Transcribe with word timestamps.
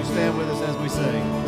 you 0.00 0.06
stand 0.06 0.38
with 0.38 0.48
us 0.48 0.62
as 0.62 0.76
we 0.78 0.88
sing? 0.88 1.39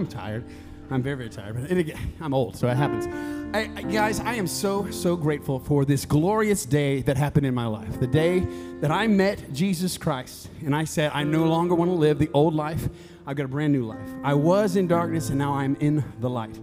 I'm 0.00 0.06
tired. 0.06 0.44
I'm 0.90 1.02
very, 1.02 1.16
very 1.16 1.28
tired. 1.28 1.56
But 1.60 1.68
and 1.68 1.78
again, 1.78 2.14
I'm 2.22 2.32
old, 2.32 2.56
so 2.56 2.68
it 2.68 2.74
happens. 2.74 3.06
I- 3.54 3.66
guys, 3.82 4.18
I 4.18 4.32
am 4.32 4.46
so, 4.46 4.90
so 4.90 5.14
grateful 5.14 5.58
for 5.58 5.84
this 5.84 6.06
glorious 6.06 6.64
day 6.64 7.02
that 7.02 7.18
happened 7.18 7.44
in 7.44 7.54
my 7.54 7.66
life. 7.66 8.00
The 8.00 8.06
day 8.06 8.40
that 8.80 8.90
I 8.90 9.06
met 9.08 9.52
Jesus 9.52 9.98
Christ, 9.98 10.48
and 10.64 10.74
I 10.74 10.84
said, 10.84 11.10
I 11.12 11.22
no 11.22 11.44
longer 11.44 11.74
want 11.74 11.90
to 11.90 11.94
live 11.94 12.18
the 12.18 12.30
old 12.32 12.54
life. 12.54 12.88
I've 13.26 13.36
got 13.36 13.44
a 13.44 13.48
brand 13.48 13.74
new 13.74 13.84
life. 13.84 14.08
I 14.24 14.32
was 14.32 14.76
in 14.76 14.88
darkness, 14.88 15.28
and 15.28 15.38
now 15.38 15.52
I'm 15.52 15.76
in 15.80 16.02
the 16.20 16.30
light. 16.30 16.58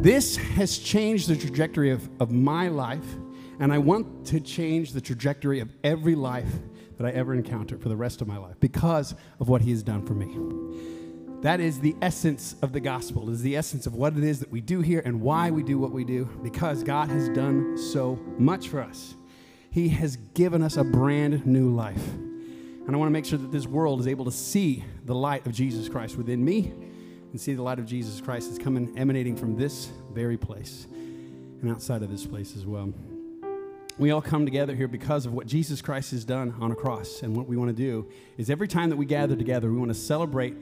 This 0.00 0.36
has 0.36 0.76
changed 0.76 1.28
the 1.28 1.36
trajectory 1.36 1.92
of, 1.92 2.06
of 2.20 2.30
my 2.30 2.68
life, 2.68 3.06
and 3.58 3.72
I 3.72 3.78
want 3.78 4.26
to 4.26 4.38
change 4.38 4.92
the 4.92 5.00
trajectory 5.00 5.60
of 5.60 5.72
every 5.82 6.14
life 6.14 6.52
that 6.98 7.06
I 7.06 7.10
ever 7.12 7.32
encounter 7.32 7.78
for 7.78 7.88
the 7.88 7.96
rest 7.96 8.20
of 8.20 8.28
my 8.28 8.36
life 8.36 8.56
because 8.60 9.14
of 9.40 9.48
what 9.48 9.62
He 9.62 9.70
has 9.70 9.82
done 9.82 10.04
for 10.04 10.12
me. 10.12 10.95
That 11.46 11.60
is 11.60 11.78
the 11.78 11.94
essence 12.02 12.56
of 12.60 12.72
the 12.72 12.80
gospel, 12.80 13.30
is 13.30 13.40
the 13.40 13.54
essence 13.54 13.86
of 13.86 13.94
what 13.94 14.16
it 14.16 14.24
is 14.24 14.40
that 14.40 14.50
we 14.50 14.60
do 14.60 14.80
here 14.80 15.00
and 15.04 15.20
why 15.20 15.52
we 15.52 15.62
do 15.62 15.78
what 15.78 15.92
we 15.92 16.02
do, 16.02 16.24
because 16.42 16.82
God 16.82 17.08
has 17.08 17.28
done 17.28 17.78
so 17.78 18.18
much 18.36 18.66
for 18.66 18.80
us. 18.80 19.14
He 19.70 19.90
has 19.90 20.16
given 20.34 20.60
us 20.60 20.76
a 20.76 20.82
brand 20.82 21.46
new 21.46 21.72
life. 21.72 22.04
And 22.14 22.90
I 22.90 22.96
want 22.96 23.06
to 23.06 23.12
make 23.12 23.24
sure 23.24 23.38
that 23.38 23.52
this 23.52 23.64
world 23.64 24.00
is 24.00 24.08
able 24.08 24.24
to 24.24 24.32
see 24.32 24.82
the 25.04 25.14
light 25.14 25.46
of 25.46 25.52
Jesus 25.52 25.88
Christ 25.88 26.16
within 26.16 26.44
me 26.44 26.72
and 27.30 27.40
see 27.40 27.54
the 27.54 27.62
light 27.62 27.78
of 27.78 27.86
Jesus 27.86 28.20
Christ 28.20 28.50
that's 28.50 28.60
coming, 28.60 28.98
emanating 28.98 29.36
from 29.36 29.54
this 29.54 29.92
very 30.12 30.36
place 30.36 30.88
and 30.90 31.70
outside 31.70 32.02
of 32.02 32.10
this 32.10 32.26
place 32.26 32.56
as 32.56 32.66
well. 32.66 32.92
We 33.98 34.10
all 34.10 34.20
come 34.20 34.46
together 34.46 34.74
here 34.74 34.88
because 34.88 35.26
of 35.26 35.32
what 35.32 35.46
Jesus 35.46 35.80
Christ 35.80 36.10
has 36.10 36.24
done 36.24 36.56
on 36.60 36.72
a 36.72 36.74
cross. 36.74 37.22
And 37.22 37.36
what 37.36 37.46
we 37.46 37.56
want 37.56 37.68
to 37.68 37.72
do 37.72 38.10
is 38.36 38.50
every 38.50 38.66
time 38.66 38.90
that 38.90 38.96
we 38.96 39.06
gather 39.06 39.36
together, 39.36 39.70
we 39.70 39.78
want 39.78 39.90
to 39.90 39.94
celebrate 39.94 40.56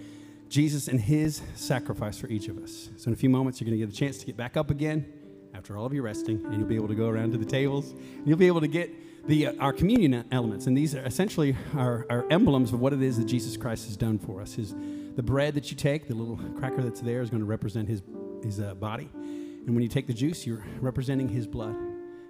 Jesus 0.49 0.89
and 0.89 1.01
his 1.01 1.43
sacrifice 1.55 2.19
for 2.19 2.29
each 2.29 2.49
of 2.49 2.59
us. 2.59 2.91
So, 2.97 3.09
in 3.09 3.15
a 3.15 3.17
few 3.17 3.31
moments, 3.31 3.61
you're 3.61 3.67
going 3.67 3.79
to 3.79 3.87
get 3.87 3.93
a 3.93 3.97
chance 3.97 4.19
to 4.19 4.27
get 4.27 4.37
back 4.37 4.57
up 4.57 4.71
again 4.71 5.07
after 5.55 5.77
all 5.77 5.87
of 5.87 5.93
your 5.93 6.03
resting, 6.03 6.45
and 6.45 6.55
you'll 6.55 6.69
be 6.69 6.75
able 6.75 6.89
to 6.89 6.95
go 6.95 7.09
around 7.09 7.33
to 7.33 7.39
the 7.39 7.45
tables. 7.45 7.91
And 7.91 8.27
you'll 8.27 8.39
be 8.39 8.47
able 8.47 8.61
to 8.61 8.69
get 8.69 8.91
the, 9.27 9.49
uh, 9.49 9.53
our 9.61 9.73
communion 9.73 10.25
elements. 10.31 10.67
And 10.67 10.77
these 10.77 10.95
are 10.95 11.05
essentially 11.05 11.57
our, 11.75 12.07
our 12.11 12.27
emblems 12.31 12.73
of 12.73 12.81
what 12.81 12.93
it 12.93 13.03
is 13.03 13.17
that 13.19 13.27
Jesus 13.27 13.57
Christ 13.57 13.87
has 13.87 13.97
done 13.97 14.19
for 14.19 14.41
us. 14.41 14.55
His, 14.55 14.75
the 15.15 15.23
bread 15.23 15.55
that 15.55 15.71
you 15.71 15.77
take, 15.77 16.09
the 16.09 16.15
little 16.15 16.37
cracker 16.59 16.83
that's 16.83 17.01
there, 17.01 17.23
is 17.23 17.31
going 17.31 17.41
to 17.41 17.47
represent 17.47 17.89
his, 17.89 18.03
his 18.43 18.61
uh, 18.61 18.75
body. 18.75 19.09
And 19.15 19.75
when 19.75 19.83
you 19.83 19.89
take 19.89 20.07
the 20.07 20.15
juice, 20.15 20.47
you're 20.47 20.65
representing 20.81 21.29
his 21.29 21.47
blood. 21.47 21.77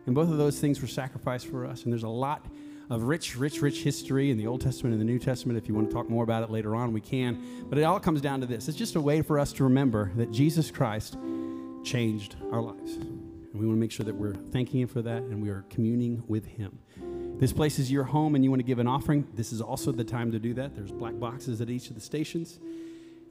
And 0.07 0.14
both 0.14 0.31
of 0.31 0.38
those 0.38 0.61
things 0.61 0.81
were 0.81 0.87
sacrificed 0.87 1.46
for 1.46 1.66
us. 1.66 1.85
And 1.85 1.92
there's 1.92 2.05
a 2.05 2.09
lot 2.09 2.46
of 2.90 3.05
rich, 3.05 3.37
rich, 3.37 3.62
rich 3.62 3.83
history 3.83 4.31
in 4.31 4.37
the 4.37 4.47
Old 4.47 4.61
Testament 4.61 4.92
and 4.92 5.01
the 5.01 5.07
New 5.07 5.18
Testament. 5.18 5.59
If 5.59 5.68
you 5.68 5.75
want 5.75 5.88
to 5.88 5.94
talk 5.94 6.09
more 6.09 6.25
about 6.25 6.42
it 6.42 6.51
later 6.51 6.77
on, 6.77 6.92
we 6.92 7.01
can. 7.01 7.66
But 7.68 7.79
it 7.79 7.83
all 7.83 8.01
comes 8.01 8.20
down 8.20 8.40
to 8.40 8.47
this 8.47 8.68
it's 8.68 8.79
just 8.79 8.97
a 8.97 9.01
way 9.01 9.23
for 9.23 9.38
us 9.38 9.53
to 9.55 9.64
remember 9.64 10.12
that 10.16 10.31
Jesus 10.31 10.70
Christ 10.70 11.16
changed 11.85 12.37
our 12.53 12.62
lives. 12.62 12.97
And 12.97 13.61
we 13.61 13.66
want 13.66 13.77
to 13.77 13.81
make 13.81 13.92
sure 13.92 14.05
that 14.05 14.14
we're 14.14 14.35
thanking 14.35 14.81
Him 14.81 14.88
for 14.88 15.03
that 15.03 15.23
and 15.23 15.40
we 15.42 15.49
are 15.49 15.64
communing 15.70 16.23
with 16.27 16.44
Him. 16.47 16.79
This 17.38 17.53
place 17.53 17.79
is 17.79 17.90
your 17.90 18.05
home 18.05 18.35
and 18.35 18.44
you 18.44 18.51
want 18.51 18.61
to 18.61 18.66
give 18.66 18.79
an 18.79 18.87
offering. 18.87 19.27
This 19.35 19.53
is 19.53 19.61
also 19.61 19.92
the 19.92 20.05
time 20.05 20.33
to 20.33 20.38
do 20.38 20.55
that. 20.55 20.75
There's 20.75 20.92
black 20.92 21.18
boxes 21.18 21.61
at 21.61 21.70
each 21.70 21.88
of 21.88 21.94
the 21.94 22.01
stations. 22.01 22.59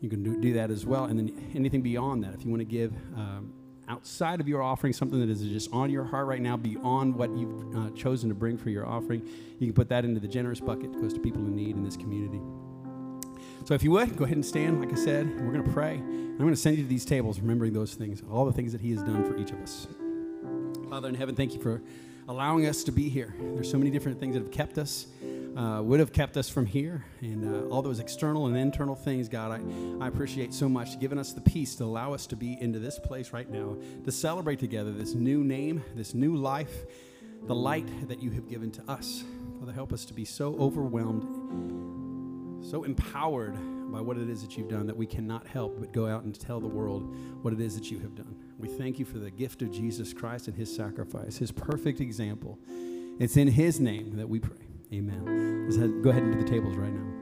You 0.02 0.10
can 0.10 0.24
do, 0.24 0.40
do 0.40 0.54
that 0.54 0.72
as 0.72 0.86
well. 0.86 1.06
And 1.06 1.18
then 1.18 1.52
anything 1.56 1.82
beyond 1.82 2.24
that, 2.24 2.34
if 2.34 2.44
you 2.44 2.52
want 2.52 2.60
to 2.60 2.66
give 2.66 2.94
um, 3.16 3.54
outside 3.88 4.40
of 4.40 4.48
your 4.48 4.62
offering, 4.62 4.94
something 4.94 5.20
that 5.20 5.30
is 5.30 5.42
just 5.42 5.72
on 5.74 5.90
your 5.90 6.04
heart 6.04 6.28
right 6.28 6.42
now, 6.42 6.58
beyond 6.58 7.16
what 7.16 7.36
you've 7.36 7.76
uh, 7.76 7.90
chosen 7.92 8.30
to 8.30 8.36
bring 8.36 8.58
for 8.58 8.70
your 8.70 8.88
offering, 8.88 9.28
you 9.60 9.68
can 9.68 9.74
put 9.74 9.90
that 9.90 10.06
into 10.06 10.20
the 10.20 10.28
generous 10.28 10.60
bucket. 10.60 10.86
It 10.86 11.02
goes 11.02 11.14
to 11.14 11.20
people 11.20 11.42
in 11.46 11.56
need 11.56 11.76
in 11.76 11.84
this 11.84 11.98
community. 11.98 12.42
So 13.66 13.74
if 13.74 13.84
you 13.84 13.92
would, 13.92 14.18
go 14.18 14.26
ahead 14.26 14.36
and 14.36 14.46
stand, 14.46 14.82
like 14.82 14.92
I 14.92 14.96
said, 14.96 15.28
we're 15.42 15.52
going 15.52 15.64
to 15.64 15.72
pray. 15.72 15.96
I'm 15.96 16.38
going 16.38 16.50
to 16.50 16.56
send 16.56 16.78
you 16.78 16.84
to 16.84 16.90
these 16.90 17.06
tables, 17.06 17.40
remembering 17.40 17.74
those 17.74 17.94
things, 17.94 18.22
all 18.30 18.46
the 18.46 18.52
things 18.52 18.72
that 18.74 18.82
He 18.82 18.92
has 18.92 19.02
done 19.04 19.24
for 19.24 19.38
each 19.38 19.52
of 19.52 19.60
us. 19.62 19.88
Father 20.90 21.08
in 21.08 21.16
heaven, 21.16 21.36
thank 21.36 21.54
you 21.54 21.62
for 21.62 21.82
allowing 22.28 22.66
us 22.66 22.84
to 22.84 22.92
be 22.92 23.08
here. 23.08 23.34
There's 23.40 23.70
so 23.70 23.78
many 23.78 23.90
different 23.90 24.20
things 24.20 24.34
that 24.36 24.44
have 24.44 24.52
kept 24.52 24.78
us, 24.78 25.08
uh, 25.56 25.82
would 25.84 26.00
have 26.00 26.12
kept 26.12 26.38
us 26.38 26.50
from 26.50 26.66
here, 26.66 27.06
and 27.22 27.44
uh, 27.44 27.68
all 27.70 27.82
those 27.82 28.00
external 28.00 28.48
and 28.48 28.58
internal 28.58 28.96
things, 28.96 29.30
God, 29.30 29.52
I, 29.52 30.04
I 30.04 30.08
appreciate 30.08 30.54
so 30.54 30.68
much 30.68 31.00
giving 31.00 31.20
us 31.20 31.34
the 31.34 31.42
peace 31.42 31.76
to 31.76 31.84
allow 31.84 32.14
us 32.14 32.26
to 32.28 32.36
be 32.36 32.58
into 32.60 32.80
this 32.80 33.00
place 33.00 33.32
right 33.32 33.50
now, 33.50 33.78
to 34.04 34.12
celebrate 34.12 34.60
together 34.60 34.92
this 34.92 35.14
new 35.14 35.44
name, 35.44 35.84
this 35.96 36.14
new 36.14 36.36
life, 36.36 36.86
the 37.44 37.56
light 37.56 38.08
that 38.08 38.22
you 38.22 38.32
have 38.32 38.48
given 38.48 38.72
to 38.72 38.82
us. 38.90 39.24
Father, 39.60 39.74
help 39.74 39.94
us 39.94 40.06
to 40.06 40.14
be 40.14 40.26
so 40.26 40.56
overwhelmed, 40.58 42.66
so 42.66 42.84
empowered 42.84 43.56
by 43.92 44.02
what 44.02 44.18
it 44.18 44.30
is 44.30 44.42
that 44.42 44.58
you've 44.58 44.70
done 44.70 44.88
that 44.88 44.98
we 44.98 45.06
cannot 45.06 45.46
help 45.46 45.80
but 45.80 45.94
go 45.94 46.08
out 46.08 46.24
and 46.24 46.40
tell 46.40 46.60
the 46.60 46.68
world 46.68 47.16
what 47.44 47.54
it 47.54 47.62
is 47.62 47.76
that 47.76 47.92
you 47.92 48.00
have 48.00 48.16
done. 48.16 48.36
We 48.58 48.70
thank 48.70 48.98
you 48.98 49.06
for 49.06 49.20
the 49.20 49.30
gift 49.30 49.62
of 49.62 49.72
Jesus 49.72 50.14
Christ 50.14 50.48
and 50.48 50.58
his 50.58 50.76
sacrifice, 50.76 51.38
his 51.38 51.52
perfect 51.52 52.02
example. 52.02 52.58
It's 53.20 53.38
in 53.38 53.48
his 53.48 53.80
name 53.80 54.18
that 54.18 54.28
we 54.28 54.40
pray. 54.40 54.73
Amen. 54.94 55.66
Let's 55.66 55.78
head, 55.78 56.04
go 56.04 56.12
ahead 56.12 56.22
into 56.22 56.38
the 56.38 56.48
tables 56.48 56.76
right 56.76 56.94
now. 56.94 57.13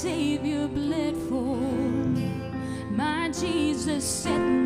Savior 0.00 0.66
bled 0.66 1.14
for. 1.28 1.58
My 2.90 3.28
Jesus 3.38 4.02
set 4.02 4.59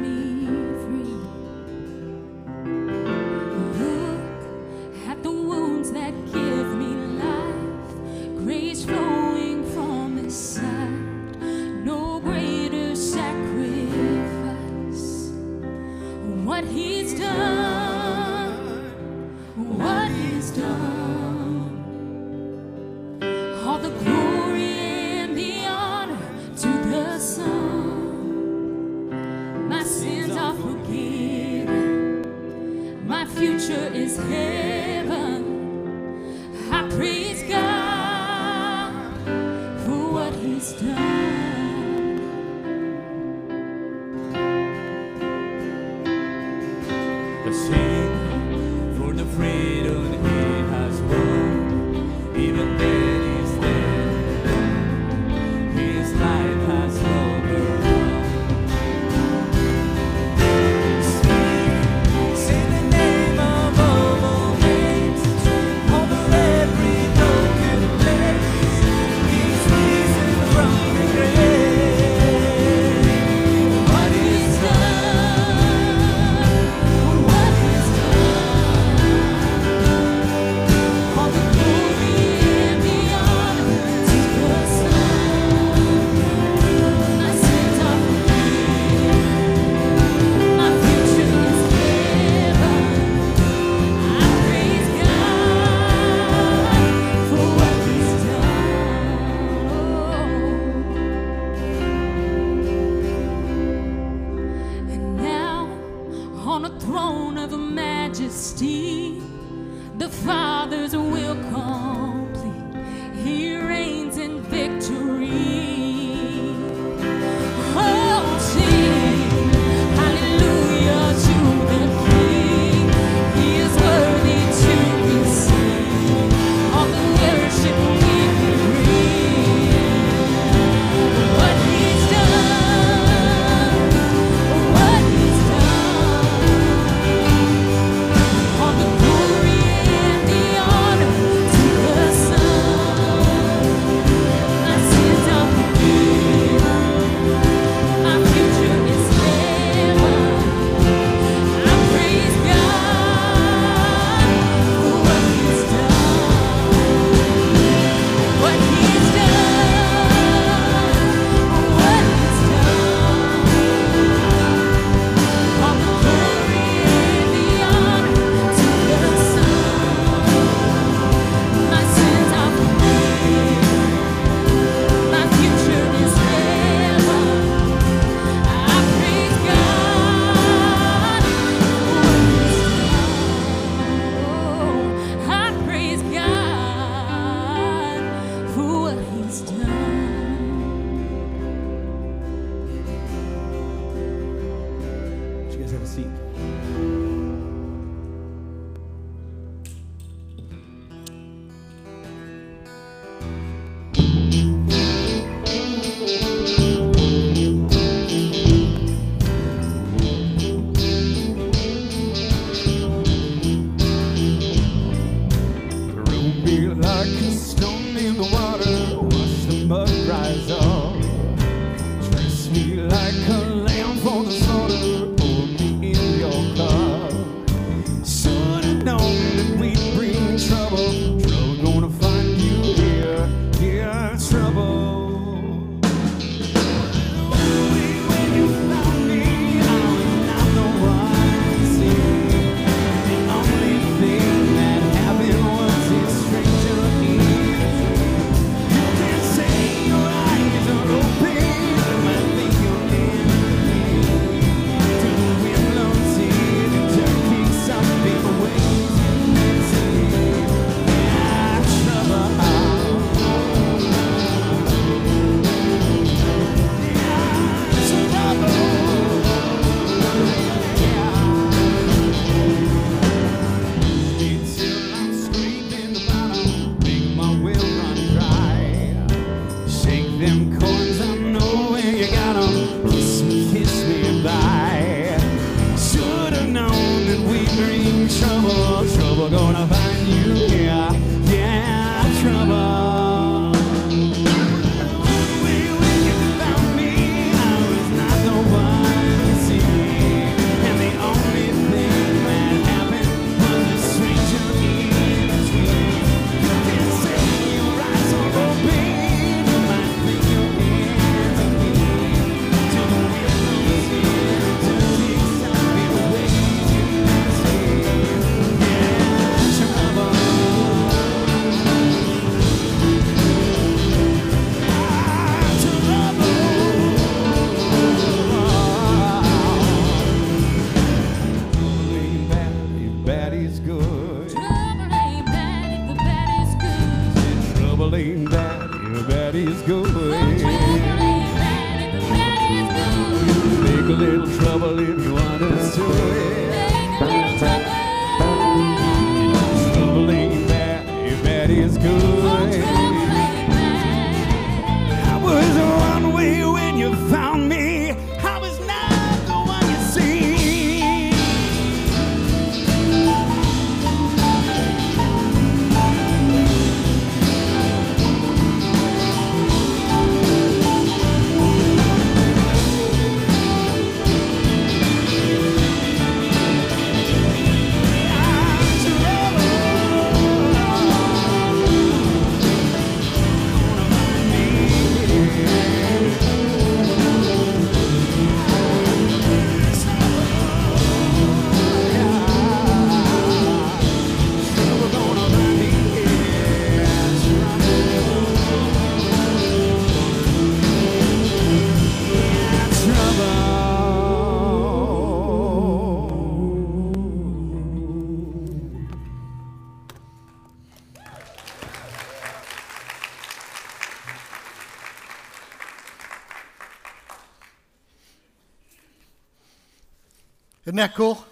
Isn't 420.75 420.89
that 420.89 420.97
cool? 420.97 421.25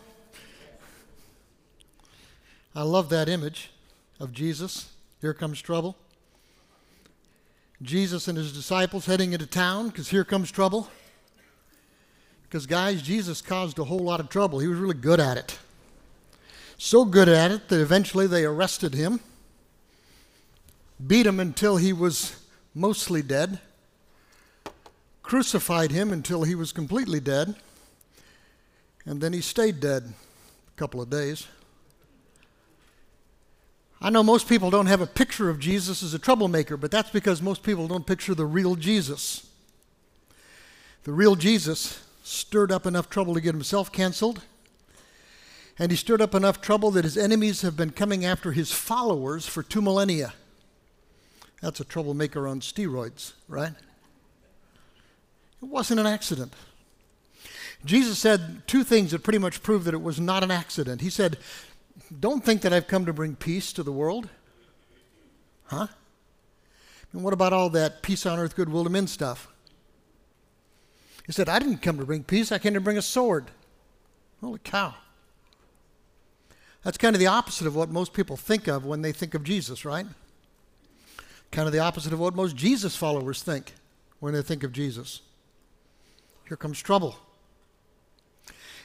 I 2.76 2.82
love 2.82 3.08
that 3.08 3.28
image 3.28 3.72
of 4.20 4.32
Jesus. 4.32 4.92
Here 5.20 5.34
comes 5.34 5.60
trouble. 5.60 5.96
Jesus 7.82 8.28
and 8.28 8.38
his 8.38 8.52
disciples 8.52 9.06
heading 9.06 9.32
into 9.32 9.46
town 9.46 9.88
because 9.88 10.10
here 10.10 10.22
comes 10.22 10.52
trouble. 10.52 10.88
Because, 12.44 12.66
guys, 12.66 13.02
Jesus 13.02 13.42
caused 13.42 13.80
a 13.80 13.84
whole 13.84 13.98
lot 13.98 14.20
of 14.20 14.28
trouble. 14.28 14.60
He 14.60 14.68
was 14.68 14.78
really 14.78 14.94
good 14.94 15.18
at 15.18 15.36
it. 15.36 15.58
So 16.78 17.04
good 17.04 17.28
at 17.28 17.50
it 17.50 17.68
that 17.68 17.80
eventually 17.80 18.28
they 18.28 18.44
arrested 18.44 18.94
him, 18.94 19.18
beat 21.04 21.26
him 21.26 21.40
until 21.40 21.78
he 21.78 21.92
was 21.92 22.36
mostly 22.76 23.22
dead, 23.22 23.58
crucified 25.24 25.90
him 25.90 26.12
until 26.12 26.44
he 26.44 26.54
was 26.54 26.70
completely 26.70 27.18
dead, 27.18 27.56
and 29.04 29.20
then 29.20 29.32
he 29.32 29.40
stayed 29.40 29.80
dead 29.80 30.04
a 30.04 30.78
couple 30.78 31.00
of 31.00 31.10
days. 31.10 31.46
I 34.00 34.10
know 34.10 34.22
most 34.22 34.48
people 34.48 34.68
don't 34.68 34.86
have 34.86 35.00
a 35.00 35.06
picture 35.06 35.48
of 35.48 35.60
Jesus 35.60 36.02
as 36.02 36.12
a 36.12 36.18
troublemaker, 36.18 36.76
but 36.76 36.90
that's 36.90 37.10
because 37.10 37.40
most 37.40 37.62
people 37.62 37.86
don't 37.86 38.06
picture 38.06 38.34
the 38.34 38.46
real 38.46 38.74
Jesus. 38.74 39.46
The 41.04 41.12
real 41.12 41.36
Jesus 41.36 42.04
stirred 42.24 42.72
up 42.72 42.84
enough 42.84 43.08
trouble 43.08 43.34
to 43.34 43.40
get 43.40 43.54
himself 43.54 43.92
canceled, 43.92 44.42
and 45.78 45.90
he 45.92 45.96
stirred 45.96 46.20
up 46.20 46.34
enough 46.34 46.60
trouble 46.60 46.90
that 46.92 47.04
his 47.04 47.16
enemies 47.16 47.62
have 47.62 47.76
been 47.76 47.90
coming 47.90 48.24
after 48.24 48.52
his 48.52 48.72
followers 48.72 49.46
for 49.46 49.62
two 49.62 49.82
millennia. 49.82 50.32
That's 51.60 51.78
a 51.78 51.84
troublemaker 51.84 52.48
on 52.48 52.60
steroids, 52.60 53.32
right? 53.48 53.72
It 55.62 55.68
wasn't 55.68 56.00
an 56.00 56.06
accident. 56.06 56.52
Jesus 57.84 58.18
said 58.18 58.62
two 58.66 58.84
things 58.84 59.10
that 59.10 59.22
pretty 59.22 59.38
much 59.38 59.62
prove 59.62 59.84
that 59.84 59.94
it 59.94 60.02
was 60.02 60.20
not 60.20 60.44
an 60.44 60.50
accident. 60.50 61.00
He 61.00 61.10
said, 61.10 61.38
Don't 62.20 62.44
think 62.44 62.62
that 62.62 62.72
I've 62.72 62.86
come 62.86 63.06
to 63.06 63.12
bring 63.12 63.34
peace 63.34 63.72
to 63.72 63.82
the 63.82 63.92
world. 63.92 64.28
Huh? 65.64 65.88
And 67.12 67.22
what 67.24 67.32
about 67.32 67.52
all 67.52 67.70
that 67.70 68.02
peace 68.02 68.24
on 68.24 68.38
earth, 68.38 68.56
goodwill 68.56 68.84
to 68.84 68.90
men 68.90 69.06
stuff? 69.06 69.48
He 71.26 71.32
said, 71.32 71.48
I 71.48 71.58
didn't 71.58 71.78
come 71.78 71.98
to 71.98 72.06
bring 72.06 72.24
peace, 72.24 72.52
I 72.52 72.58
came 72.58 72.74
to 72.74 72.80
bring 72.80 72.98
a 72.98 73.02
sword. 73.02 73.50
Holy 74.40 74.60
cow. 74.62 74.94
That's 76.82 76.98
kind 76.98 77.14
of 77.14 77.20
the 77.20 77.28
opposite 77.28 77.66
of 77.66 77.76
what 77.76 77.90
most 77.90 78.12
people 78.12 78.36
think 78.36 78.66
of 78.66 78.84
when 78.84 79.02
they 79.02 79.12
think 79.12 79.34
of 79.34 79.44
Jesus, 79.44 79.84
right? 79.84 80.06
Kind 81.52 81.66
of 81.66 81.72
the 81.72 81.78
opposite 81.78 82.12
of 82.12 82.18
what 82.18 82.34
most 82.34 82.56
Jesus 82.56 82.96
followers 82.96 83.42
think 83.42 83.74
when 84.18 84.34
they 84.34 84.42
think 84.42 84.64
of 84.64 84.72
Jesus. 84.72 85.20
Here 86.48 86.56
comes 86.56 86.80
trouble. 86.80 87.16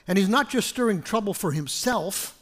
And 0.08 0.18
he's 0.18 0.30
not 0.30 0.50
just 0.50 0.70
stirring 0.70 1.02
trouble 1.02 1.34
for 1.34 1.52
himself. 1.52 2.38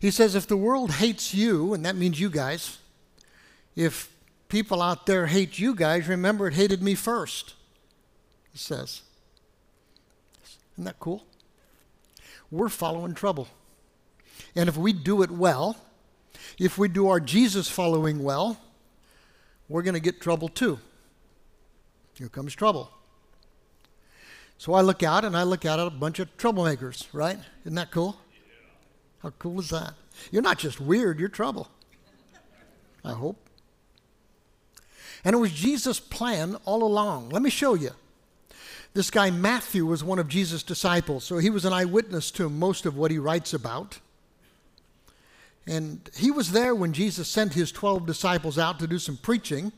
He 0.00 0.10
says, 0.10 0.34
if 0.34 0.46
the 0.46 0.56
world 0.56 0.92
hates 0.92 1.34
you, 1.34 1.74
and 1.74 1.84
that 1.84 1.96
means 1.96 2.20
you 2.20 2.30
guys, 2.30 2.78
if 3.74 4.08
people 4.48 4.80
out 4.80 5.06
there 5.06 5.26
hate 5.26 5.58
you 5.58 5.74
guys, 5.74 6.08
remember 6.08 6.46
it 6.46 6.54
hated 6.54 6.82
me 6.82 6.94
first. 6.94 7.54
He 8.52 8.58
says. 8.58 9.02
Isn't 10.74 10.84
that 10.84 11.00
cool? 11.00 11.24
We're 12.50 12.68
following 12.68 13.14
trouble. 13.14 13.48
And 14.54 14.68
if 14.68 14.76
we 14.76 14.92
do 14.92 15.22
it 15.22 15.30
well, 15.30 15.76
if 16.58 16.78
we 16.78 16.88
do 16.88 17.08
our 17.08 17.20
Jesus 17.20 17.68
following 17.68 18.22
well, 18.22 18.58
we're 19.68 19.82
going 19.82 19.94
to 19.94 20.00
get 20.00 20.20
trouble 20.20 20.48
too. 20.48 20.78
Here 22.14 22.28
comes 22.28 22.54
trouble. 22.54 22.90
So 24.58 24.74
I 24.74 24.80
look 24.80 25.04
out 25.04 25.24
and 25.24 25.36
I 25.36 25.44
look 25.44 25.64
out 25.64 25.78
at 25.78 25.86
a 25.86 25.90
bunch 25.90 26.18
of 26.18 26.36
troublemakers, 26.36 27.06
right? 27.12 27.38
Isn't 27.64 27.76
that 27.76 27.92
cool? 27.92 28.18
How 29.22 29.30
cool 29.38 29.60
is 29.60 29.70
that? 29.70 29.94
You're 30.32 30.42
not 30.42 30.58
just 30.58 30.80
weird, 30.80 31.20
you're 31.20 31.28
trouble. 31.28 31.68
I 33.04 33.12
hope. 33.12 33.48
And 35.24 35.34
it 35.34 35.38
was 35.38 35.52
Jesus' 35.52 36.00
plan 36.00 36.56
all 36.64 36.82
along. 36.82 37.30
Let 37.30 37.42
me 37.42 37.50
show 37.50 37.74
you. 37.74 37.90
This 38.94 39.10
guy 39.10 39.30
Matthew 39.30 39.86
was 39.86 40.02
one 40.02 40.18
of 40.18 40.28
Jesus' 40.28 40.62
disciples, 40.64 41.22
so 41.22 41.38
he 41.38 41.50
was 41.50 41.64
an 41.64 41.72
eyewitness 41.72 42.30
to 42.32 42.48
most 42.48 42.84
of 42.84 42.96
what 42.96 43.10
he 43.10 43.18
writes 43.18 43.54
about. 43.54 44.00
And 45.66 46.10
he 46.16 46.30
was 46.30 46.52
there 46.52 46.74
when 46.74 46.92
Jesus 46.92 47.28
sent 47.28 47.54
his 47.54 47.70
12 47.70 48.06
disciples 48.06 48.58
out 48.58 48.78
to 48.80 48.86
do 48.86 48.98
some 48.98 49.18
preaching. 49.18 49.66
In 49.66 49.72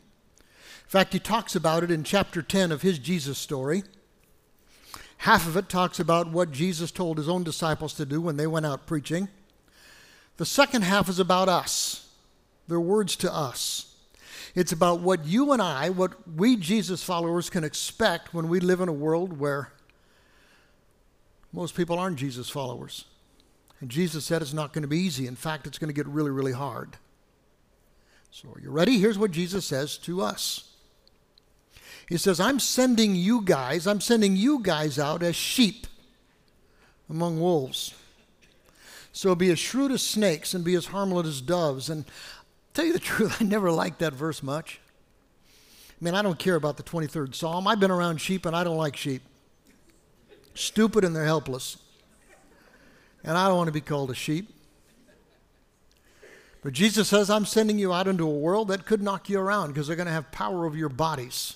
fact, 0.87 1.12
he 1.12 1.19
talks 1.19 1.55
about 1.55 1.83
it 1.83 1.90
in 1.90 2.05
chapter 2.05 2.40
10 2.40 2.73
of 2.73 2.83
his 2.83 2.99
Jesus 2.99 3.37
story. 3.37 3.83
Half 5.20 5.46
of 5.46 5.54
it 5.59 5.68
talks 5.68 6.00
about 6.00 6.30
what 6.30 6.50
Jesus 6.50 6.90
told 6.90 7.18
his 7.18 7.28
own 7.28 7.44
disciples 7.44 7.92
to 7.94 8.06
do 8.06 8.22
when 8.22 8.38
they 8.38 8.46
went 8.46 8.64
out 8.64 8.87
preaching. 8.87 9.28
The 10.38 10.46
second 10.46 10.80
half 10.80 11.11
is 11.11 11.18
about 11.18 11.46
us, 11.46 12.09
their 12.68 12.80
words 12.80 13.16
to 13.16 13.30
us. 13.30 13.94
It's 14.54 14.72
about 14.72 15.00
what 15.00 15.26
you 15.26 15.52
and 15.52 15.61
I, 15.61 15.90
what 15.90 16.26
we 16.26 16.56
Jesus 16.56 17.02
followers 17.02 17.50
can 17.50 17.64
expect 17.64 18.33
when 18.33 18.48
we 18.48 18.61
live 18.61 18.80
in 18.80 18.88
a 18.88 18.94
world 18.94 19.38
where 19.38 19.72
most 21.52 21.76
people 21.76 21.98
aren't 21.98 22.16
Jesus 22.16 22.48
followers. 22.48 23.04
And 23.83 23.90
Jesus 23.90 24.24
said 24.24 24.40
it's 24.40 24.54
not 24.54 24.72
going 24.72 24.83
to 24.83 24.88
be 24.88 25.00
easy. 25.00 25.26
In 25.26 25.37
fact, 25.37 25.66
it's 25.66 25.76
going 25.76 25.88
to 25.88 25.94
get 25.94 26.06
really, 26.06 26.30
really 26.30 26.52
hard. 26.52 26.96
So, 28.30 28.48
are 28.54 28.61
you 28.61 28.70
ready? 28.70 28.98
Here's 28.98 29.18
what 29.18 29.33
Jesus 29.33 29.66
says 29.66 29.98
to 29.98 30.22
us 30.22 30.69
He 32.11 32.16
says, 32.16 32.40
I'm 32.40 32.59
sending 32.59 33.14
you 33.14 33.40
guys, 33.40 33.87
I'm 33.87 34.01
sending 34.01 34.35
you 34.35 34.59
guys 34.59 34.99
out 34.99 35.23
as 35.23 35.37
sheep 35.37 35.87
among 37.09 37.40
wolves. 37.40 37.94
So 39.12 39.37
be 39.37 39.49
as 39.51 39.61
shrewd 39.61 39.92
as 39.92 40.03
snakes 40.03 40.53
and 40.53 40.64
be 40.64 40.75
as 40.75 40.87
harmless 40.87 41.29
as 41.29 41.40
doves. 41.40 41.88
And 41.88 42.05
tell 42.75 42.85
you 42.85 42.92
the 42.92 42.99
truth, 42.99 43.37
I 43.40 43.44
never 43.44 43.70
liked 43.70 44.01
that 44.01 44.12
verse 44.12 44.42
much. 44.42 44.81
I 45.88 46.05
mean, 46.05 46.14
I 46.14 46.23
don't 46.23 46.38
care 46.38 46.57
about 46.57 46.77
the 46.77 46.83
23rd 46.83 47.33
Psalm. 47.33 47.68
I've 47.68 47.79
been 47.79 47.92
around 47.92 48.20
sheep 48.20 48.44
and 48.44 48.57
I 48.57 48.64
don't 48.64 48.77
like 48.77 48.96
sheep. 48.96 49.23
Stupid 50.55 51.05
and 51.05 51.14
they're 51.14 51.25
helpless. 51.25 51.77
And 53.23 53.38
I 53.38 53.46
don't 53.46 53.57
want 53.57 53.68
to 53.68 53.73
be 53.73 53.81
called 53.81 54.11
a 54.11 54.14
sheep. 54.16 54.53
But 56.64 56.73
Jesus 56.73 57.07
says, 57.07 57.31
I'm 57.31 57.46
sending 57.46 57.79
you 57.79 57.92
out 57.92 58.09
into 58.09 58.27
a 58.27 58.35
world 58.35 58.66
that 58.68 58.85
could 58.85 59.01
knock 59.01 59.29
you 59.29 59.38
around 59.38 59.68
because 59.68 59.87
they're 59.87 59.96
going 59.96 60.07
to 60.07 60.12
have 60.12 60.33
power 60.33 60.66
over 60.66 60.77
your 60.77 60.88
bodies. 60.88 61.55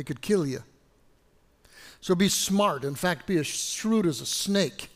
They 0.00 0.04
could 0.04 0.22
kill 0.22 0.46
you. 0.46 0.62
So 2.00 2.14
be 2.14 2.30
smart. 2.30 2.84
In 2.84 2.94
fact, 2.94 3.26
be 3.26 3.36
as 3.36 3.46
shrewd 3.46 4.06
as 4.06 4.22
a 4.22 4.26
snake 4.26 4.88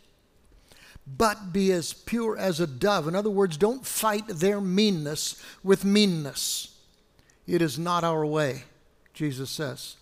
but 1.07 1.53
be 1.53 1.71
as 1.71 1.93
pure 1.93 2.35
as 2.39 2.61
a 2.61 2.67
dove. 2.67 3.07
In 3.07 3.15
other 3.15 3.29
words, 3.29 3.59
don't 3.59 3.85
fight 3.85 4.27
their 4.27 4.59
meanness 4.59 5.39
with 5.63 5.85
meanness. 5.85 6.79
It 7.47 7.61
is 7.61 7.79
not 7.79 8.05
our 8.05 8.25
way, 8.25 8.65
Jesus 9.13 9.51
says. 9.51 9.97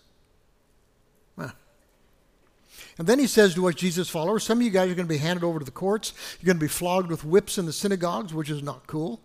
And 2.99 3.07
then 3.07 3.19
he 3.19 3.27
says 3.27 3.55
to 3.55 3.69
us, 3.69 3.75
Jesus 3.75 4.11
followers, 4.11 4.45
some 4.45 4.59
of 4.59 4.65
you 4.65 4.71
guys 4.71 4.91
are 4.91 4.95
going 4.95 5.09
to 5.09 5.13
be 5.13 5.19
handed 5.19 5.45
over 5.45 5.59
to 5.59 5.65
the 5.65 5.71
courts. 5.71 6.13
You're 6.39 6.47
going 6.47 6.59
to 6.59 6.65
be 6.65 6.69
flogged 6.69 7.09
with 7.09 7.25
whips 7.25 7.57
in 7.57 7.65
the 7.65 7.73
synagogues, 7.73 8.35
which 8.35 8.51
is 8.51 8.63
not 8.63 8.87
cool. 8.87 9.19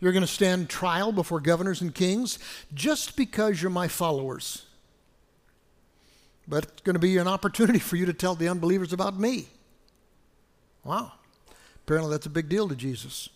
You're 0.00 0.12
going 0.12 0.22
to 0.22 0.26
stand 0.26 0.68
trial 0.68 1.12
before 1.12 1.40
governors 1.40 1.80
and 1.80 1.94
kings 1.94 2.38
just 2.74 3.16
because 3.16 3.62
you're 3.62 3.70
my 3.70 3.88
followers. 3.88 4.66
But 6.46 6.64
it's 6.64 6.82
going 6.82 6.94
to 6.94 7.00
be 7.00 7.16
an 7.16 7.26
opportunity 7.26 7.78
for 7.78 7.96
you 7.96 8.06
to 8.06 8.12
tell 8.12 8.34
the 8.34 8.48
unbelievers 8.48 8.92
about 8.92 9.18
me. 9.18 9.46
Wow. 10.84 11.12
Apparently, 11.84 12.10
that's 12.10 12.26
a 12.26 12.30
big 12.30 12.48
deal 12.48 12.68
to 12.68 12.76
Jesus. 12.76 13.28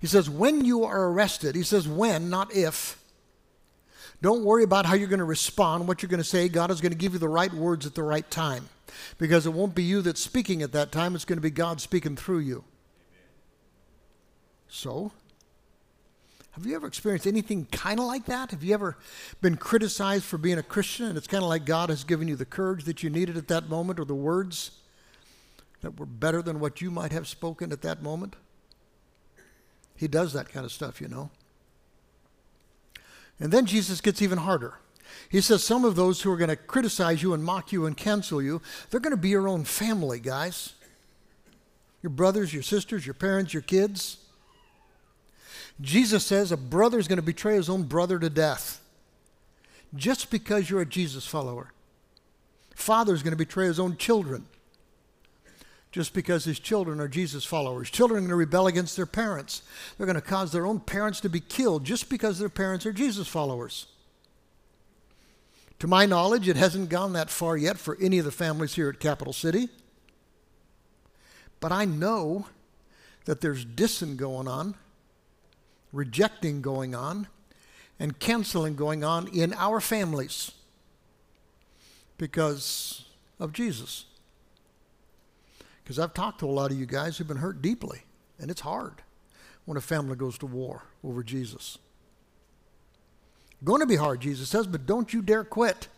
He 0.00 0.06
says, 0.06 0.28
when 0.28 0.64
you 0.64 0.84
are 0.84 1.08
arrested, 1.08 1.54
he 1.54 1.62
says, 1.62 1.86
when, 1.86 2.28
not 2.28 2.54
if. 2.54 2.98
Don't 4.20 4.44
worry 4.44 4.64
about 4.64 4.86
how 4.86 4.94
you're 4.94 5.08
going 5.08 5.18
to 5.18 5.24
respond, 5.24 5.86
what 5.86 6.02
you're 6.02 6.08
going 6.08 6.18
to 6.18 6.24
say. 6.24 6.48
God 6.48 6.70
is 6.70 6.80
going 6.80 6.92
to 6.92 6.98
give 6.98 7.12
you 7.12 7.18
the 7.18 7.28
right 7.28 7.52
words 7.52 7.86
at 7.86 7.94
the 7.94 8.02
right 8.02 8.28
time. 8.30 8.68
Because 9.18 9.46
it 9.46 9.52
won't 9.52 9.74
be 9.74 9.82
you 9.82 10.02
that's 10.02 10.20
speaking 10.20 10.62
at 10.62 10.72
that 10.72 10.92
time, 10.92 11.14
it's 11.14 11.24
going 11.24 11.36
to 11.36 11.42
be 11.42 11.50
God 11.50 11.80
speaking 11.80 12.16
through 12.16 12.40
you. 12.40 12.64
So, 14.74 15.12
have 16.52 16.64
you 16.64 16.74
ever 16.74 16.86
experienced 16.86 17.26
anything 17.26 17.66
kind 17.66 18.00
of 18.00 18.06
like 18.06 18.24
that? 18.24 18.52
Have 18.52 18.64
you 18.64 18.72
ever 18.72 18.96
been 19.42 19.58
criticized 19.58 20.24
for 20.24 20.38
being 20.38 20.56
a 20.56 20.62
Christian 20.62 21.04
and 21.06 21.18
it's 21.18 21.26
kind 21.26 21.42
of 21.42 21.50
like 21.50 21.66
God 21.66 21.90
has 21.90 22.04
given 22.04 22.26
you 22.26 22.36
the 22.36 22.46
courage 22.46 22.84
that 22.84 23.02
you 23.02 23.10
needed 23.10 23.36
at 23.36 23.48
that 23.48 23.68
moment 23.68 24.00
or 24.00 24.06
the 24.06 24.14
words 24.14 24.70
that 25.82 26.00
were 26.00 26.06
better 26.06 26.40
than 26.40 26.58
what 26.58 26.80
you 26.80 26.90
might 26.90 27.12
have 27.12 27.28
spoken 27.28 27.70
at 27.70 27.82
that 27.82 28.02
moment? 28.02 28.34
He 29.94 30.08
does 30.08 30.32
that 30.32 30.48
kind 30.48 30.64
of 30.64 30.72
stuff, 30.72 31.02
you 31.02 31.08
know. 31.08 31.28
And 33.38 33.52
then 33.52 33.66
Jesus 33.66 34.00
gets 34.00 34.22
even 34.22 34.38
harder. 34.38 34.78
He 35.28 35.42
says 35.42 35.62
some 35.62 35.84
of 35.84 35.96
those 35.96 36.22
who 36.22 36.32
are 36.32 36.38
going 36.38 36.48
to 36.48 36.56
criticize 36.56 37.22
you 37.22 37.34
and 37.34 37.44
mock 37.44 37.72
you 37.72 37.84
and 37.84 37.94
cancel 37.94 38.40
you, 38.40 38.62
they're 38.88 39.00
going 39.00 39.10
to 39.10 39.18
be 39.18 39.28
your 39.28 39.48
own 39.48 39.64
family, 39.64 40.18
guys. 40.18 40.72
Your 42.02 42.10
brothers, 42.10 42.54
your 42.54 42.62
sisters, 42.62 43.06
your 43.06 43.14
parents, 43.14 43.52
your 43.52 43.62
kids. 43.62 44.16
Jesus 45.80 46.24
says 46.24 46.52
a 46.52 46.56
brother 46.56 46.98
is 46.98 47.08
going 47.08 47.18
to 47.18 47.22
betray 47.22 47.54
his 47.54 47.68
own 47.68 47.84
brother 47.84 48.18
to 48.18 48.30
death 48.30 48.80
just 49.94 50.30
because 50.30 50.70
you're 50.70 50.80
a 50.80 50.86
Jesus 50.86 51.26
follower. 51.26 51.72
Father 52.74 53.14
is 53.14 53.22
going 53.22 53.32
to 53.32 53.36
betray 53.36 53.66
his 53.66 53.80
own 53.80 53.96
children 53.96 54.46
just 55.92 56.14
because 56.14 56.44
his 56.44 56.58
children 56.58 56.98
are 57.00 57.06
Jesus 57.06 57.44
followers. 57.44 57.90
Children 57.90 58.18
are 58.18 58.20
going 58.22 58.30
to 58.30 58.36
rebel 58.36 58.66
against 58.66 58.96
their 58.96 59.06
parents. 59.06 59.62
They're 59.96 60.06
going 60.06 60.14
to 60.14 60.22
cause 60.22 60.50
their 60.50 60.66
own 60.66 60.80
parents 60.80 61.20
to 61.20 61.28
be 61.28 61.40
killed 61.40 61.84
just 61.84 62.08
because 62.08 62.38
their 62.38 62.48
parents 62.48 62.86
are 62.86 62.92
Jesus 62.92 63.28
followers. 63.28 63.86
To 65.80 65.86
my 65.86 66.06
knowledge, 66.06 66.48
it 66.48 66.56
hasn't 66.56 66.88
gone 66.88 67.12
that 67.12 67.28
far 67.28 67.58
yet 67.58 67.76
for 67.76 67.98
any 68.00 68.18
of 68.18 68.24
the 68.24 68.30
families 68.30 68.74
here 68.74 68.88
at 68.88 69.00
Capital 69.00 69.34
City. 69.34 69.68
But 71.60 71.72
I 71.72 71.84
know 71.84 72.46
that 73.26 73.40
there's 73.40 73.66
dissing 73.66 74.16
going 74.16 74.48
on, 74.48 74.74
rejecting 75.92 76.62
going 76.62 76.94
on, 76.94 77.28
and 77.98 78.18
canceling 78.18 78.74
going 78.74 79.04
on 79.04 79.28
in 79.28 79.52
our 79.54 79.80
families 79.80 80.52
because 82.18 83.04
of 83.38 83.52
Jesus. 83.52 84.06
Because 85.82 85.98
I've 85.98 86.14
talked 86.14 86.40
to 86.40 86.46
a 86.46 86.50
lot 86.50 86.70
of 86.70 86.78
you 86.78 86.86
guys 86.86 87.18
who've 87.18 87.28
been 87.28 87.36
hurt 87.36 87.60
deeply, 87.60 88.02
and 88.38 88.50
it's 88.50 88.62
hard 88.62 89.02
when 89.64 89.76
a 89.76 89.80
family 89.80 90.16
goes 90.16 90.38
to 90.38 90.46
war 90.46 90.82
over 91.04 91.22
Jesus. 91.22 91.78
Going 93.64 93.80
to 93.80 93.86
be 93.86 93.96
hard, 93.96 94.20
Jesus 94.20 94.48
says, 94.48 94.66
but 94.66 94.86
don't 94.86 95.12
you 95.12 95.22
dare 95.22 95.44
quit. 95.44 95.88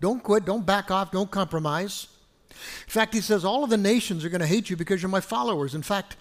Don't 0.00 0.22
quit, 0.22 0.44
don't 0.44 0.64
back 0.64 0.90
off, 0.90 1.10
don't 1.10 1.30
compromise. 1.30 2.06
In 2.50 2.90
fact, 2.90 3.14
he 3.14 3.20
says, 3.20 3.44
all 3.44 3.64
of 3.64 3.70
the 3.70 3.76
nations 3.76 4.24
are 4.24 4.28
going 4.28 4.40
to 4.40 4.46
hate 4.46 4.70
you 4.70 4.76
because 4.76 5.02
you're 5.02 5.08
my 5.08 5.20
followers. 5.20 5.74
In 5.74 5.82
fact, 5.82 6.16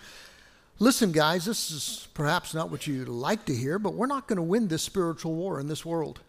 listen, 0.80 1.12
guys, 1.12 1.46
this 1.46 1.72
is 1.72 2.08
perhaps 2.14 2.54
not 2.54 2.70
what 2.70 2.88
you'd 2.88 3.08
like 3.08 3.46
to 3.46 3.56
hear, 3.56 3.80
but 3.80 3.94
we're 3.94 4.08
not 4.08 4.28
going 4.28 4.38
to 4.38 4.44
win 4.44 4.68
this 4.68 4.84
spiritual 4.84 5.34
war 5.34 5.60
in 5.60 5.68
this 5.68 5.86
world. 5.86 6.22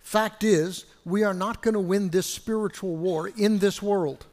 Fact 0.00 0.42
is, 0.44 0.84
we 1.04 1.22
are 1.22 1.34
not 1.34 1.62
going 1.62 1.74
to 1.74 1.80
win 1.80 2.10
this 2.10 2.26
spiritual 2.26 2.96
war 2.96 3.28
in 3.28 3.58
this 3.58 3.80
world. 3.80 4.26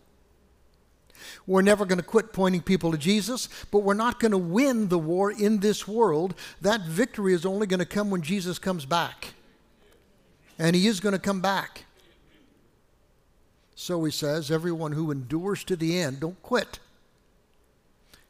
We're 1.45 1.61
never 1.61 1.85
going 1.85 1.99
to 1.99 2.03
quit 2.03 2.33
pointing 2.33 2.61
people 2.61 2.91
to 2.91 2.97
Jesus, 2.97 3.49
but 3.71 3.79
we're 3.79 3.93
not 3.93 4.19
going 4.19 4.31
to 4.31 4.37
win 4.37 4.87
the 4.87 4.99
war 4.99 5.31
in 5.31 5.59
this 5.59 5.87
world. 5.87 6.33
That 6.61 6.81
victory 6.81 7.33
is 7.33 7.45
only 7.45 7.67
going 7.67 7.79
to 7.79 7.85
come 7.85 8.09
when 8.09 8.21
Jesus 8.21 8.57
comes 8.57 8.85
back. 8.85 9.33
And 10.57 10.75
he 10.75 10.87
is 10.87 10.99
going 10.99 11.13
to 11.13 11.19
come 11.19 11.41
back. 11.41 11.85
So 13.75 14.03
he 14.03 14.11
says, 14.11 14.51
everyone 14.51 14.91
who 14.91 15.11
endures 15.11 15.63
to 15.65 15.75
the 15.75 15.99
end, 15.99 16.19
don't 16.19 16.41
quit. 16.41 16.79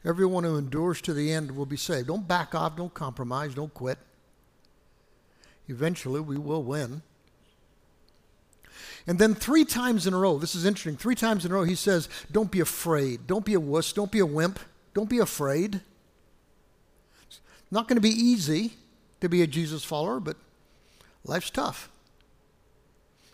Everyone 0.05 0.43
who 0.43 0.57
endures 0.57 1.01
to 1.01 1.13
the 1.13 1.31
end 1.31 1.51
will 1.51 1.65
be 1.65 1.77
saved. 1.77 2.07
Don't 2.07 2.27
back 2.27 2.55
off, 2.55 2.77
don't 2.77 2.93
compromise, 2.93 3.53
don't 3.53 3.73
quit. 3.73 3.97
Eventually, 5.67 6.21
we 6.21 6.37
will 6.37 6.63
win. 6.63 7.01
And 9.05 9.19
then 9.19 9.35
three 9.35 9.65
times 9.65 10.07
in 10.07 10.13
a 10.13 10.17
row, 10.17 10.37
this 10.37 10.55
is 10.55 10.65
interesting, 10.65 10.97
three 10.97 11.15
times 11.15 11.45
in 11.45 11.51
a 11.51 11.55
row, 11.55 11.63
he 11.63 11.75
says, 11.75 12.09
Don't 12.31 12.51
be 12.51 12.59
afraid. 12.59 13.27
Don't 13.27 13.45
be 13.45 13.53
a 13.53 13.59
wuss. 13.59 13.91
Don't 13.93 14.11
be 14.11 14.19
a 14.19 14.25
wimp. 14.25 14.59
Don't 14.93 15.09
be 15.09 15.19
afraid. 15.19 15.81
It's 17.27 17.39
not 17.71 17.87
going 17.87 17.97
to 17.97 18.01
be 18.01 18.09
easy 18.09 18.73
to 19.21 19.29
be 19.29 19.41
a 19.41 19.47
Jesus 19.47 19.83
follower, 19.83 20.19
but 20.19 20.37
life's 21.23 21.49
tough. 21.49 21.89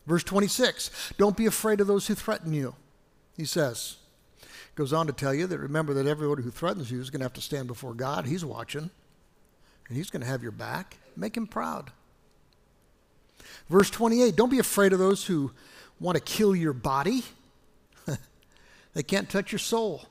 Verse 0.05 0.23
26 0.23 1.13
Don't 1.17 1.37
be 1.37 1.45
afraid 1.45 1.81
of 1.81 1.87
those 1.87 2.07
who 2.07 2.15
threaten 2.15 2.53
you, 2.53 2.75
he 3.35 3.45
says. 3.45 3.97
Goes 4.75 4.91
on 4.91 5.07
to 5.07 5.13
tell 5.13 5.33
you 5.33 5.47
that 5.47 5.57
remember 5.57 5.93
that 5.93 6.05
everyone 6.05 6.41
who 6.41 6.51
threatens 6.51 6.91
you 6.91 6.99
is 6.99 7.09
going 7.09 7.21
to 7.21 7.25
have 7.25 7.33
to 7.33 7.41
stand 7.41 7.67
before 7.67 7.93
God. 7.93 8.25
He's 8.25 8.43
watching, 8.43 8.89
and 9.87 9.97
he's 9.97 10.09
going 10.09 10.21
to 10.21 10.27
have 10.27 10.43
your 10.43 10.51
back. 10.51 10.97
Make 11.15 11.37
him 11.37 11.47
proud. 11.47 11.91
Verse 13.69 13.89
28 13.89 14.35
Don't 14.35 14.49
be 14.49 14.59
afraid 14.59 14.91
of 14.91 14.99
those 14.99 15.25
who 15.25 15.51
want 15.99 16.17
to 16.17 16.23
kill 16.23 16.55
your 16.55 16.73
body, 16.73 17.23
they 18.93 19.03
can't 19.03 19.29
touch 19.29 19.51
your 19.51 19.59
soul. 19.59 20.05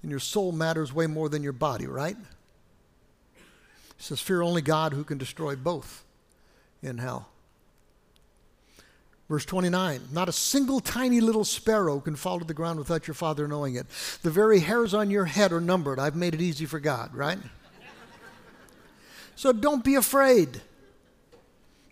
And 0.00 0.12
your 0.12 0.20
soul 0.20 0.52
matters 0.52 0.92
way 0.92 1.08
more 1.08 1.28
than 1.28 1.42
your 1.42 1.52
body, 1.52 1.88
right? 1.88 2.16
He 3.34 3.42
says, 4.02 4.20
Fear 4.20 4.42
only 4.42 4.62
God 4.62 4.92
who 4.92 5.02
can 5.02 5.18
destroy 5.18 5.56
both 5.56 6.04
in 6.82 6.98
hell. 6.98 7.28
Verse 9.28 9.44
29 9.44 10.00
Not 10.12 10.28
a 10.28 10.32
single 10.32 10.80
tiny 10.80 11.20
little 11.20 11.44
sparrow 11.44 12.00
can 12.00 12.16
fall 12.16 12.38
to 12.38 12.44
the 12.44 12.54
ground 12.54 12.78
without 12.78 13.06
your 13.06 13.14
father 13.14 13.46
knowing 13.46 13.74
it. 13.74 13.86
The 14.22 14.30
very 14.30 14.60
hairs 14.60 14.94
on 14.94 15.10
your 15.10 15.26
head 15.26 15.52
are 15.52 15.60
numbered. 15.60 15.98
I've 15.98 16.16
made 16.16 16.34
it 16.34 16.40
easy 16.40 16.66
for 16.66 16.80
God, 16.80 17.14
right? 17.14 17.38
so 19.36 19.52
don't 19.52 19.84
be 19.84 19.94
afraid. 19.94 20.62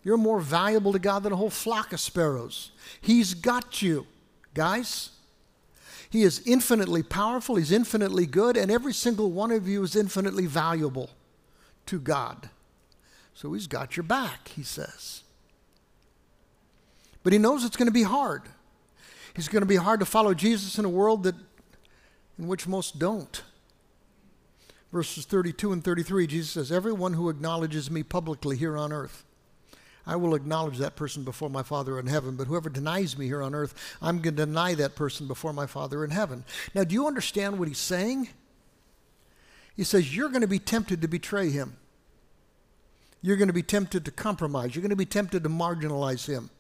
You're 0.03 0.17
more 0.17 0.41
valuable 0.41 0.93
to 0.93 0.99
God 0.99 1.25
than 1.25 1.33
a 1.33 1.37
whole 1.37 1.51
flock 1.51 1.93
of 1.93 2.01
sparrows. 2.01 2.71
He's 3.01 3.35
got 3.35 3.83
you, 3.83 4.07
guys. 4.55 5.11
He 6.09 6.23
is 6.23 6.41
infinitely 6.47 7.03
powerful, 7.03 7.57
He's 7.57 7.73
infinitely 7.73 8.25
good, 8.25 8.57
and 8.57 8.71
every 8.71 8.95
single 8.95 9.31
one 9.33 9.51
of 9.51 9.67
you 9.67 9.83
is 9.83 9.97
infinitely 9.97 10.47
valuable 10.47 11.11
to 11.87 11.99
God. 11.99 12.49
So 13.35 13.53
He's 13.53 13.67
got 13.67 13.97
your 13.97 14.05
back, 14.05 14.49
He 14.49 14.63
says. 14.63 15.25
But 17.27 17.33
He 17.33 17.41
knows 17.41 17.65
it's 17.65 17.77
going 17.77 17.89
to 17.89 17.93
be 17.93 18.05
hard. 18.05 18.43
He's 19.35 19.49
going 19.49 19.63
to 19.63 19.67
be 19.67 19.75
hard 19.75 19.99
to 19.99 20.07
follow 20.07 20.33
Jesus 20.33 20.79
in 20.79 20.85
a 20.85 20.89
world 20.89 21.25
that, 21.25 21.35
in 22.39 22.47
which 22.47 22.69
most 22.69 23.01
don't. 23.01 23.43
Verses 24.93 25.25
32 25.25 25.73
and 25.73 25.83
33, 25.83 26.29
Jesus 26.29 26.53
says, 26.53 26.71
Everyone 26.71 27.15
who 27.15 27.29
acknowledges 27.29 27.91
me 27.91 28.05
publicly 28.05 28.57
here 28.57 28.79
on 28.79 28.93
earth, 28.93 29.25
I 30.07 30.15
will 30.15 30.37
acknowledge 30.37 30.79
that 30.79 30.95
person 30.95 31.25
before 31.25 31.51
my 31.51 31.65
Father 31.65 31.99
in 31.99 32.07
heaven. 32.07 32.37
But 32.37 32.47
whoever 32.47 32.71
denies 32.71 33.19
me 33.19 33.27
here 33.27 33.43
on 33.43 33.57
earth, 33.57 33.75
I'm 34.01 34.23
going 34.23 34.37
to 34.37 34.47
deny 34.47 34.75
that 34.75 34.95
person 34.95 35.27
before 35.27 35.53
my 35.53 35.67
Father 35.67 36.05
in 36.05 36.13
heaven. 36.13 36.45
Now, 36.77 36.85
do 36.85 36.95
you 36.95 37.09
understand 37.09 37.59
what 37.59 37.67
he's 37.67 37.79
saying? 37.79 38.29
He 39.75 39.83
says, 39.83 40.17
You're 40.17 40.29
going 40.29 40.43
to 40.43 40.47
be 40.47 40.61
tempted 40.61 41.03
to 41.03 41.09
betray 41.09 41.51
him. 41.51 41.77
You're 43.21 43.37
going 43.37 43.49
to 43.49 43.53
be 43.53 43.65
tempted 43.65 44.05
to 44.05 44.13
compromise. 44.13 44.77
You're 44.77 44.83
going 44.83 44.91
to 44.91 44.97
be 44.97 45.07
tempted 45.07 45.43
to 45.43 45.49
marginalize 45.49 46.29
him. 46.29 46.51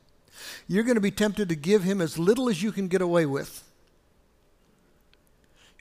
You're 0.66 0.84
going 0.84 0.96
to 0.96 1.00
be 1.00 1.10
tempted 1.10 1.48
to 1.48 1.56
give 1.56 1.82
him 1.82 2.00
as 2.00 2.18
little 2.18 2.48
as 2.48 2.62
you 2.62 2.72
can 2.72 2.88
get 2.88 3.00
away 3.00 3.26
with. 3.26 3.62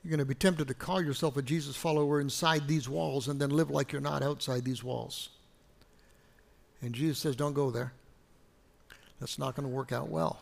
You're 0.04 0.12
going 0.12 0.20
to 0.20 0.26
be 0.26 0.36
tempted 0.36 0.68
to 0.68 0.74
call 0.74 1.02
yourself 1.02 1.36
a 1.36 1.42
Jesus 1.42 1.76
follower 1.76 2.22
inside 2.22 2.68
these 2.68 2.88
walls 2.88 3.28
and 3.28 3.42
then 3.42 3.50
live 3.50 3.72
like 3.72 3.92
you're 3.92 4.02
not 4.02 4.22
outside 4.22 4.64
these 4.64 4.84
walls. 4.84 5.30
And 6.82 6.94
Jesus 6.94 7.18
says, 7.18 7.36
Don't 7.36 7.54
go 7.54 7.72
there. 7.72 7.94
That's 9.20 9.40
not 9.40 9.56
going 9.56 9.68
to 9.68 9.74
work 9.74 9.92
out 9.92 10.10
well. 10.10 10.42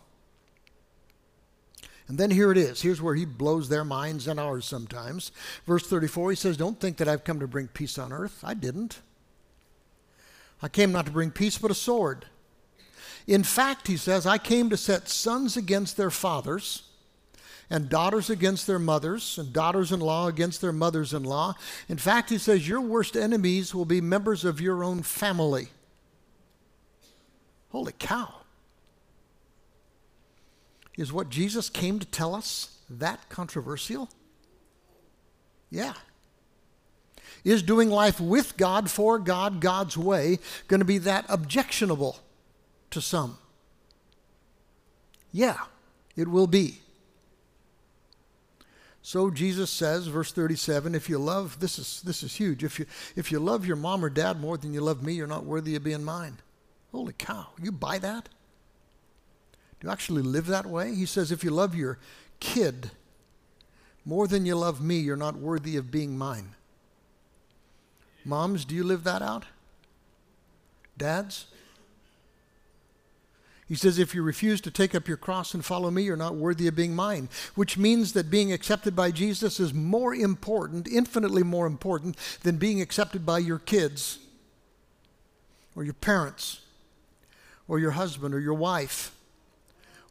And 2.07 2.17
then 2.17 2.31
here 2.31 2.51
it 2.51 2.57
is. 2.57 2.81
Here's 2.81 3.01
where 3.01 3.15
he 3.15 3.23
blows 3.23 3.69
their 3.69 3.85
minds 3.85 4.27
and 4.27 4.39
ours 4.39 4.65
sometimes. 4.65 5.31
Verse 5.65 5.87
34, 5.87 6.31
he 6.31 6.35
says, 6.35 6.57
Don't 6.57 6.79
think 6.79 6.97
that 6.97 7.07
I've 7.07 7.23
come 7.23 7.39
to 7.39 7.47
bring 7.47 7.69
peace 7.69 7.97
on 7.97 8.11
earth. 8.11 8.41
I 8.43 8.53
didn't. 8.53 8.99
I 10.61 10.67
came 10.67 10.91
not 10.91 11.05
to 11.05 11.11
bring 11.11 11.31
peace, 11.31 11.57
but 11.57 11.71
a 11.71 11.75
sword. 11.75 12.25
In 13.27 13.43
fact, 13.43 13.87
he 13.87 13.97
says, 13.97 14.25
I 14.25 14.37
came 14.37 14.69
to 14.69 14.77
set 14.77 15.07
sons 15.07 15.55
against 15.55 15.95
their 15.95 16.09
fathers, 16.09 16.83
and 17.69 17.89
daughters 17.89 18.29
against 18.29 18.67
their 18.67 18.79
mothers, 18.79 19.37
and 19.37 19.53
daughters 19.53 19.91
in 19.91 19.99
law 19.99 20.27
against 20.27 20.61
their 20.61 20.73
mothers 20.73 21.13
in 21.13 21.23
law. 21.23 21.55
In 21.87 21.97
fact, 21.97 22.29
he 22.29 22.37
says, 22.37 22.67
Your 22.67 22.81
worst 22.81 23.15
enemies 23.15 23.73
will 23.73 23.85
be 23.85 24.01
members 24.01 24.43
of 24.43 24.59
your 24.59 24.83
own 24.83 25.03
family. 25.03 25.69
Holy 27.69 27.93
cow. 27.97 28.33
Is 30.97 31.11
what 31.11 31.29
Jesus 31.29 31.69
came 31.69 31.97
to 31.99 32.05
tell 32.05 32.35
us 32.35 32.77
that 32.89 33.29
controversial? 33.29 34.09
Yeah. 35.71 35.93
Is 37.43 37.63
doing 37.63 37.89
life 37.89 38.19
with 38.19 38.57
God, 38.57 38.91
for 38.91 39.17
God, 39.17 39.59
God's 39.59 39.97
way, 39.97 40.37
going 40.67 40.81
to 40.81 40.85
be 40.85 40.99
that 40.99 41.25
objectionable 41.29 42.19
to 42.93 43.01
some? 43.01 43.37
Yeah, 45.31 45.57
it 46.15 46.27
will 46.27 46.47
be. 46.47 46.79
So 49.01 49.29
Jesus 49.29 49.69
says, 49.69 50.07
verse 50.07 50.31
37, 50.31 50.95
if 50.95 51.09
you 51.09 51.17
love, 51.17 51.59
this 51.59 51.77
is, 51.77 52.01
this 52.03 52.23
is 52.23 52.35
huge. 52.35 52.63
If 52.63 52.79
you, 52.79 52.85
if 53.17 53.31
you 53.31 53.39
love 53.39 53.65
your 53.65 53.75
mom 53.75 54.05
or 54.05 54.09
dad 54.09 54.39
more 54.39 54.57
than 54.57 54.73
you 54.73 54.79
love 54.79 55.03
me, 55.03 55.13
you're 55.13 55.27
not 55.27 55.43
worthy 55.43 55.75
of 55.75 55.83
being 55.83 56.03
mine. 56.03 56.37
Holy 56.93 57.13
cow, 57.17 57.47
you 57.61 57.71
buy 57.71 57.97
that? 57.97 58.29
Do 59.79 59.87
you 59.87 59.91
actually 59.91 60.21
live 60.21 60.45
that 60.47 60.65
way? 60.65 60.95
He 60.95 61.05
says, 61.05 61.31
if 61.31 61.43
you 61.43 61.49
love 61.49 61.75
your 61.75 61.99
kid 62.39 62.91
more 64.05 64.27
than 64.27 64.45
you 64.45 64.55
love 64.55 64.81
me, 64.81 64.97
you're 64.99 65.17
not 65.17 65.35
worthy 65.35 65.75
of 65.75 65.91
being 65.91 66.17
mine. 66.17 66.55
Moms, 68.23 68.63
do 68.63 68.73
you 68.73 68.83
live 68.85 69.03
that 69.03 69.21
out? 69.21 69.45
Dads? 70.97 71.47
He 73.67 73.75
says, 73.75 73.97
if 73.97 74.13
you 74.13 74.23
refuse 74.23 74.59
to 74.61 74.71
take 74.71 74.93
up 74.93 75.07
your 75.07 75.17
cross 75.17 75.53
and 75.53 75.63
follow 75.63 75.89
me, 75.89 76.03
you're 76.03 76.17
not 76.17 76.35
worthy 76.35 76.67
of 76.67 76.75
being 76.75 76.95
mine. 76.95 77.29
Which 77.55 77.77
means 77.77 78.13
that 78.13 78.29
being 78.29 78.51
accepted 78.51 78.95
by 78.95 79.11
Jesus 79.11 79.59
is 79.59 79.73
more 79.73 80.13
important, 80.13 80.87
infinitely 80.87 81.43
more 81.43 81.65
important, 81.65 82.17
than 82.43 82.57
being 82.57 82.81
accepted 82.81 83.25
by 83.25 83.39
your 83.39 83.59
kids 83.59 84.19
or 85.75 85.83
your 85.83 85.93
parents 85.93 86.61
or 87.67 87.79
your 87.79 87.91
husband 87.91 88.33
or 88.33 88.39
your 88.39 88.53
wife 88.53 89.15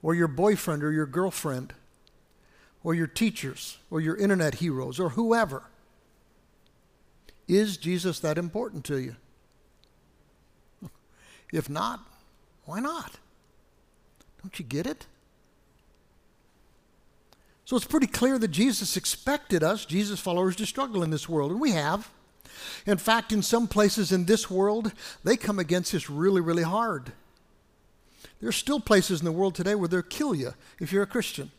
or 0.02 0.14
your 0.14 0.28
boyfriend 0.28 0.82
or 0.82 0.90
your 0.90 1.06
girlfriend 1.06 1.74
or 2.82 2.94
your 2.94 3.06
teachers 3.06 3.78
or 3.90 4.00
your 4.00 4.16
internet 4.16 4.56
heroes 4.56 4.98
or 4.98 5.10
whoever. 5.10 5.64
Is 7.46 7.76
Jesus 7.76 8.18
that 8.20 8.38
important 8.38 8.84
to 8.86 8.96
you? 8.98 9.16
If 11.52 11.68
not, 11.68 12.00
why 12.64 12.80
not? 12.80 13.18
Don't 14.42 14.58
you 14.58 14.64
get 14.64 14.86
it? 14.86 15.06
So 17.64 17.76
it's 17.76 17.86
pretty 17.86 18.08
clear 18.08 18.38
that 18.38 18.48
Jesus 18.48 18.96
expected 18.96 19.62
us, 19.62 19.84
Jesus 19.84 20.20
followers, 20.20 20.56
to 20.56 20.66
struggle 20.66 21.02
in 21.02 21.10
this 21.10 21.28
world, 21.28 21.52
and 21.52 21.60
we 21.60 21.70
have. 21.70 22.10
In 22.86 22.98
fact, 22.98 23.32
in 23.32 23.42
some 23.42 23.68
places 23.68 24.12
in 24.12 24.26
this 24.26 24.50
world, 24.50 24.92
they 25.24 25.36
come 25.36 25.58
against 25.58 25.94
us 25.94 26.10
really, 26.10 26.40
really 26.40 26.64
hard. 26.64 27.12
There's 28.40 28.56
still 28.56 28.80
places 28.80 29.20
in 29.20 29.24
the 29.24 29.32
world 29.32 29.54
today 29.54 29.74
where 29.74 29.88
they'll 29.88 30.02
kill 30.02 30.34
you 30.34 30.54
if 30.80 30.92
you're 30.92 31.04
a 31.04 31.06
Christian, 31.06 31.50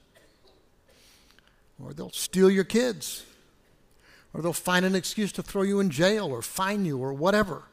or 1.81 1.93
they'll 1.93 2.11
steal 2.11 2.51
your 2.51 2.65
kids, 2.65 3.25
or 4.33 4.41
they'll 4.41 4.53
find 4.53 4.85
an 4.85 4.95
excuse 4.95 5.31
to 5.31 5.41
throw 5.41 5.61
you 5.61 5.79
in 5.79 5.89
jail 5.89 6.27
or 6.27 6.41
fine 6.41 6.83
you 6.85 6.97
or 6.97 7.13
whatever. 7.13 7.63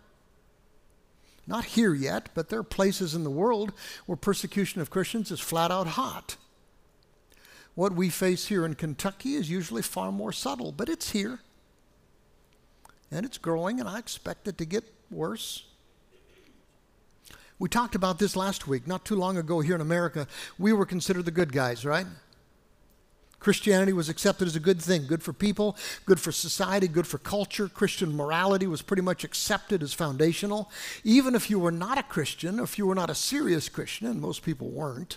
Not 1.51 1.65
here 1.65 1.95
yet, 1.95 2.29
but 2.33 2.49
there 2.49 2.61
are 2.61 2.63
places 2.63 3.13
in 3.13 3.25
the 3.25 3.31
world 3.31 3.73
where 4.07 4.15
persecution 4.15 4.81
of 4.81 4.89
Christians 4.89 5.33
is 5.33 5.41
flat 5.41 5.73
out 5.73 5.89
hot. 5.89 6.37
What 7.75 7.93
we 7.93 8.09
face 8.09 8.47
here 8.47 8.65
in 8.65 8.77
Kentucky 8.77 9.35
is 9.35 9.51
usually 9.51 9.83
far 9.83 10.13
more 10.13 10.31
subtle, 10.31 10.71
but 10.71 10.89
it's 10.89 11.11
here. 11.11 11.41
And 13.11 13.27
it's 13.27 13.37
growing, 13.37 13.81
and 13.81 13.89
I 13.89 13.99
expect 13.99 14.47
it 14.47 14.59
to 14.59 14.65
get 14.65 14.85
worse. 15.11 15.67
We 17.59 17.69
talked 17.69 17.97
about 17.97 18.21
this 18.21 18.37
last 18.37 18.69
week, 18.69 18.87
not 18.87 19.05
too 19.05 19.17
long 19.17 19.37
ago 19.37 19.59
here 19.59 19.75
in 19.75 19.81
America. 19.81 20.29
We 20.57 20.73
were 20.73 20.87
considered 20.87 21.25
the 21.25 21.33
good 21.33 21.53
guys, 21.53 21.85
right? 21.85 22.07
Christianity 23.41 23.95
was 23.95 24.11
accepted 24.11 24.47
as 24.47 24.55
a 24.55 24.61
good 24.61 24.80
thing, 24.80 25.07
good 25.07 25.22
for 25.22 25.32
people, 25.32 25.74
good 26.05 26.20
for 26.20 26.30
society, 26.30 26.86
good 26.86 27.07
for 27.07 27.16
culture. 27.16 27.68
Christian 27.68 28.14
morality 28.14 28.66
was 28.66 28.82
pretty 28.82 29.03
much 29.03 29.24
accepted 29.24 29.82
as 29.82 29.95
foundational. 29.95 30.70
Even 31.05 31.34
if 31.34 31.49
you 31.49 31.59
were 31.59 31.72
not 31.72 31.97
a 31.97 32.03
Christian, 32.03 32.61
if 32.61 32.76
you 32.76 32.86
were 32.86 32.95
not 32.95 33.09
a 33.09 33.14
serious 33.14 33.70
Christian, 33.70 34.07
and 34.07 34.20
most 34.20 34.43
people 34.43 34.68
weren't, 34.68 35.16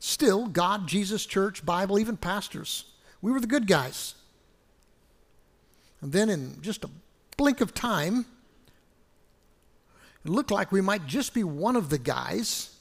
still, 0.00 0.48
God, 0.48 0.88
Jesus, 0.88 1.24
church, 1.24 1.64
Bible, 1.64 1.98
even 1.98 2.16
pastors, 2.16 2.86
we 3.22 3.30
were 3.30 3.40
the 3.40 3.46
good 3.46 3.68
guys. 3.68 4.16
And 6.00 6.12
then, 6.12 6.28
in 6.28 6.60
just 6.60 6.84
a 6.84 6.90
blink 7.36 7.60
of 7.60 7.72
time, 7.72 8.26
it 10.24 10.30
looked 10.30 10.50
like 10.50 10.72
we 10.72 10.80
might 10.80 11.06
just 11.06 11.34
be 11.34 11.44
one 11.44 11.76
of 11.76 11.88
the 11.88 11.98
guys 11.98 12.73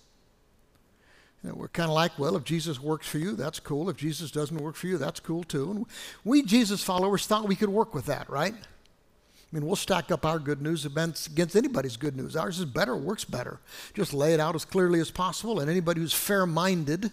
and 1.43 1.53
we're 1.53 1.67
kind 1.67 1.89
of 1.89 1.95
like, 1.95 2.17
well, 2.17 2.37
if 2.37 2.45
Jesus 2.45 2.79
works 2.79 3.07
for 3.07 3.17
you, 3.17 3.35
that's 3.35 3.59
cool. 3.59 3.89
If 3.89 3.97
Jesus 3.97 4.31
doesn't 4.31 4.57
work 4.57 4.75
for 4.75 4.87
you, 4.87 4.97
that's 4.97 5.19
cool 5.19 5.43
too. 5.43 5.71
And 5.71 5.85
we 6.23 6.41
Jesus 6.41 6.81
followers 6.83 7.25
thought 7.25 7.47
we 7.47 7.55
could 7.55 7.69
work 7.69 7.93
with 7.93 8.05
that, 8.05 8.29
right? 8.29 8.53
I 8.53 9.55
mean, 9.55 9.65
we'll 9.65 9.75
stack 9.75 10.09
up 10.09 10.25
our 10.25 10.39
good 10.39 10.61
news 10.61 10.85
against 10.85 11.55
anybody's 11.55 11.97
good 11.97 12.15
news. 12.15 12.35
Ours 12.35 12.59
is 12.59 12.65
better, 12.65 12.95
works 12.95 13.23
better. 13.23 13.59
Just 13.93 14.13
lay 14.13 14.33
it 14.33 14.39
out 14.39 14.55
as 14.55 14.65
clearly 14.65 14.99
as 14.99 15.11
possible, 15.11 15.59
and 15.59 15.69
anybody 15.69 16.01
who's 16.01 16.13
fair 16.13 16.47
minded 16.47 17.11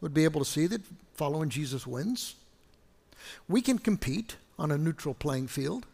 would 0.00 0.12
be 0.12 0.24
able 0.24 0.40
to 0.40 0.50
see 0.50 0.66
that 0.66 0.82
following 1.14 1.48
Jesus 1.48 1.86
wins. 1.86 2.34
We 3.48 3.62
can 3.62 3.78
compete 3.78 4.36
on 4.58 4.70
a 4.70 4.76
neutral 4.76 5.14
playing 5.14 5.46
field. 5.46 5.86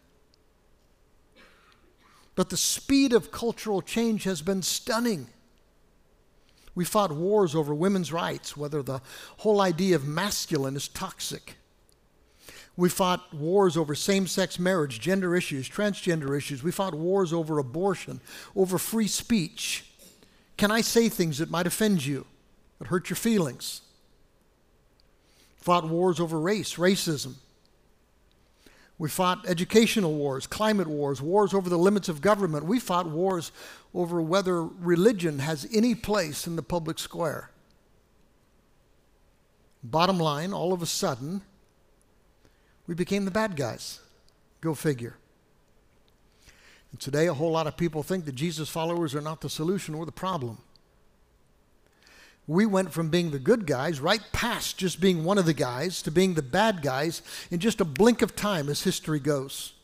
But 2.35 2.51
the 2.51 2.57
speed 2.57 3.13
of 3.13 3.31
cultural 3.31 3.83
change 3.83 4.25
has 4.25 4.43
been 4.43 4.63
stunning. 4.63 5.29
We 6.79 6.85
fought 6.85 7.11
wars 7.11 7.57
over 7.57 7.75
women's 7.75 8.13
rights, 8.13 8.57
whether 8.57 8.85
the 8.85 9.01
whole 9.39 9.61
idea 9.61 9.97
of 9.97 10.07
masculine 10.07 10.77
is 10.77 10.87
toxic. 10.87 11.57
We 12.77 12.89
fought 12.89 13.35
wars 13.35 13.77
over 13.77 13.97
same 13.97 14.29
sex 14.29 14.61
marriage, 14.61 15.01
gender 15.01 15.35
issues, 15.35 15.69
transgender 15.69 16.39
issues. 16.39 16.63
We 16.63 16.71
fought 16.71 16.95
wars 16.95 17.33
over 17.33 17.59
abortion, 17.59 18.21
over 18.55 18.79
free 18.79 19.09
speech. 19.09 19.91
Can 20.57 20.71
I 20.71 20.83
say 20.83 21.09
things 21.09 21.39
that 21.39 21.51
might 21.51 21.67
offend 21.67 22.07
you, 22.07 22.27
that 22.79 22.87
hurt 22.87 23.11
your 23.11 23.17
feelings? 23.17 23.81
Fought 25.57 25.89
wars 25.89 26.21
over 26.21 26.39
race, 26.39 26.77
racism. 26.77 27.35
We 28.99 29.09
fought 29.09 29.47
educational 29.47 30.15
wars, 30.15 30.47
climate 30.47 30.89
wars, 30.89 31.23
wars 31.23 31.55
over 31.55 31.71
the 31.71 31.79
limits 31.79 32.09
of 32.09 32.21
government. 32.21 32.65
We 32.65 32.81
fought 32.81 33.07
wars 33.07 33.53
over 33.95 34.21
whether 34.21 34.63
religion 34.65 35.39
has 35.39 35.69
any 35.73 35.95
place 35.95 36.47
in 36.49 36.57
the 36.57 36.63
public 36.63 36.99
square. 36.99 37.51
Bottom 39.85 40.19
line, 40.19 40.53
all 40.53 40.73
of 40.73 40.83
a 40.83 40.87
sudden, 40.87 41.43
we 42.89 42.95
became 42.95 43.25
the 43.25 43.31
bad 43.31 43.55
guys. 43.55 44.01
Go 44.61 44.75
figure. 44.75 45.17
And 46.91 46.99
today, 46.99 47.29
a 47.29 47.35
whole 47.35 47.53
lot 47.53 47.69
of 47.69 47.77
people 47.77 48.03
think 48.03 48.25
that 48.25 48.35
Jesus 48.35 48.69
followers 48.69 49.15
are 49.15 49.21
not 49.21 49.41
the 49.41 49.49
solution 49.49 49.95
or 49.95 50.07
the 50.07 50.13
problem 50.13 50.59
we 52.49 52.65
went 52.65 52.93
from 52.93 53.11
being 53.11 53.31
the 53.31 53.39
good 53.39 53.67
guys 53.67 54.01
right 54.01 54.23
past 54.33 54.79
just 54.79 55.01
being 55.01 55.23
one 55.23 55.37
of 55.37 55.45
the 55.45 55.53
guys 55.53 56.01
to 56.03 56.11
being 56.11 56.33
the 56.35 56.43
bad 56.43 56.83
guys 56.83 57.21
in 57.51 57.61
just 57.61 57.81
a 57.81 57.85
blink 57.85 58.23
of 58.23 58.35
time 58.35 58.71
as 58.71 58.83
history 58.83 59.21
goes. 59.21 59.75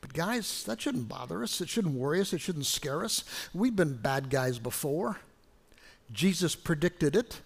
But, 0.00 0.14
guys, 0.14 0.64
that 0.64 0.80
shouldn't 0.80 1.08
bother 1.08 1.42
us. 1.42 1.60
It 1.60 1.68
shouldn't 1.68 1.94
worry 1.94 2.20
us. 2.20 2.32
It 2.32 2.40
shouldn't 2.40 2.66
scare 2.66 3.04
us. 3.04 3.24
We've 3.52 3.76
been 3.76 3.96
bad 3.96 4.30
guys 4.30 4.58
before. 4.58 5.18
Jesus 6.10 6.56
predicted 6.56 7.14
it 7.14 7.40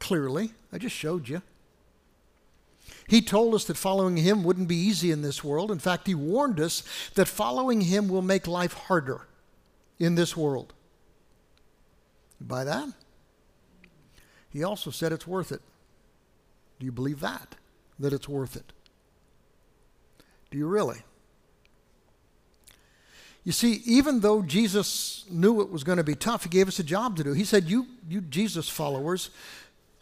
clearly. 0.00 0.52
I 0.72 0.78
just 0.78 0.96
showed 0.96 1.28
you. 1.28 1.42
He 3.06 3.20
told 3.20 3.54
us 3.54 3.64
that 3.66 3.76
following 3.76 4.16
him 4.16 4.42
wouldn't 4.42 4.68
be 4.68 4.76
easy 4.76 5.12
in 5.12 5.22
this 5.22 5.44
world. 5.44 5.70
In 5.70 5.78
fact, 5.78 6.08
he 6.08 6.14
warned 6.14 6.58
us 6.58 6.82
that 7.14 7.28
following 7.28 7.82
him 7.82 8.08
will 8.08 8.22
make 8.22 8.48
life 8.48 8.72
harder 8.72 9.28
in 10.00 10.16
this 10.16 10.36
world. 10.36 10.72
You 12.42 12.48
buy 12.48 12.64
that? 12.64 12.88
He 14.50 14.64
also 14.64 14.90
said 14.90 15.12
it's 15.12 15.28
worth 15.28 15.52
it. 15.52 15.60
Do 16.80 16.86
you 16.86 16.90
believe 16.90 17.20
that? 17.20 17.54
That 18.00 18.12
it's 18.12 18.28
worth 18.28 18.56
it? 18.56 18.72
Do 20.50 20.58
you 20.58 20.66
really? 20.66 20.98
You 23.44 23.52
see, 23.52 23.80
even 23.86 24.20
though 24.20 24.42
Jesus 24.42 25.24
knew 25.30 25.60
it 25.60 25.70
was 25.70 25.84
going 25.84 25.98
to 25.98 26.04
be 26.04 26.16
tough, 26.16 26.42
he 26.42 26.48
gave 26.48 26.66
us 26.66 26.80
a 26.80 26.82
job 26.82 27.16
to 27.18 27.22
do. 27.22 27.32
He 27.32 27.44
said, 27.44 27.70
"You, 27.70 27.86
you 28.08 28.20
Jesus 28.20 28.68
followers, 28.68 29.30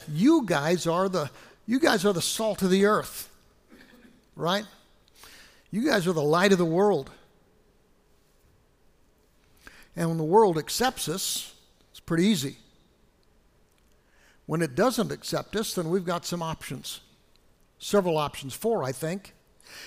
you 0.08 0.46
guys 0.46 0.86
are 0.86 1.10
the 1.10 1.30
you 1.66 1.78
guys 1.78 2.06
are 2.06 2.14
the 2.14 2.22
salt 2.22 2.62
of 2.62 2.70
the 2.70 2.86
earth, 2.86 3.28
right? 4.34 4.64
You 5.70 5.86
guys 5.86 6.06
are 6.06 6.14
the 6.14 6.22
light 6.22 6.52
of 6.52 6.58
the 6.58 6.64
world. 6.64 7.10
And 9.94 10.08
when 10.08 10.18
the 10.18 10.24
world 10.24 10.56
accepts 10.56 11.06
us, 11.06 11.54
pretty 12.10 12.26
easy. 12.26 12.56
When 14.46 14.62
it 14.62 14.74
doesn't 14.74 15.12
accept 15.12 15.54
us, 15.54 15.74
then 15.74 15.90
we've 15.90 16.04
got 16.04 16.26
some 16.26 16.42
options. 16.42 17.02
Several 17.78 18.18
options, 18.18 18.52
four, 18.52 18.82
I 18.82 18.90
think. 18.90 19.32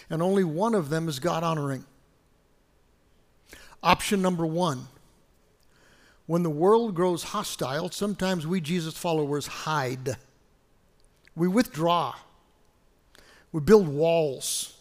And 0.10 0.22
only 0.22 0.46
one 0.46 0.74
of 0.74 0.88
them 0.88 1.10
is 1.10 1.20
God 1.20 1.44
honoring. 1.44 1.84
Option 3.84 4.22
number 4.22 4.46
one 4.46 4.88
when 6.26 6.44
the 6.44 6.50
world 6.50 6.96
grows 6.96 7.24
hostile, 7.24 7.90
sometimes 7.90 8.48
we 8.48 8.62
Jesus 8.62 8.98
followers 8.98 9.46
hide. 9.46 10.16
We 11.36 11.50
withdraw. 11.50 12.16
We 13.52 13.60
build 13.60 13.90
walls, 13.90 14.73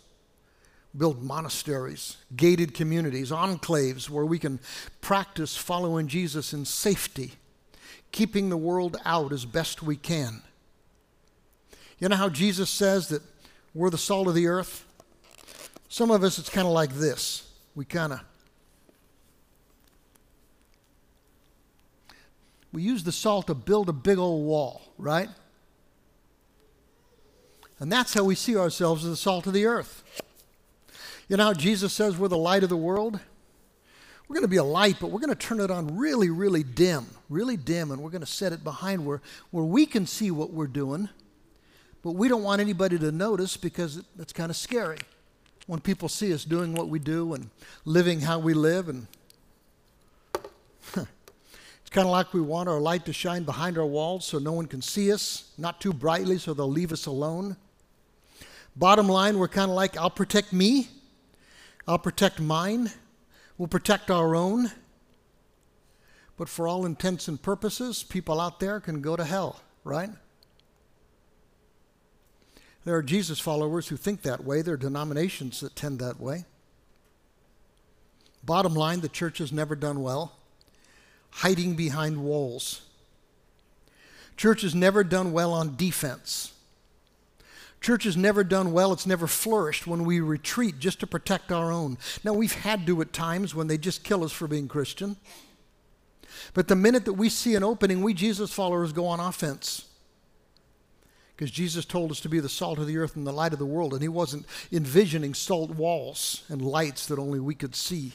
build 0.96 1.22
monasteries, 1.22 2.18
gated 2.36 2.74
communities, 2.74 3.30
enclaves 3.30 4.10
where 4.10 4.26
we 4.26 4.38
can 4.38 4.60
practice 5.00 5.56
following 5.56 6.06
Jesus 6.06 6.52
in 6.52 6.64
safety, 6.64 7.32
keeping 8.12 8.50
the 8.50 8.56
world 8.56 8.96
out 9.04 9.32
as 9.32 9.44
best 9.44 9.82
we 9.82 9.96
can. 9.96 10.42
You 11.98 12.08
know 12.08 12.16
how 12.16 12.28
Jesus 12.28 12.68
says 12.68 13.08
that 13.08 13.22
we're 13.74 13.90
the 13.90 13.98
salt 13.98 14.28
of 14.28 14.34
the 14.34 14.48
earth? 14.48 14.84
Some 15.88 16.10
of 16.10 16.24
us, 16.24 16.38
it's 16.38 16.48
kind 16.48 16.66
of 16.66 16.72
like 16.72 16.94
this. 16.94 17.48
We 17.74 17.84
kind 17.84 18.12
of 18.12 18.20
we 22.72 22.82
use 22.82 23.04
the 23.04 23.12
salt 23.12 23.46
to 23.48 23.54
build 23.54 23.88
a 23.88 23.92
big 23.92 24.18
old 24.18 24.46
wall, 24.46 24.82
right? 24.96 25.28
And 27.78 27.92
that's 27.92 28.14
how 28.14 28.24
we 28.24 28.34
see 28.34 28.56
ourselves 28.56 29.04
as 29.04 29.10
the 29.10 29.16
salt 29.16 29.46
of 29.46 29.52
the 29.52 29.66
earth. 29.66 30.02
You 31.32 31.38
know 31.38 31.44
how 31.44 31.54
Jesus 31.54 31.94
says 31.94 32.18
we're 32.18 32.28
the 32.28 32.36
light 32.36 32.62
of 32.62 32.68
the 32.68 32.76
world? 32.76 33.18
We're 34.28 34.34
going 34.34 34.42
to 34.42 34.48
be 34.48 34.58
a 34.58 34.62
light, 34.62 34.98
but 35.00 35.06
we're 35.06 35.18
going 35.18 35.30
to 35.30 35.34
turn 35.34 35.60
it 35.60 35.70
on 35.70 35.96
really, 35.96 36.28
really 36.28 36.62
dim, 36.62 37.06
really 37.30 37.56
dim, 37.56 37.90
and 37.90 38.02
we're 38.02 38.10
going 38.10 38.20
to 38.20 38.26
set 38.26 38.52
it 38.52 38.62
behind 38.62 39.06
where, 39.06 39.22
where 39.50 39.64
we 39.64 39.86
can 39.86 40.06
see 40.06 40.30
what 40.30 40.52
we're 40.52 40.66
doing, 40.66 41.08
but 42.02 42.10
we 42.10 42.28
don't 42.28 42.42
want 42.42 42.60
anybody 42.60 42.98
to 42.98 43.10
notice 43.10 43.56
because 43.56 43.96
it, 43.96 44.04
it's 44.18 44.34
kind 44.34 44.50
of 44.50 44.56
scary 44.56 44.98
when 45.66 45.80
people 45.80 46.06
see 46.06 46.34
us 46.34 46.44
doing 46.44 46.74
what 46.74 46.90
we 46.90 46.98
do 46.98 47.32
and 47.32 47.48
living 47.86 48.20
how 48.20 48.38
we 48.38 48.52
live 48.52 48.90
and 48.90 49.06
it's 50.34 51.88
kind 51.90 52.06
of 52.06 52.12
like 52.12 52.34
we 52.34 52.42
want 52.42 52.68
our 52.68 52.78
light 52.78 53.06
to 53.06 53.12
shine 53.14 53.44
behind 53.44 53.78
our 53.78 53.86
walls 53.86 54.26
so 54.26 54.38
no 54.38 54.52
one 54.52 54.66
can 54.66 54.82
see 54.82 55.10
us, 55.10 55.50
not 55.56 55.80
too 55.80 55.94
brightly 55.94 56.36
so 56.36 56.52
they'll 56.52 56.68
leave 56.68 56.92
us 56.92 57.06
alone. 57.06 57.56
Bottom 58.76 59.08
line, 59.08 59.38
we're 59.38 59.48
kind 59.48 59.70
of 59.70 59.74
like, 59.74 59.96
I'll 59.96 60.10
protect 60.10 60.52
me, 60.52 60.90
I'll 61.86 61.98
protect 61.98 62.40
mine, 62.40 62.90
we'll 63.58 63.68
protect 63.68 64.10
our 64.10 64.34
own. 64.34 64.70
But 66.36 66.48
for 66.48 66.66
all 66.66 66.86
intents 66.86 67.28
and 67.28 67.40
purposes, 67.40 68.02
people 68.02 68.40
out 68.40 68.58
there 68.58 68.80
can 68.80 69.00
go 69.00 69.16
to 69.16 69.24
hell, 69.24 69.60
right? 69.84 70.10
There 72.84 72.96
are 72.96 73.02
Jesus 73.02 73.38
followers 73.38 73.88
who 73.88 73.96
think 73.96 74.22
that 74.22 74.42
way. 74.42 74.62
There 74.62 74.74
are 74.74 74.78
denominations 74.78 75.60
that 75.60 75.76
tend 75.76 76.00
that 76.00 76.18
way. 76.18 76.46
Bottom 78.42 78.74
line, 78.74 79.02
the 79.02 79.08
church 79.08 79.38
has 79.38 79.52
never 79.52 79.76
done 79.76 80.02
well 80.02 80.32
hiding 81.32 81.74
behind 81.74 82.22
walls. 82.22 82.82
Church 84.36 84.62
has 84.62 84.74
never 84.74 85.02
done 85.02 85.32
well 85.32 85.52
on 85.52 85.76
defense. 85.76 86.52
Church 87.82 88.04
has 88.04 88.16
never 88.16 88.44
done 88.44 88.72
well, 88.72 88.92
it's 88.92 89.06
never 89.06 89.26
flourished 89.26 89.86
when 89.86 90.04
we 90.04 90.20
retreat 90.20 90.78
just 90.78 91.00
to 91.00 91.06
protect 91.06 91.50
our 91.50 91.72
own. 91.72 91.98
Now, 92.22 92.32
we've 92.32 92.54
had 92.54 92.86
to 92.86 93.02
at 93.02 93.12
times 93.12 93.54
when 93.54 93.66
they 93.66 93.76
just 93.76 94.04
kill 94.04 94.22
us 94.22 94.30
for 94.30 94.46
being 94.46 94.68
Christian. 94.68 95.16
But 96.54 96.68
the 96.68 96.76
minute 96.76 97.04
that 97.06 97.14
we 97.14 97.28
see 97.28 97.56
an 97.56 97.64
opening, 97.64 98.02
we 98.02 98.14
Jesus 98.14 98.52
followers 98.52 98.92
go 98.92 99.06
on 99.06 99.18
offense. 99.18 99.88
Because 101.34 101.50
Jesus 101.50 101.84
told 101.84 102.12
us 102.12 102.20
to 102.20 102.28
be 102.28 102.38
the 102.38 102.48
salt 102.48 102.78
of 102.78 102.86
the 102.86 102.98
earth 102.98 103.16
and 103.16 103.26
the 103.26 103.32
light 103.32 103.52
of 103.52 103.58
the 103.58 103.66
world, 103.66 103.92
and 103.94 104.02
He 104.02 104.08
wasn't 104.08 104.46
envisioning 104.70 105.34
salt 105.34 105.70
walls 105.70 106.44
and 106.48 106.62
lights 106.62 107.06
that 107.06 107.18
only 107.18 107.40
we 107.40 107.56
could 107.56 107.74
see. 107.74 108.12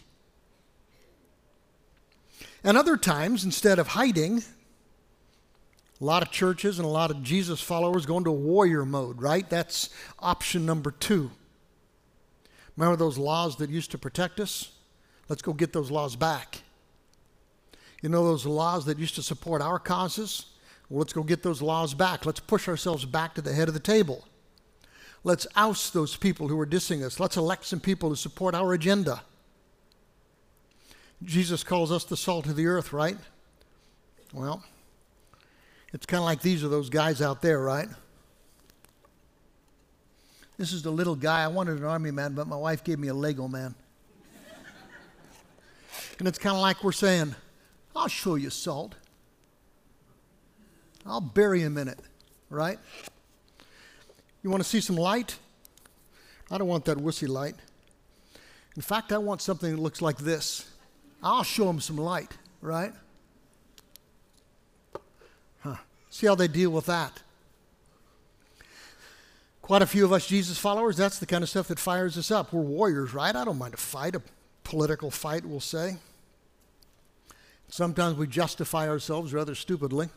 And 2.63 2.78
other 2.78 2.95
times, 2.95 3.43
instead 3.43 3.80
of 3.80 3.89
hiding, 3.89 4.43
a 5.99 6.05
lot 6.05 6.21
of 6.21 6.31
churches 6.31 6.79
and 6.79 6.85
a 6.85 6.91
lot 6.91 7.11
of 7.11 7.23
Jesus 7.23 7.61
followers 7.61 8.05
go 8.05 8.17
into 8.17 8.31
warrior 8.31 8.85
mode, 8.85 9.21
right? 9.21 9.49
That's 9.49 9.89
option 10.19 10.65
number 10.65 10.91
two. 10.91 11.31
Remember 12.75 12.95
those 12.95 13.17
laws 13.17 13.55
that 13.57 13.69
used 13.69 13.91
to 13.91 13.97
protect 13.97 14.39
us? 14.39 14.71
Let's 15.27 15.41
go 15.41 15.53
get 15.53 15.73
those 15.73 15.89
laws 15.89 16.15
back. 16.15 16.61
You 18.01 18.09
know 18.09 18.23
those 18.23 18.45
laws 18.45 18.85
that 18.85 18.99
used 18.99 19.15
to 19.15 19.23
support 19.23 19.61
our 19.61 19.79
causes? 19.79 20.45
Well, 20.89 20.99
let's 20.99 21.13
go 21.13 21.23
get 21.23 21.41
those 21.41 21.61
laws 21.61 21.93
back. 21.93 22.25
Let's 22.25 22.39
push 22.39 22.67
ourselves 22.67 23.05
back 23.05 23.33
to 23.35 23.41
the 23.41 23.53
head 23.53 23.67
of 23.67 23.73
the 23.73 23.79
table. 23.79 24.25
Let's 25.23 25.47
oust 25.55 25.93
those 25.93 26.15
people 26.15 26.47
who 26.47 26.59
are 26.59 26.65
dissing 26.65 27.03
us. 27.03 27.19
Let's 27.19 27.37
elect 27.37 27.65
some 27.65 27.79
people 27.79 28.11
to 28.11 28.15
support 28.15 28.53
our 28.53 28.73
agenda. 28.73 29.23
Jesus 31.23 31.63
calls 31.63 31.91
us 31.91 32.03
the 32.03 32.15
salt 32.15 32.45
of 32.45 32.55
the 32.55 32.67
earth, 32.67 32.93
right? 32.93 33.17
Well, 34.31 34.63
it's 35.93 36.05
kind 36.05 36.19
of 36.19 36.25
like 36.25 36.41
these 36.41 36.63
are 36.63 36.67
those 36.67 36.89
guys 36.89 37.21
out 37.21 37.41
there, 37.41 37.59
right? 37.59 37.88
This 40.57 40.73
is 40.73 40.81
the 40.81 40.91
little 40.91 41.15
guy. 41.15 41.43
I 41.43 41.47
wanted 41.47 41.77
an 41.77 41.83
army 41.83 42.11
man, 42.11 42.33
but 42.33 42.47
my 42.47 42.55
wife 42.55 42.83
gave 42.83 42.99
me 42.99 43.07
a 43.09 43.13
Lego 43.13 43.47
man. 43.47 43.75
and 46.19 46.27
it's 46.27 46.39
kind 46.39 46.55
of 46.55 46.61
like 46.61 46.83
we're 46.83 46.91
saying, 46.91 47.35
I'll 47.95 48.07
show 48.07 48.35
you 48.35 48.49
salt. 48.49 48.95
I'll 51.05 51.21
bury 51.21 51.61
him 51.61 51.77
in 51.77 51.88
it, 51.88 51.99
right? 52.49 52.79
You 54.43 54.49
want 54.49 54.61
to 54.61 54.69
see 54.69 54.81
some 54.81 54.97
light? 54.97 55.38
I 56.49 56.57
don't 56.57 56.67
want 56.67 56.85
that 56.85 56.97
wussy 56.97 57.27
light. 57.27 57.55
In 58.75 58.81
fact, 58.81 59.11
I 59.11 59.17
want 59.17 59.41
something 59.41 59.75
that 59.75 59.81
looks 59.81 60.01
like 60.01 60.17
this. 60.17 60.69
I'll 61.23 61.43
show 61.43 61.69
him 61.69 61.79
some 61.79 61.97
light, 61.97 62.31
right? 62.61 62.93
Huh. 65.59 65.75
See 66.18 66.26
how 66.26 66.34
they 66.34 66.47
deal 66.47 66.72
with 66.72 66.88
that. 66.88 67.22
Quite 69.61 69.84
a 69.84 69.86
few 69.86 70.03
of 70.03 70.11
us 70.11 70.26
Jesus 70.26 70.57
followers, 70.57 70.97
that's 70.97 71.20
the 71.20 71.28
kind 71.28 71.43
of 71.43 71.49
stuff 71.49 71.68
that 71.68 71.78
fires 71.78 72.18
us 72.18 72.32
up. 72.32 72.51
We're 72.51 72.63
warriors, 72.63 73.13
right? 73.13 73.36
I 73.36 73.45
don't 73.45 73.59
mind 73.59 73.76
a 73.76 73.78
fight, 73.78 74.15
a 74.15 74.24
political 74.63 75.11
fight, 75.11 75.45
we'll 75.45 75.59
say. 75.59 75.97
Sometimes 77.68 78.18
we 78.18 78.26
justify 78.26 78.89
ourselves 78.89 79.32
rather 79.32 79.53
stupidly. 79.53 80.09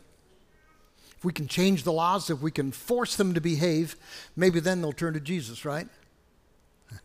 If 1.15 1.23
we 1.23 1.33
can 1.33 1.47
change 1.47 1.83
the 1.83 1.93
laws, 1.93 2.31
if 2.31 2.41
we 2.41 2.49
can 2.49 2.71
force 2.71 3.15
them 3.15 3.35
to 3.35 3.39
behave, 3.39 3.95
maybe 4.35 4.59
then 4.59 4.81
they'll 4.81 4.93
turn 4.93 5.13
to 5.13 5.19
Jesus, 5.19 5.65
right? 5.65 5.87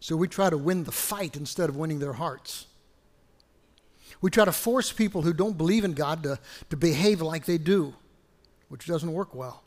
so 0.00 0.16
we 0.16 0.26
try 0.26 0.50
to 0.50 0.58
win 0.58 0.82
the 0.82 0.90
fight 0.90 1.36
instead 1.36 1.68
of 1.68 1.76
winning 1.76 2.00
their 2.00 2.14
hearts. 2.14 2.66
We 4.20 4.30
try 4.30 4.44
to 4.44 4.52
force 4.52 4.92
people 4.92 5.22
who 5.22 5.32
don't 5.32 5.56
believe 5.56 5.84
in 5.84 5.92
God 5.92 6.22
to, 6.24 6.38
to 6.68 6.76
behave 6.76 7.22
like 7.22 7.46
they 7.46 7.58
do, 7.58 7.94
which 8.68 8.86
doesn't 8.86 9.12
work 9.12 9.34
well. 9.34 9.62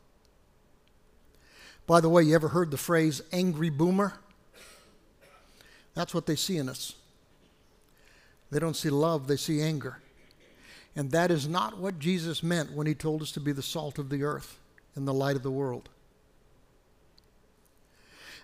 By 1.88 2.00
the 2.00 2.10
way, 2.10 2.24
you 2.24 2.36
ever 2.36 2.50
heard 2.50 2.72
the 2.72 2.78
phrase 2.78 3.22
angry 3.32 3.70
boomer? 3.70 4.14
That's 5.96 6.14
what 6.14 6.26
they 6.26 6.36
see 6.36 6.58
in 6.58 6.70
us. 6.70 6.94
They 8.52 8.60
don't 8.60 8.76
see 8.76 8.90
love, 8.90 9.28
they 9.28 9.36
see 9.36 9.62
anger. 9.62 10.00
And 10.96 11.12
that 11.12 11.32
is 11.32 11.48
not 11.48 11.80
what 11.80 11.98
Jesus 11.98 12.44
meant 12.44 12.72
when 12.72 12.86
he 12.86 12.94
told 12.94 13.24
us 13.24 13.32
to 13.32 13.40
be 13.40 13.52
the 13.52 13.64
salt 13.64 13.98
of 13.98 14.10
the 14.10 14.24
earth 14.24 14.60
and 14.96 15.08
the 15.08 15.14
light 15.14 15.36
of 15.36 15.44
the 15.44 15.52
world. 15.52 15.90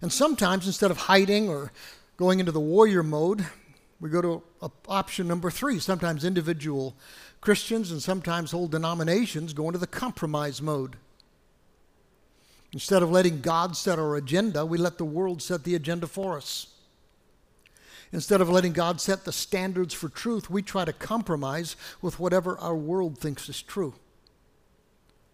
And 0.01 0.12
sometimes, 0.12 0.66
instead 0.66 0.91
of 0.91 0.97
hiding 0.97 1.49
or 1.49 1.72
going 2.18 2.39
into 2.39 2.51
the 2.51 2.60
warrior 2.60 3.03
mode, 3.03 3.45
we 4.00 4.10
go 4.10 4.22
to 4.22 4.43
option 4.88 5.28
number 5.28 5.52
three. 5.52 5.80
Sometimes 5.80 6.24
individual 6.24 6.95
Christians 7.41 7.91
and 7.91 8.02
sometimes 8.02 8.52
whole 8.52 8.68
denominations 8.68 9.54
go 9.54 9.68
into 9.68 9.80
the 9.80 9.88
compromise 9.88 10.62
mode. 10.62 10.95
Instead 12.72 13.02
of 13.02 13.12
letting 13.12 13.41
God 13.41 13.76
set 13.76 14.00
our 14.00 14.16
agenda, 14.16 14.66
we 14.66 14.78
let 14.78 14.97
the 14.97 15.06
world 15.06 15.41
set 15.41 15.64
the 15.64 15.76
agenda 15.76 16.08
for 16.08 16.38
us. 16.38 16.68
Instead 18.12 18.41
of 18.41 18.50
letting 18.50 18.74
God 18.74 19.02
set 19.02 19.26
the 19.26 19.32
standards 19.32 19.93
for 19.93 20.10
truth, 20.10 20.50
we 20.50 20.62
try 20.62 20.86
to 20.86 20.93
compromise 20.93 21.76
with 22.02 22.20
whatever 22.20 22.58
our 22.58 22.76
world 22.76 23.18
thinks 23.18 23.50
is 23.50 23.62
true 23.62 23.93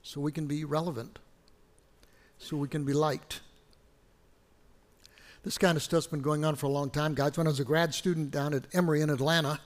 so 0.02 0.22
we 0.22 0.32
can 0.32 0.46
be 0.46 0.64
relevant, 0.64 1.20
so 2.38 2.58
we 2.58 2.68
can 2.68 2.84
be 2.84 2.94
liked. 2.94 3.42
This 5.46 5.60
kind 5.60 5.78
of 5.78 5.84
stuff's 5.84 6.08
been 6.08 6.22
going 6.22 6.44
on 6.44 6.56
for 6.56 6.66
a 6.66 6.70
long 6.70 6.90
time, 6.90 7.14
guys. 7.14 7.38
When 7.38 7.46
I 7.46 7.52
was 7.52 7.60
a 7.60 7.64
grad 7.64 7.94
student 7.94 8.32
down 8.32 8.56
at 8.56 8.66
Emory 8.74 9.02
in 9.02 9.12
Atlanta, 9.12 9.60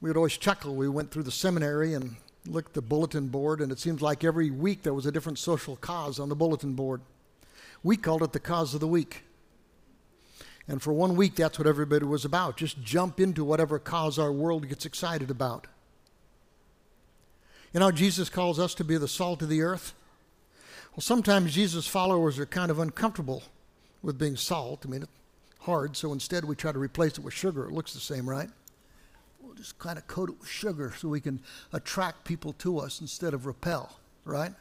we 0.00 0.10
would 0.10 0.16
always 0.16 0.36
chuckle. 0.36 0.74
We 0.74 0.88
went 0.88 1.12
through 1.12 1.22
the 1.22 1.30
seminary 1.30 1.94
and 1.94 2.16
looked 2.44 2.70
at 2.70 2.74
the 2.74 2.82
bulletin 2.82 3.28
board, 3.28 3.60
and 3.60 3.70
it 3.70 3.78
seems 3.78 4.02
like 4.02 4.24
every 4.24 4.50
week 4.50 4.82
there 4.82 4.94
was 4.94 5.06
a 5.06 5.12
different 5.12 5.38
social 5.38 5.76
cause 5.76 6.18
on 6.18 6.28
the 6.28 6.34
bulletin 6.34 6.72
board. 6.72 7.02
We 7.84 7.96
called 7.96 8.24
it 8.24 8.32
the 8.32 8.40
cause 8.40 8.74
of 8.74 8.80
the 8.80 8.88
week. 8.88 9.22
And 10.66 10.82
for 10.82 10.92
one 10.92 11.14
week, 11.14 11.36
that's 11.36 11.56
what 11.56 11.68
everybody 11.68 12.04
was 12.04 12.24
about. 12.24 12.56
Just 12.56 12.82
jump 12.82 13.20
into 13.20 13.44
whatever 13.44 13.78
cause 13.78 14.18
our 14.18 14.32
world 14.32 14.68
gets 14.68 14.84
excited 14.84 15.30
about. 15.30 15.68
You 17.72 17.78
know, 17.78 17.92
Jesus 17.92 18.28
calls 18.28 18.58
us 18.58 18.74
to 18.74 18.82
be 18.82 18.98
the 18.98 19.06
salt 19.06 19.40
of 19.42 19.48
the 19.48 19.62
earth. 19.62 19.94
Well, 20.96 21.02
sometimes 21.02 21.54
Jesus' 21.54 21.86
followers 21.86 22.40
are 22.40 22.46
kind 22.46 22.72
of 22.72 22.80
uncomfortable 22.80 23.44
with 24.06 24.18
being 24.18 24.36
salt. 24.36 24.84
I 24.86 24.88
mean, 24.88 25.02
it's 25.02 25.10
hard, 25.58 25.96
so 25.96 26.12
instead 26.12 26.44
we 26.44 26.54
try 26.54 26.70
to 26.70 26.78
replace 26.78 27.18
it 27.18 27.24
with 27.24 27.34
sugar. 27.34 27.64
It 27.64 27.72
looks 27.72 27.92
the 27.92 27.98
same, 27.98 28.30
right? 28.30 28.48
We'll 29.40 29.54
just 29.54 29.80
kind 29.80 29.98
of 29.98 30.06
coat 30.06 30.30
it 30.30 30.38
with 30.38 30.48
sugar 30.48 30.94
so 30.96 31.08
we 31.08 31.20
can 31.20 31.40
attract 31.72 32.24
people 32.24 32.52
to 32.60 32.78
us 32.78 33.00
instead 33.00 33.34
of 33.34 33.46
repel, 33.46 33.98
right? 34.24 34.52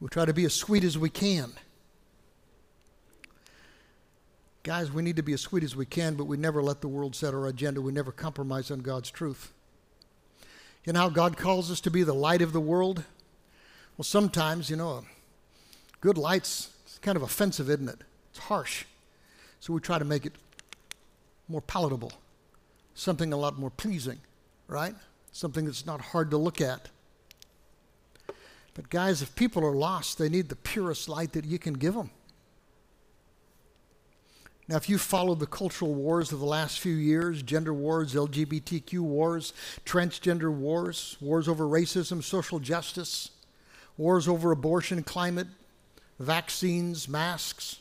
We'll 0.00 0.08
try 0.08 0.24
to 0.24 0.32
be 0.32 0.46
as 0.46 0.54
sweet 0.54 0.84
as 0.84 0.96
we 0.96 1.10
can. 1.10 1.52
Guys, 4.62 4.90
we 4.90 5.02
need 5.02 5.16
to 5.16 5.22
be 5.22 5.34
as 5.34 5.42
sweet 5.42 5.62
as 5.62 5.76
we 5.76 5.84
can, 5.84 6.14
but 6.14 6.24
we 6.24 6.38
never 6.38 6.62
let 6.62 6.80
the 6.80 6.88
world 6.88 7.14
set 7.14 7.34
our 7.34 7.46
agenda. 7.46 7.82
We 7.82 7.92
never 7.92 8.10
compromise 8.10 8.70
on 8.70 8.78
God's 8.78 9.10
truth. 9.10 9.52
You 10.86 10.94
know 10.94 11.00
how 11.00 11.08
God 11.10 11.36
calls 11.36 11.70
us 11.70 11.82
to 11.82 11.90
be 11.90 12.04
the 12.04 12.14
light 12.14 12.40
of 12.40 12.54
the 12.54 12.60
world? 12.60 13.04
Well, 13.98 14.04
sometimes, 14.04 14.70
you 14.70 14.76
know, 14.76 15.04
good 16.00 16.16
light's 16.16 16.70
it's 16.96 17.04
kind 17.04 17.16
of 17.18 17.22
offensive, 17.22 17.68
isn't 17.68 17.90
it? 17.90 17.98
It's 18.30 18.38
harsh. 18.38 18.86
So 19.60 19.74
we 19.74 19.80
try 19.80 19.98
to 19.98 20.04
make 20.06 20.24
it 20.24 20.32
more 21.46 21.60
palatable, 21.60 22.10
something 22.94 23.34
a 23.34 23.36
lot 23.36 23.58
more 23.58 23.68
pleasing, 23.68 24.18
right? 24.66 24.94
Something 25.30 25.66
that's 25.66 25.84
not 25.84 26.00
hard 26.00 26.30
to 26.30 26.38
look 26.38 26.62
at. 26.62 26.88
But, 28.72 28.88
guys, 28.88 29.20
if 29.20 29.36
people 29.36 29.62
are 29.62 29.76
lost, 29.76 30.16
they 30.16 30.30
need 30.30 30.48
the 30.48 30.56
purest 30.56 31.06
light 31.06 31.32
that 31.34 31.44
you 31.44 31.58
can 31.58 31.74
give 31.74 31.92
them. 31.92 32.08
Now, 34.66 34.76
if 34.76 34.88
you 34.88 34.96
followed 34.96 35.38
the 35.38 35.46
cultural 35.46 35.92
wars 35.92 36.32
of 36.32 36.40
the 36.40 36.46
last 36.46 36.80
few 36.80 36.94
years 36.94 37.42
gender 37.42 37.74
wars, 37.74 38.14
LGBTQ 38.14 39.00
wars, 39.00 39.52
transgender 39.84 40.50
wars, 40.50 41.18
wars 41.20 41.46
over 41.46 41.64
racism, 41.66 42.24
social 42.24 42.58
justice, 42.58 43.32
wars 43.98 44.26
over 44.26 44.50
abortion, 44.50 45.02
climate, 45.02 45.48
vaccines, 46.18 47.08
masks. 47.08 47.80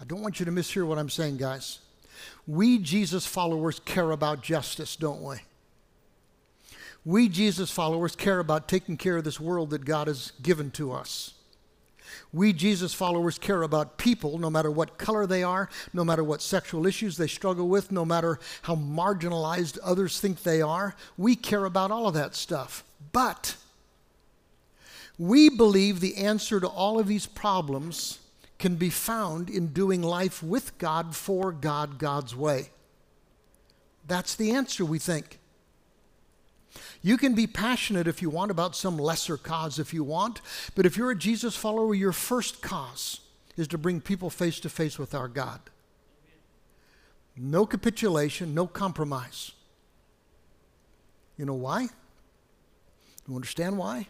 I 0.00 0.04
don't 0.04 0.22
want 0.22 0.38
you 0.38 0.46
to 0.46 0.52
mishear 0.52 0.86
what 0.86 0.98
I'm 0.98 1.10
saying, 1.10 1.38
guys. 1.38 1.80
We 2.46 2.78
Jesus 2.78 3.26
followers 3.26 3.80
care 3.80 4.10
about 4.10 4.42
justice, 4.42 4.96
don't 4.96 5.22
we? 5.22 5.36
We 7.04 7.28
Jesus 7.28 7.70
followers 7.70 8.14
care 8.14 8.38
about 8.38 8.68
taking 8.68 8.96
care 8.96 9.16
of 9.16 9.24
this 9.24 9.40
world 9.40 9.70
that 9.70 9.84
God 9.84 10.08
has 10.08 10.32
given 10.42 10.70
to 10.72 10.92
us. 10.92 11.34
We 12.32 12.52
Jesus 12.52 12.92
followers 12.92 13.38
care 13.38 13.62
about 13.62 13.96
people, 13.98 14.38
no 14.38 14.50
matter 14.50 14.70
what 14.70 14.98
color 14.98 15.26
they 15.26 15.42
are, 15.42 15.68
no 15.92 16.04
matter 16.04 16.22
what 16.22 16.42
sexual 16.42 16.86
issues 16.86 17.16
they 17.16 17.26
struggle 17.26 17.68
with, 17.68 17.90
no 17.90 18.04
matter 18.04 18.38
how 18.62 18.76
marginalized 18.76 19.78
others 19.82 20.20
think 20.20 20.42
they 20.42 20.60
are. 20.60 20.94
We 21.16 21.36
care 21.36 21.64
about 21.64 21.90
all 21.90 22.06
of 22.06 22.14
that 22.14 22.34
stuff. 22.34 22.84
But 23.12 23.56
we 25.18 25.48
believe 25.48 26.00
the 26.00 26.16
answer 26.16 26.60
to 26.60 26.68
all 26.68 26.98
of 26.98 27.08
these 27.08 27.26
problems 27.26 28.20
can 28.58 28.76
be 28.76 28.90
found 28.90 29.50
in 29.50 29.68
doing 29.68 30.02
life 30.02 30.42
with 30.42 30.78
God, 30.78 31.14
for 31.14 31.52
God, 31.52 31.98
God's 31.98 32.34
way. 32.34 32.70
That's 34.06 34.34
the 34.34 34.52
answer, 34.52 34.84
we 34.84 34.98
think. 34.98 35.38
You 37.02 37.16
can 37.16 37.34
be 37.34 37.46
passionate 37.46 38.06
if 38.06 38.22
you 38.22 38.30
want 38.30 38.50
about 38.50 38.76
some 38.76 38.96
lesser 38.96 39.36
cause 39.36 39.78
if 39.78 39.92
you 39.94 40.02
want, 40.04 40.40
but 40.74 40.86
if 40.86 40.96
you're 40.96 41.10
a 41.10 41.18
Jesus 41.18 41.56
follower, 41.56 41.94
your 41.94 42.12
first 42.12 42.62
cause 42.62 43.20
is 43.56 43.68
to 43.68 43.78
bring 43.78 44.00
people 44.00 44.30
face 44.30 44.60
to 44.60 44.68
face 44.68 44.98
with 44.98 45.14
our 45.14 45.28
God. 45.28 45.60
No 47.36 47.66
capitulation, 47.66 48.54
no 48.54 48.66
compromise. 48.66 49.52
You 51.36 51.44
know 51.44 51.54
why? 51.54 51.88
You 53.28 53.34
understand 53.34 53.78
why? 53.78 54.08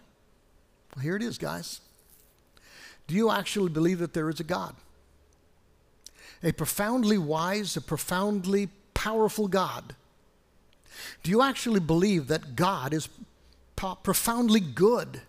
Here 0.98 1.16
it 1.16 1.22
is, 1.22 1.38
guys. 1.38 1.80
Do 3.06 3.14
you 3.14 3.30
actually 3.30 3.70
believe 3.70 3.98
that 3.98 4.12
there 4.12 4.28
is 4.28 4.40
a 4.40 4.44
God? 4.44 4.76
A 6.42 6.52
profoundly 6.52 7.18
wise, 7.18 7.76
a 7.76 7.80
profoundly 7.80 8.68
powerful 8.94 9.48
God. 9.48 9.96
Do 11.22 11.30
you 11.30 11.42
actually 11.42 11.80
believe 11.80 12.28
that 12.28 12.54
God 12.54 12.92
is 12.92 13.08
profoundly 13.76 14.60
good? 14.60 15.22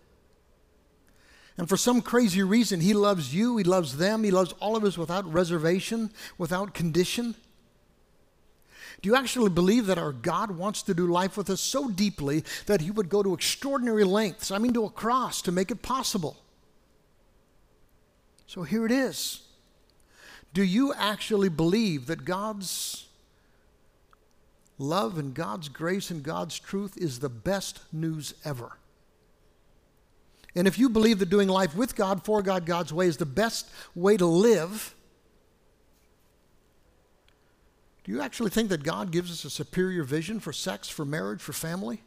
And 1.57 1.67
for 1.67 1.77
some 1.77 2.01
crazy 2.01 2.41
reason, 2.41 2.79
He 2.79 2.93
loves 2.93 3.33
you, 3.33 3.57
He 3.57 3.63
loves 3.63 3.97
them, 3.97 4.23
He 4.23 4.31
loves 4.31 4.53
all 4.59 4.75
of 4.75 4.83
us 4.83 4.97
without 4.97 5.31
reservation, 5.31 6.11
without 6.37 6.73
condition? 6.73 7.35
Do 9.01 9.09
you 9.09 9.15
actually 9.15 9.49
believe 9.49 9.85
that 9.87 9.97
our 9.97 10.11
God 10.11 10.51
wants 10.51 10.81
to 10.83 10.93
do 10.93 11.07
life 11.07 11.37
with 11.37 11.49
us 11.49 11.61
so 11.61 11.89
deeply 11.89 12.43
that 12.65 12.81
He 12.81 12.91
would 12.91 13.09
go 13.09 13.23
to 13.23 13.33
extraordinary 13.33 14.03
lengths, 14.03 14.51
I 14.51 14.57
mean, 14.57 14.73
to 14.73 14.85
a 14.85 14.89
cross, 14.89 15.41
to 15.43 15.51
make 15.51 15.71
it 15.71 15.81
possible? 15.81 16.37
So 18.47 18.63
here 18.63 18.85
it 18.85 18.91
is. 18.91 19.41
Do 20.53 20.63
you 20.63 20.93
actually 20.93 21.49
believe 21.49 22.07
that 22.07 22.25
God's 22.25 23.05
love 24.79 25.17
and 25.17 25.33
God's 25.33 25.69
grace 25.69 26.09
and 26.09 26.23
God's 26.23 26.57
truth 26.57 26.97
is 26.97 27.19
the 27.19 27.29
best 27.29 27.81
news 27.91 28.33
ever? 28.43 28.77
And 30.55 30.67
if 30.67 30.79
you 30.79 30.89
believe 30.89 31.19
that 31.19 31.29
doing 31.29 31.47
life 31.47 31.75
with 31.75 31.95
God, 31.95 32.25
for 32.25 32.41
God, 32.41 32.65
God's 32.65 32.91
way 32.91 33.05
is 33.05 33.17
the 33.17 33.25
best 33.25 33.69
way 33.93 34.17
to 34.17 34.25
live, 34.25 34.95
do 38.03 38.11
you 38.11 38.21
actually 38.21 38.49
think 38.49 38.69
that 38.69 38.83
God 38.83 39.11
gives 39.11 39.31
us 39.31 39.45
a 39.45 39.49
superior 39.49 40.03
vision 40.03 40.39
for 40.39 40.53
sex, 40.53 40.89
for 40.89 41.05
marriage, 41.05 41.41
for 41.41 41.53
family? 41.53 42.01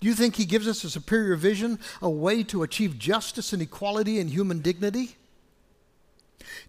Do 0.00 0.08
you 0.08 0.14
think 0.14 0.36
He 0.36 0.44
gives 0.44 0.66
us 0.66 0.84
a 0.84 0.90
superior 0.90 1.36
vision, 1.36 1.78
a 2.00 2.10
way 2.10 2.42
to 2.44 2.62
achieve 2.62 2.98
justice 2.98 3.52
and 3.52 3.60
equality 3.60 4.18
and 4.18 4.30
human 4.30 4.60
dignity? 4.60 5.16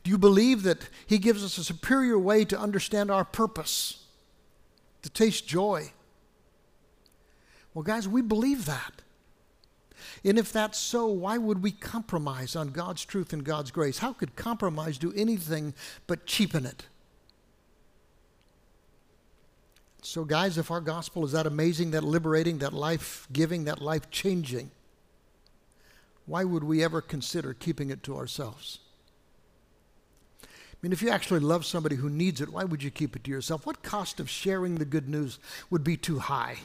Do 0.03 0.11
you 0.11 0.17
believe 0.17 0.63
that 0.63 0.89
He 1.07 1.17
gives 1.17 1.43
us 1.43 1.57
a 1.57 1.63
superior 1.63 2.19
way 2.19 2.45
to 2.45 2.59
understand 2.59 3.09
our 3.09 3.25
purpose, 3.25 4.03
to 5.01 5.09
taste 5.09 5.47
joy? 5.47 5.93
Well, 7.73 7.83
guys, 7.83 8.07
we 8.07 8.21
believe 8.21 8.65
that. 8.65 9.01
And 10.23 10.37
if 10.37 10.51
that's 10.51 10.77
so, 10.77 11.07
why 11.07 11.37
would 11.37 11.63
we 11.63 11.71
compromise 11.71 12.55
on 12.55 12.69
God's 12.69 13.03
truth 13.03 13.33
and 13.33 13.43
God's 13.43 13.71
grace? 13.71 13.97
How 13.97 14.13
could 14.13 14.35
compromise 14.35 14.97
do 14.97 15.13
anything 15.15 15.73
but 16.07 16.25
cheapen 16.25 16.65
it? 16.65 16.85
So, 20.05 20.25
guys, 20.25 20.57
if 20.57 20.69
our 20.69 20.81
gospel 20.81 21.23
is 21.23 21.31
that 21.31 21.47
amazing, 21.47 21.91
that 21.91 22.03
liberating, 22.03 22.57
that 22.57 22.73
life 22.73 23.25
giving, 23.31 23.63
that 23.63 23.81
life 23.81 24.11
changing, 24.11 24.69
why 26.25 26.43
would 26.43 26.65
we 26.65 26.83
ever 26.83 26.99
consider 26.99 27.53
keeping 27.53 27.89
it 27.89 28.03
to 28.03 28.17
ourselves? 28.17 28.79
I 30.43 30.47
mean, 30.81 30.91
if 30.91 31.01
you 31.01 31.09
actually 31.09 31.39
love 31.39 31.65
somebody 31.65 31.95
who 31.95 32.09
needs 32.09 32.41
it, 32.41 32.49
why 32.49 32.65
would 32.65 32.83
you 32.83 32.91
keep 32.91 33.15
it 33.15 33.23
to 33.23 33.31
yourself? 33.31 33.65
What 33.65 33.81
cost 33.81 34.19
of 34.19 34.29
sharing 34.29 34.75
the 34.75 34.83
good 34.83 35.07
news 35.07 35.39
would 35.69 35.85
be 35.85 35.95
too 35.95 36.19
high? 36.19 36.57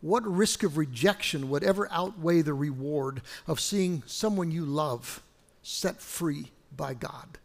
What 0.00 0.26
risk 0.26 0.64
of 0.64 0.76
rejection 0.76 1.48
would 1.48 1.62
ever 1.62 1.86
outweigh 1.92 2.42
the 2.42 2.54
reward 2.54 3.22
of 3.46 3.60
seeing 3.60 4.02
someone 4.06 4.50
you 4.50 4.64
love 4.64 5.22
set 5.62 6.00
free 6.00 6.50
by 6.76 6.94
God? 6.94 7.38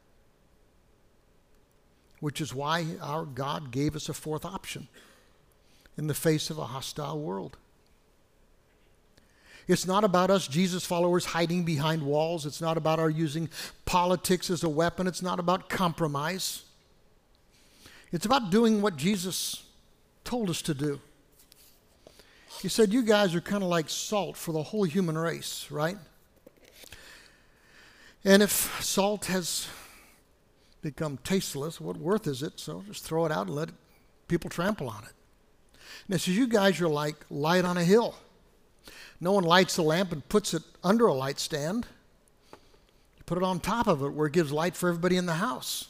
Which 2.20 2.42
is 2.42 2.54
why 2.54 2.86
our 3.02 3.26
God 3.26 3.72
gave 3.72 3.96
us 3.96 4.10
a 4.10 4.14
fourth 4.14 4.46
option 4.46 4.88
in 5.98 6.08
the 6.08 6.14
face 6.14 6.50
of 6.50 6.58
a 6.58 6.66
hostile 6.66 7.20
world. 7.20 7.58
It's 9.68 9.88
not 9.88 10.04
about 10.04 10.30
us, 10.30 10.48
Jesus 10.48 10.86
followers, 10.86 11.26
hiding 11.26 11.64
behind 11.64 12.04
walls. 12.04 12.46
It's 12.46 12.62
not 12.62 12.78
about 12.78 13.00
our 13.00 13.10
using 13.10 13.50
politics 13.86 14.50
as 14.52 14.64
a 14.64 14.70
weapon. 14.70 15.08
It's 15.08 15.24
not 15.24 15.40
about 15.40 15.70
compromise. 15.70 16.64
It's 18.12 18.26
about 18.26 18.52
doing 18.52 18.82
what 18.82 18.96
Jesus 18.96 19.64
told 20.24 20.50
us 20.50 20.62
to 20.64 20.74
do. 20.74 21.02
He 22.62 22.70
said, 22.70 22.94
You 22.94 23.02
guys 23.02 23.34
are 23.34 23.42
kind 23.42 23.64
of 23.64 23.70
like 23.70 23.90
salt 23.90 24.38
for 24.38 24.52
the 24.52 24.62
whole 24.62 24.84
human 24.84 25.18
race, 25.18 25.68
right? 25.72 25.98
And 28.24 28.42
if 28.42 28.52
salt 28.84 29.26
has 29.26 29.68
become 30.86 31.18
tasteless, 31.24 31.82
what 31.82 31.98
worth 31.98 32.28
is 32.28 32.44
it? 32.44 32.60
So 32.60 32.84
just 32.88 33.04
throw 33.04 33.26
it 33.26 33.32
out 33.32 33.48
and 33.48 33.56
let 33.56 33.70
people 34.28 34.52
trample 34.52 34.88
on 34.88 35.04
it. 35.04 35.14
And 36.06 36.16
it 36.16 36.20
says, 36.20 36.38
You 36.38 36.48
guys 36.48 36.80
are 36.80 36.88
like 36.88 37.16
light 37.32 37.66
on 37.66 37.76
a 37.76 37.84
hill. 37.84 38.16
No 39.20 39.32
one 39.32 39.44
lights 39.44 39.78
a 39.78 39.82
lamp 39.82 40.12
and 40.12 40.28
puts 40.30 40.54
it 40.54 40.62
under 40.84 41.08
a 41.08 41.14
light 41.14 41.40
stand. 41.40 41.88
You 43.18 43.24
put 43.26 43.40
it 43.40 43.44
on 43.44 43.60
top 43.60 43.88
of 43.88 44.04
it 44.04 44.14
where 44.14 44.28
it 44.28 44.34
gives 44.34 44.52
light 44.52 44.76
for 44.76 44.90
everybody 44.90 45.18
in 45.18 45.26
the 45.26 45.34
house. 45.34 45.88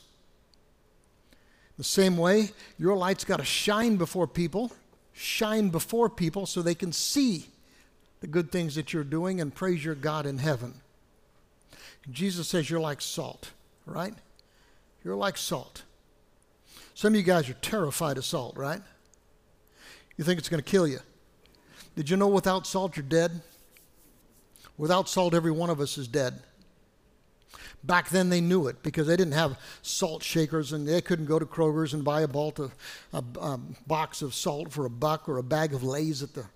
The 1.77 1.83
same 1.83 2.15
way, 2.15 2.51
your 2.77 2.95
light's 2.95 3.25
got 3.25 3.37
to 3.37 3.45
shine 3.45 3.97
before 3.97 4.27
people, 4.27 4.71
shine 5.11 5.69
before 5.69 6.09
people 6.09 6.45
so 6.45 6.61
they 6.61 6.75
can 6.75 6.93
see 6.93 7.47
the 8.21 8.27
good 8.27 8.49
things 8.49 8.75
that 8.75 8.93
you're 8.93 9.03
doing 9.03 9.41
and 9.41 9.53
praise 9.53 9.83
your 9.83 9.95
God 9.95 10.25
in 10.25 10.37
heaven. 10.37 10.75
Jesus 12.09 12.47
says 12.47 12.69
you're 12.69 12.79
like 12.79 13.01
salt, 13.01 13.51
right? 13.85 14.13
You're 15.05 15.15
like 15.15 15.37
salt. 15.37 15.83
Some 16.95 17.13
of 17.13 17.15
you 17.15 17.23
guys 17.23 17.47
are 17.47 17.53
terrified 17.53 18.17
of 18.17 18.25
salt, 18.25 18.57
right? 18.57 18.81
You 20.17 20.23
think 20.23 20.39
it's 20.39 20.49
going 20.49 20.63
to 20.63 20.69
kill 20.69 20.87
you. 20.87 20.97
Did 21.95 22.09
you 22.09 22.17
know 22.17 22.27
without 22.27 22.65
salt 22.65 22.97
you're 22.97 23.03
dead? 23.03 23.41
Without 24.77 25.07
salt, 25.07 25.35
every 25.35 25.51
one 25.51 25.69
of 25.69 25.79
us 25.79 25.99
is 25.99 26.07
dead. 26.07 26.41
Back 27.83 28.09
then 28.09 28.29
they 28.29 28.41
knew 28.41 28.67
it 28.67 28.81
because 28.81 29.05
they 29.05 29.15
didn't 29.15 29.35
have 29.35 29.59
salt 29.83 30.23
shakers 30.23 30.73
and 30.73 30.87
they 30.87 31.01
couldn't 31.01 31.27
go 31.27 31.37
to 31.37 31.45
Kroger's 31.45 31.93
and 31.93 32.03
buy 32.03 32.21
a, 32.21 32.27
of, 32.27 32.73
a, 33.13 33.23
a 33.39 33.59
box 33.85 34.23
of 34.23 34.33
salt 34.33 34.73
for 34.73 34.85
a 34.85 34.89
buck 34.89 35.29
or 35.29 35.37
a 35.37 35.43
bag 35.43 35.75
of 35.75 35.83
Lay's 35.83 36.23
at 36.23 36.33
the 36.33 36.47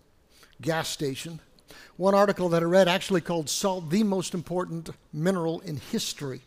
gas 0.60 0.89
station. 0.89 1.39
One 1.97 2.16
article 2.16 2.50
that 2.50 2.64
I 2.64 2.66
read 2.66 2.88
actually 2.88 3.22
called 3.22 3.47
salt 3.47 3.91
the 3.91 4.02
most 4.02 4.34
important 4.34 4.89
mineral 5.14 5.60
in 5.60 5.78
history. 5.78 6.41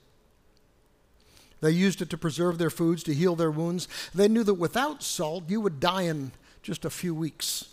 They 1.63 1.71
used 1.71 2.03
it 2.03 2.11
to 2.11 2.19
preserve 2.19 2.59
their 2.59 2.71
foods, 2.71 3.05
to 3.05 3.15
heal 3.15 3.37
their 3.37 3.51
wounds. 3.51 3.87
They 4.13 4.27
knew 4.27 4.43
that 4.43 4.55
without 4.55 5.03
salt, 5.03 5.49
you 5.49 5.61
would 5.61 5.79
die 5.79 6.03
in 6.03 6.33
just 6.61 6.85
a 6.85 6.91
few 6.91 7.15
weeks. 7.15 7.67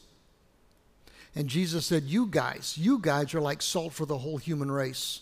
And 1.35 1.47
Jesus 1.47 1.87
said, 1.87 2.03
You 2.03 2.27
guys, 2.27 2.77
you 2.77 2.99
guys 2.99 3.33
are 3.33 3.41
like 3.41 3.63
salt 3.63 3.93
for 3.93 4.05
the 4.05 4.19
whole 4.19 4.37
human 4.37 4.71
race. 4.71 5.21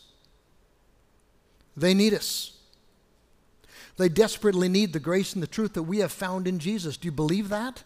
They 1.78 1.93
need 1.93 2.13
us. 2.13 2.57
They 3.95 4.09
desperately 4.09 4.68
need 4.68 4.91
the 4.91 4.99
grace 4.99 5.34
and 5.34 5.41
the 5.41 5.47
truth 5.47 5.74
that 5.74 5.84
we 5.84 5.99
have 5.99 6.11
found 6.11 6.45
in 6.45 6.59
Jesus. 6.59 6.97
Do 6.97 7.07
you 7.07 7.13
believe 7.13 7.47
that? 7.47 7.84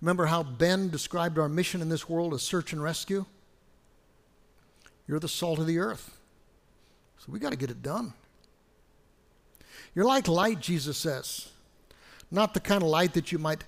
Remember 0.00 0.26
how 0.26 0.42
Ben 0.42 0.88
described 0.88 1.38
our 1.38 1.48
mission 1.48 1.82
in 1.82 1.90
this 1.90 2.08
world 2.08 2.32
as 2.32 2.42
search 2.42 2.72
and 2.72 2.82
rescue? 2.82 3.26
You're 5.06 5.20
the 5.20 5.28
salt 5.28 5.58
of 5.58 5.66
the 5.66 5.78
earth. 5.78 6.18
So 7.18 7.26
we 7.32 7.38
got 7.38 7.50
to 7.50 7.58
get 7.58 7.70
it 7.70 7.82
done. 7.82 8.14
You're 9.98 10.06
like 10.06 10.28
light, 10.28 10.60
Jesus 10.60 10.96
says. 10.96 11.48
Not 12.30 12.54
the 12.54 12.60
kind 12.60 12.84
of 12.84 12.88
light 12.88 13.14
that 13.14 13.32
you 13.32 13.38
might 13.38 13.64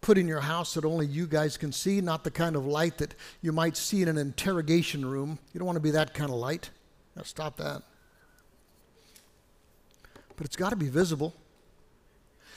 put 0.00 0.18
in 0.18 0.26
your 0.26 0.40
house 0.40 0.74
that 0.74 0.84
only 0.84 1.06
you 1.06 1.28
guys 1.28 1.56
can 1.56 1.70
see, 1.70 2.00
not 2.00 2.24
the 2.24 2.30
kind 2.32 2.56
of 2.56 2.66
light 2.66 2.98
that 2.98 3.14
you 3.40 3.52
might 3.52 3.76
see 3.76 4.02
in 4.02 4.08
an 4.08 4.18
interrogation 4.18 5.06
room. 5.06 5.38
You 5.52 5.60
don't 5.60 5.66
want 5.66 5.76
to 5.76 5.80
be 5.80 5.92
that 5.92 6.12
kind 6.12 6.30
of 6.30 6.38
light. 6.38 6.70
Now 7.14 7.22
stop 7.22 7.56
that. 7.58 7.82
But 10.36 10.44
it's 10.44 10.56
got 10.56 10.70
to 10.70 10.76
be 10.76 10.88
visible. 10.88 11.32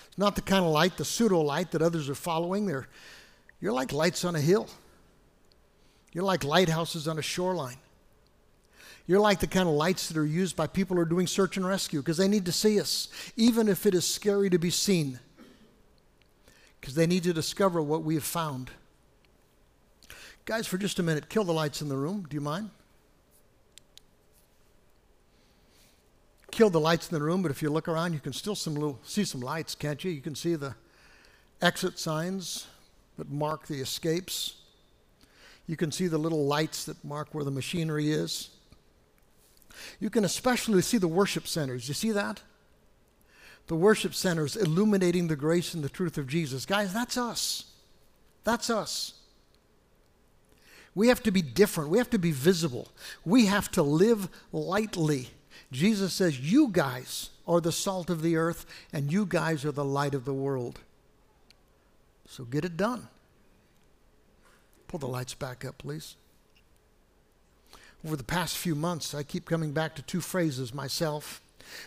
It's 0.08 0.18
not 0.18 0.36
the 0.36 0.42
kind 0.42 0.66
of 0.66 0.72
light, 0.72 0.98
the 0.98 1.06
pseudo 1.06 1.42
light 1.42 1.70
that 1.74 1.84
others 1.84 2.10
are 2.10 2.16
following. 2.16 2.66
They're, 2.66 2.88
you're 3.62 3.74
like 3.74 3.94
lights 3.94 4.26
on 4.26 4.36
a 4.36 4.42
hill. 4.42 4.68
You're 6.14 6.24
like 6.24 6.44
lighthouses 6.44 7.08
on 7.08 7.20
a 7.20 7.22
shoreline. 7.22 7.78
You're 9.08 9.22
like 9.22 9.40
the 9.40 9.48
kind 9.48 9.70
of 9.70 9.74
lights 9.74 10.10
that 10.10 10.18
are 10.18 10.26
used 10.26 10.58
by 10.58 10.68
people 10.68 10.98
who 10.98 11.02
are 11.02 11.06
doing 11.06 11.28
search 11.28 11.56
and 11.56 11.66
rescue 11.66 12.02
because 12.02 12.18
they 12.18 12.28
need 12.28 12.46
to 12.46 12.52
see 12.52 12.80
us, 12.80 13.08
even 13.38 13.70
if 13.70 13.86
it 13.86 13.96
is 13.96 14.06
scary 14.06 14.50
to 14.50 14.60
be 14.60 14.70
seen, 14.70 15.20
because 16.80 16.94
they 16.94 17.08
need 17.08 17.24
to 17.24 17.32
discover 17.32 17.82
what 17.82 18.04
we 18.04 18.16
have 18.16 18.26
found. 18.26 18.70
Guys, 20.44 20.68
for 20.68 20.78
just 20.78 21.00
a 21.00 21.04
minute, 21.04 21.30
kill 21.30 21.46
the 21.46 21.54
lights 21.54 21.82
in 21.82 21.88
the 21.88 21.96
room. 21.96 22.26
Do 22.30 22.36
you 22.36 22.42
mind? 22.42 22.70
Kill 26.52 26.70
the 26.70 26.80
lights 26.80 27.10
in 27.10 27.18
the 27.18 27.24
room, 27.24 27.42
but 27.42 27.52
if 27.52 27.62
you 27.62 27.70
look 27.70 27.88
around, 27.88 28.12
you 28.12 28.20
can 28.20 28.34
still 28.34 28.56
some 28.56 28.74
little, 28.74 29.00
see 29.04 29.24
some 29.24 29.42
lights, 29.42 29.74
can't 29.74 30.04
you? 30.04 30.12
You 30.12 30.22
can 30.22 30.36
see 30.36 30.56
the 30.56 30.76
exit 31.62 31.98
signs 31.98 32.68
that 33.18 33.30
mark 33.30 33.68
the 33.68 33.80
escapes. 33.80 34.56
You 35.66 35.78
can 35.78 35.92
see 35.92 36.08
the 36.08 36.18
little 36.18 36.46
lights 36.46 36.84
that 36.86 37.02
mark 37.06 37.34
where 37.34 37.44
the 37.46 37.52
machinery 37.52 38.12
is. 38.12 38.50
You 40.00 40.10
can 40.10 40.26
especially 40.26 40.82
see 40.82 40.98
the 40.98 41.08
worship 41.08 41.48
centers. 41.48 41.88
You 41.88 41.94
see 41.94 42.12
that? 42.12 42.42
The 43.68 43.76
worship 43.76 44.14
centers 44.14 44.56
illuminating 44.56 45.28
the 45.28 45.36
grace 45.36 45.74
and 45.74 45.84
the 45.84 45.90
truth 45.90 46.18
of 46.18 46.28
Jesus. 46.28 46.66
Guys, 46.66 46.94
that's 46.94 47.18
us. 47.18 47.66
That's 48.44 48.70
us. 48.70 49.14
We 50.96 51.10
have 51.10 51.22
to 51.24 51.32
be 51.32 51.42
different. 51.42 51.90
We 51.90 52.00
have 52.00 52.10
to 52.12 52.18
be 52.18 52.32
visible. 52.32 52.88
We 53.26 53.46
have 53.46 53.70
to 53.72 53.84
live 53.84 54.30
lightly. 54.52 55.30
Jesus 55.72 56.14
says, 56.14 56.40
You 56.40 56.70
guys 56.70 57.30
are 57.48 57.62
the 57.62 57.72
salt 57.72 58.10
of 58.10 58.22
the 58.22 58.36
earth, 58.36 58.66
and 58.92 59.12
you 59.12 59.26
guys 59.26 59.64
are 59.64 59.72
the 59.72 59.86
light 59.86 60.16
of 60.16 60.26
the 60.26 60.34
world. 60.34 60.80
So 62.28 62.46
get 62.46 62.66
it 62.66 62.78
done. 62.78 63.10
Pull 64.88 65.00
the 65.00 65.08
lights 65.08 65.34
back 65.34 65.66
up, 65.66 65.78
please. 65.78 66.16
Over 68.08 68.16
the 68.16 68.24
past 68.24 68.58
few 68.58 68.74
months, 68.74 69.14
I 69.14 69.24
keep 69.24 69.44
coming 69.44 69.74
back 69.74 69.94
to 69.96 70.02
two 70.02 70.22
phrases 70.22 70.74
myself. 70.74 71.42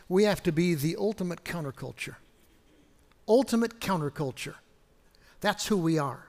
We 0.06 0.24
have 0.24 0.42
to 0.42 0.52
be 0.52 0.74
the 0.74 0.96
ultimate 0.98 1.44
counterculture. 1.44 2.16
Ultimate 3.26 3.80
counterculture. 3.80 4.56
That's 5.40 5.68
who 5.68 5.78
we 5.78 5.98
are. 5.98 6.26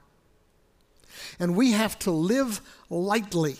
And 1.38 1.54
we 1.54 1.72
have 1.72 1.98
to 1.98 2.10
live 2.10 2.62
lightly. 2.88 3.56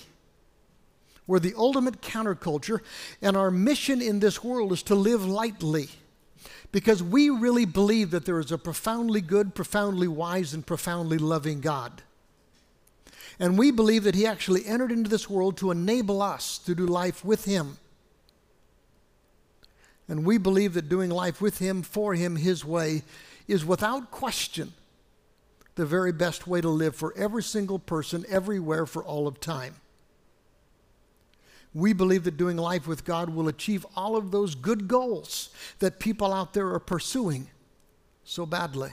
We're 1.26 1.39
the 1.39 1.53
ultimate 1.55 2.01
counterculture, 2.01 2.80
and 3.20 3.37
our 3.37 3.51
mission 3.51 4.01
in 4.01 4.20
this 4.20 4.43
world 4.43 4.72
is 4.72 4.83
to 4.85 4.95
live 4.95 5.26
lightly 5.26 5.91
because 6.72 7.03
we 7.03 7.28
really 7.28 7.66
believe 7.66 8.11
that 8.11 8.24
there 8.24 8.41
is 8.41 8.51
a 8.51 8.57
profoundly 8.57 9.20
good, 9.20 9.55
profoundly 9.55 10.09
wise, 10.09 10.55
and 10.55 10.66
profoundly 10.66 11.18
loving 11.18 11.61
God. 11.61 12.01
And 13.43 13.59
we 13.59 13.72
believe 13.72 14.05
that 14.05 14.14
He 14.14 14.24
actually 14.24 14.64
entered 14.66 14.93
into 14.93 15.11
this 15.11 15.28
world 15.28 15.57
to 15.57 15.72
enable 15.72 16.22
us 16.22 16.59
to 16.59 16.76
do 16.76 16.86
life 16.86 17.24
with 17.24 17.45
Him. 17.45 17.76
And 20.07 20.24
we 20.24 20.38
believe 20.38 20.74
that 20.74 20.88
doing 20.88 21.11
life 21.11 21.40
with 21.40 21.59
Him, 21.59 21.82
for 21.82 22.14
Him, 22.14 22.36
His 22.36 22.64
way, 22.64 23.03
is 23.49 23.64
without 23.64 24.12
question 24.12 24.72
the 25.74 25.84
very 25.84 26.12
best 26.12 26.47
way 26.47 26.61
to 26.61 26.68
live 26.68 26.95
for 26.95 27.12
every 27.16 27.43
single 27.43 27.80
person, 27.80 28.24
everywhere, 28.28 28.86
for 28.86 29.03
all 29.03 29.26
of 29.26 29.40
time. 29.40 29.74
We 31.74 31.93
believe 31.93 32.22
that 32.22 32.36
doing 32.36 32.57
life 32.57 32.86
with 32.86 33.05
God 33.05 33.30
will 33.30 33.49
achieve 33.49 33.84
all 33.97 34.14
of 34.14 34.30
those 34.30 34.55
good 34.55 34.86
goals 34.86 35.51
that 35.80 35.99
people 35.99 36.32
out 36.32 36.55
there 36.55 36.72
are 36.72 36.78
pursuing 36.78 37.49
so 38.22 38.47
badly. 38.47 38.90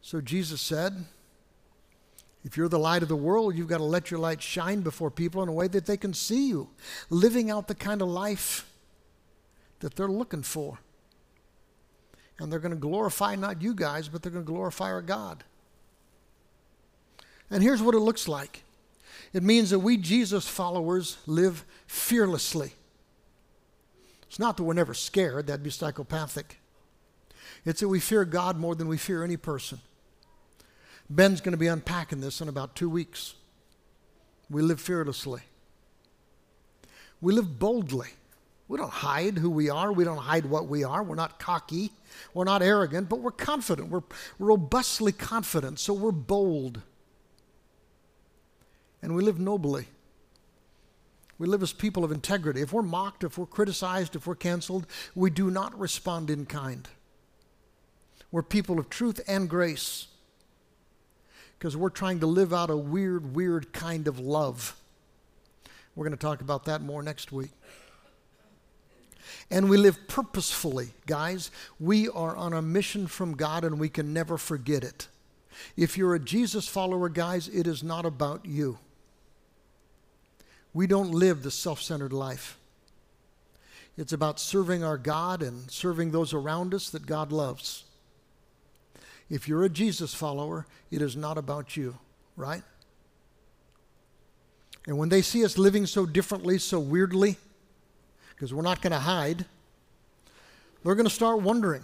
So 0.00 0.22
Jesus 0.22 0.62
said, 0.62 1.04
if 2.48 2.56
you're 2.56 2.70
the 2.70 2.78
light 2.78 3.02
of 3.02 3.10
the 3.10 3.14
world, 3.16 3.54
you've 3.54 3.68
got 3.68 3.76
to 3.76 3.84
let 3.84 4.10
your 4.10 4.18
light 4.18 4.40
shine 4.40 4.80
before 4.80 5.10
people 5.10 5.42
in 5.42 5.50
a 5.50 5.52
way 5.52 5.68
that 5.68 5.84
they 5.84 5.98
can 5.98 6.14
see 6.14 6.48
you, 6.48 6.70
living 7.10 7.50
out 7.50 7.68
the 7.68 7.74
kind 7.74 8.00
of 8.00 8.08
life 8.08 8.72
that 9.80 9.96
they're 9.96 10.08
looking 10.08 10.42
for. 10.42 10.78
And 12.38 12.50
they're 12.50 12.58
going 12.58 12.72
to 12.72 12.78
glorify 12.78 13.34
not 13.34 13.60
you 13.60 13.74
guys, 13.74 14.08
but 14.08 14.22
they're 14.22 14.32
going 14.32 14.46
to 14.46 14.50
glorify 14.50 14.86
our 14.86 15.02
God. 15.02 15.44
And 17.50 17.62
here's 17.62 17.82
what 17.82 17.94
it 17.94 17.98
looks 18.00 18.26
like 18.26 18.62
it 19.34 19.42
means 19.42 19.68
that 19.68 19.80
we 19.80 19.98
Jesus 19.98 20.48
followers 20.48 21.18
live 21.26 21.66
fearlessly. 21.86 22.72
It's 24.22 24.38
not 24.38 24.56
that 24.56 24.62
we're 24.62 24.72
never 24.72 24.94
scared, 24.94 25.48
that'd 25.48 25.62
be 25.62 25.68
psychopathic. 25.68 26.58
It's 27.66 27.80
that 27.80 27.88
we 27.88 28.00
fear 28.00 28.24
God 28.24 28.56
more 28.56 28.74
than 28.74 28.88
we 28.88 28.96
fear 28.96 29.22
any 29.22 29.36
person. 29.36 29.82
Ben's 31.10 31.40
going 31.40 31.52
to 31.52 31.58
be 31.58 31.66
unpacking 31.66 32.20
this 32.20 32.40
in 32.40 32.48
about 32.48 32.74
two 32.74 32.90
weeks. 32.90 33.34
We 34.50 34.62
live 34.62 34.80
fearlessly. 34.80 35.40
We 37.20 37.32
live 37.32 37.58
boldly. 37.58 38.08
We 38.68 38.76
don't 38.76 38.90
hide 38.90 39.38
who 39.38 39.48
we 39.48 39.70
are. 39.70 39.90
We 39.92 40.04
don't 40.04 40.18
hide 40.18 40.44
what 40.44 40.68
we 40.68 40.84
are. 40.84 41.02
We're 41.02 41.14
not 41.14 41.38
cocky. 41.38 41.90
We're 42.34 42.44
not 42.44 42.62
arrogant, 42.62 43.08
but 43.08 43.20
we're 43.20 43.30
confident. 43.30 43.88
We're 43.88 44.02
robustly 44.38 45.12
confident, 45.12 45.78
so 45.78 45.94
we're 45.94 46.12
bold. 46.12 46.82
And 49.00 49.14
we 49.14 49.22
live 49.22 49.40
nobly. 49.40 49.86
We 51.38 51.46
live 51.46 51.62
as 51.62 51.72
people 51.72 52.04
of 52.04 52.12
integrity. 52.12 52.60
If 52.60 52.72
we're 52.72 52.82
mocked, 52.82 53.24
if 53.24 53.38
we're 53.38 53.46
criticized, 53.46 54.14
if 54.16 54.26
we're 54.26 54.34
canceled, 54.34 54.86
we 55.14 55.30
do 55.30 55.50
not 55.50 55.78
respond 55.78 56.28
in 56.28 56.44
kind. 56.44 56.88
We're 58.30 58.42
people 58.42 58.78
of 58.78 58.90
truth 58.90 59.20
and 59.26 59.48
grace 59.48 60.07
because 61.58 61.76
we're 61.76 61.90
trying 61.90 62.20
to 62.20 62.26
live 62.26 62.52
out 62.52 62.70
a 62.70 62.76
weird, 62.76 63.34
weird 63.34 63.72
kind 63.72 64.06
of 64.06 64.20
love. 64.20 64.76
We're 65.96 66.04
going 66.04 66.16
to 66.16 66.26
talk 66.26 66.40
about 66.40 66.66
that 66.66 66.80
more 66.80 67.02
next 67.02 67.32
week. 67.32 67.50
And 69.50 69.68
we 69.68 69.76
live 69.76 70.06
purposefully, 70.06 70.90
guys. 71.06 71.50
We 71.80 72.08
are 72.08 72.36
on 72.36 72.52
a 72.52 72.62
mission 72.62 73.06
from 73.06 73.34
God 73.34 73.64
and 73.64 73.80
we 73.80 73.88
can 73.88 74.12
never 74.12 74.38
forget 74.38 74.84
it. 74.84 75.08
If 75.76 75.98
you're 75.98 76.14
a 76.14 76.20
Jesus 76.20 76.68
follower, 76.68 77.08
guys, 77.08 77.48
it 77.48 77.66
is 77.66 77.82
not 77.82 78.06
about 78.06 78.46
you. 78.46 78.78
We 80.72 80.86
don't 80.86 81.10
live 81.10 81.42
the 81.42 81.50
self 81.50 81.82
centered 81.82 82.12
life. 82.12 82.58
It's 83.96 84.12
about 84.12 84.38
serving 84.38 84.84
our 84.84 84.98
God 84.98 85.42
and 85.42 85.68
serving 85.70 86.12
those 86.12 86.32
around 86.32 86.72
us 86.72 86.90
that 86.90 87.06
God 87.06 87.32
loves. 87.32 87.82
If 89.30 89.46
you're 89.46 89.64
a 89.64 89.68
Jesus 89.68 90.14
follower, 90.14 90.66
it 90.90 91.02
is 91.02 91.16
not 91.16 91.36
about 91.36 91.76
you, 91.76 91.98
right? 92.36 92.62
And 94.86 94.96
when 94.96 95.10
they 95.10 95.20
see 95.20 95.44
us 95.44 95.58
living 95.58 95.84
so 95.84 96.06
differently, 96.06 96.58
so 96.58 96.80
weirdly, 96.80 97.36
because 98.30 98.54
we're 98.54 98.62
not 98.62 98.80
going 98.80 98.92
to 98.92 98.98
hide, 98.98 99.44
they're 100.82 100.94
going 100.94 101.08
to 101.08 101.14
start 101.14 101.42
wondering 101.42 101.82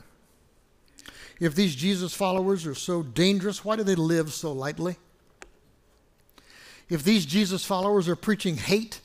if 1.40 1.54
these 1.54 1.74
Jesus 1.74 2.14
followers 2.14 2.64
are 2.64 2.74
so 2.74 3.02
dangerous, 3.02 3.64
why 3.64 3.76
do 3.76 3.82
they 3.82 3.94
live 3.94 4.32
so 4.32 4.52
lightly? 4.52 4.96
If 6.88 7.02
these 7.02 7.26
Jesus 7.26 7.64
followers 7.64 8.08
are 8.08 8.16
preaching 8.16 8.56
hate, 8.56 9.00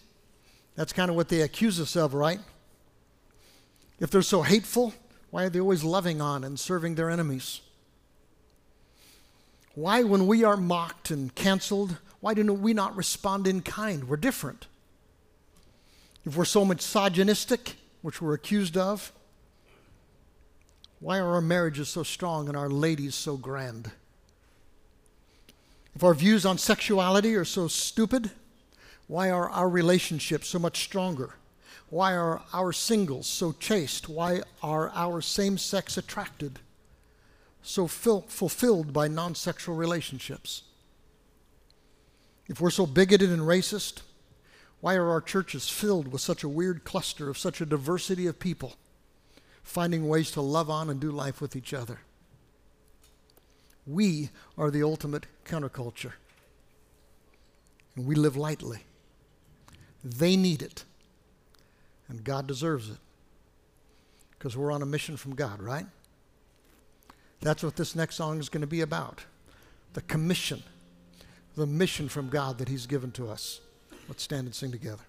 that's 0.75 0.93
kind 0.93 1.09
of 1.09 1.15
what 1.15 1.27
they 1.27 1.41
accuse 1.41 1.79
us 1.79 1.95
of, 1.95 2.13
right? 2.13 2.39
If 3.99 4.11
they're 4.11 4.21
so 4.21 4.43
hateful, 4.43 4.93
why 5.31 5.43
are 5.43 5.49
they 5.49 5.59
always 5.59 5.83
loving 5.83 6.21
on 6.21 6.43
and 6.43 6.57
serving 6.57 6.95
their 6.95 7.09
enemies? 7.09 7.61
Why, 9.79 10.03
when 10.03 10.27
we 10.27 10.43
are 10.43 10.57
mocked 10.57 11.09
and 11.09 11.33
canceled, 11.33 11.99
why 12.19 12.33
do 12.33 12.51
we 12.51 12.73
not 12.73 12.97
respond 12.97 13.47
in 13.47 13.61
kind? 13.61 14.09
We're 14.09 14.17
different. 14.17 14.67
If 16.25 16.35
we're 16.35 16.43
so 16.43 16.65
misogynistic, 16.65 17.77
which 18.01 18.21
we're 18.21 18.33
accused 18.33 18.75
of, 18.75 19.13
why 20.99 21.17
are 21.19 21.33
our 21.33 21.39
marriages 21.39 21.87
so 21.87 22.03
strong 22.03 22.49
and 22.49 22.57
our 22.57 22.67
ladies 22.67 23.15
so 23.15 23.37
grand? 23.37 23.91
If 25.95 26.03
our 26.03 26.13
views 26.13 26.45
on 26.45 26.57
sexuality 26.57 27.33
are 27.35 27.45
so 27.45 27.69
stupid, 27.69 28.31
why 29.07 29.31
are 29.31 29.49
our 29.49 29.69
relationships 29.69 30.49
so 30.49 30.59
much 30.59 30.83
stronger? 30.83 31.35
Why 31.89 32.17
are 32.17 32.41
our 32.51 32.73
singles 32.73 33.27
so 33.27 33.53
chaste? 33.53 34.09
Why 34.09 34.41
are 34.61 34.91
our 34.93 35.21
same 35.21 35.57
sex 35.57 35.95
attracted 35.95 36.59
so 37.61 37.87
fil- 37.87 38.25
fulfilled 38.27 38.93
by 38.93 39.07
non 39.07 39.35
sexual 39.35 39.75
relationships? 39.75 40.63
If 42.47 42.59
we're 42.59 42.71
so 42.71 42.85
bigoted 42.85 43.29
and 43.29 43.41
racist, 43.41 44.01
why 44.81 44.95
are 44.95 45.09
our 45.09 45.21
churches 45.21 45.69
filled 45.69 46.11
with 46.11 46.21
such 46.21 46.43
a 46.43 46.49
weird 46.49 46.83
cluster 46.83 47.29
of 47.29 47.37
such 47.37 47.61
a 47.61 47.65
diversity 47.65 48.27
of 48.27 48.39
people 48.39 48.75
finding 49.61 50.07
ways 50.07 50.31
to 50.31 50.41
love 50.41 50.69
on 50.69 50.89
and 50.89 50.99
do 50.99 51.11
life 51.11 51.41
with 51.41 51.55
each 51.55 51.73
other? 51.73 51.99
We 53.85 54.29
are 54.57 54.71
the 54.71 54.83
ultimate 54.83 55.25
counterculture. 55.45 56.13
And 57.95 58.05
we 58.05 58.15
live 58.15 58.37
lightly. 58.37 58.79
They 60.03 60.37
need 60.37 60.61
it. 60.61 60.85
And 62.07 62.23
God 62.23 62.47
deserves 62.47 62.89
it. 62.89 62.97
Because 64.31 64.55
we're 64.55 64.71
on 64.71 64.81
a 64.81 64.85
mission 64.85 65.17
from 65.17 65.35
God, 65.35 65.61
right? 65.61 65.85
That's 67.41 67.63
what 67.63 67.75
this 67.75 67.95
next 67.95 68.15
song 68.15 68.39
is 68.39 68.49
going 68.49 68.61
to 68.61 68.67
be 68.67 68.81
about 68.81 69.23
the 69.93 70.01
commission, 70.01 70.63
the 71.55 71.65
mission 71.65 72.09
from 72.09 72.29
God 72.29 72.57
that 72.57 72.69
He's 72.69 72.85
given 72.85 73.11
to 73.11 73.29
us. 73.29 73.61
Let's 74.07 74.23
stand 74.23 74.45
and 74.45 74.55
sing 74.55 74.71
together. 74.71 75.03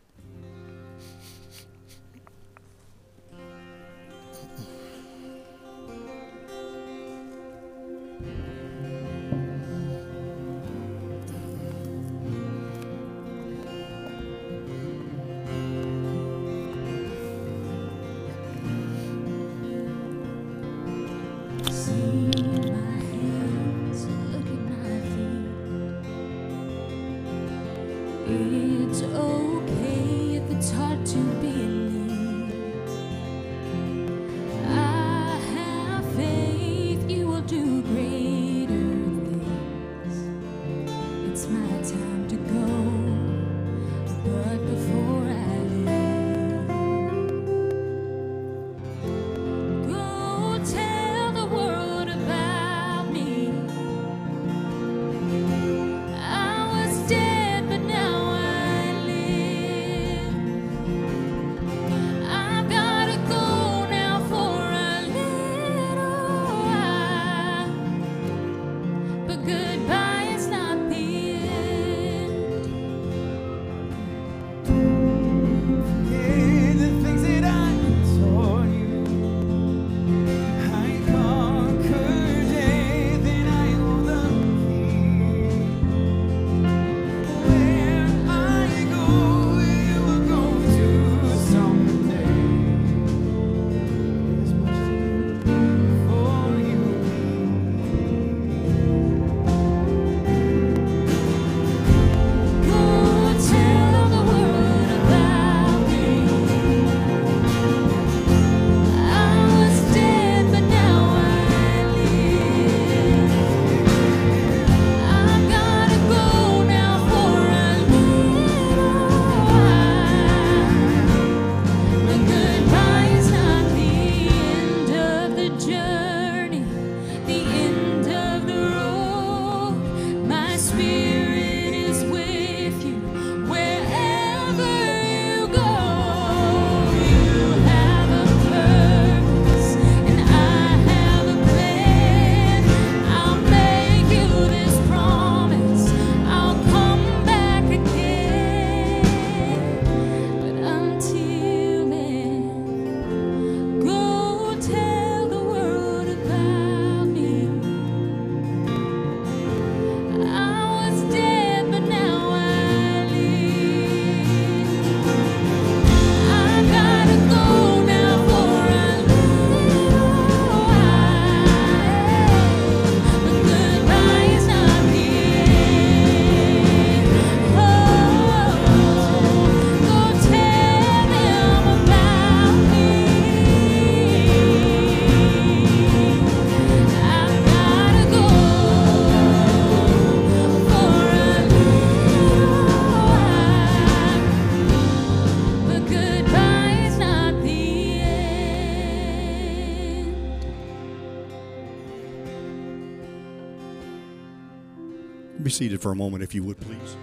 Seated 205.61 205.83
for 205.83 205.93
a 205.93 205.95
moment, 205.95 206.23
if 206.23 206.35
you 206.35 206.43
would, 206.43 206.59
please. 206.59 206.97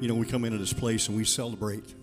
You 0.00 0.08
know, 0.08 0.14
we 0.14 0.24
come 0.24 0.46
into 0.46 0.56
this 0.56 0.72
place 0.72 1.06
and 1.08 1.14
we 1.14 1.26
celebrate 1.26 1.94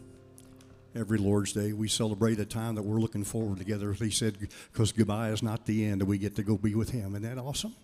every 0.94 1.18
Lord's 1.18 1.52
Day. 1.52 1.74
We 1.74 1.88
celebrate 1.88 2.40
a 2.40 2.46
time 2.46 2.76
that 2.76 2.84
we're 2.84 3.00
looking 3.00 3.24
forward 3.24 3.58
together. 3.58 3.94
He 3.94 4.12
said, 4.12 4.38
because 4.72 4.92
goodbye 4.92 5.30
is 5.30 5.42
not 5.42 5.66
the 5.66 5.86
end, 5.86 6.02
and 6.02 6.08
we 6.08 6.20
get 6.20 6.36
to 6.36 6.44
go 6.44 6.56
be 6.56 6.76
with 6.76 6.92
Him. 6.92 7.16
Isn't 7.16 7.24
that 7.24 7.42
awesome? 7.42 7.76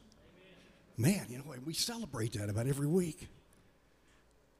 Man, 0.95 1.25
you 1.27 1.39
know, 1.39 1.45
we 1.65 1.73
celebrate 1.73 2.33
that 2.33 2.47
about 2.47 2.67
every 2.67 2.85
week. 2.85 3.27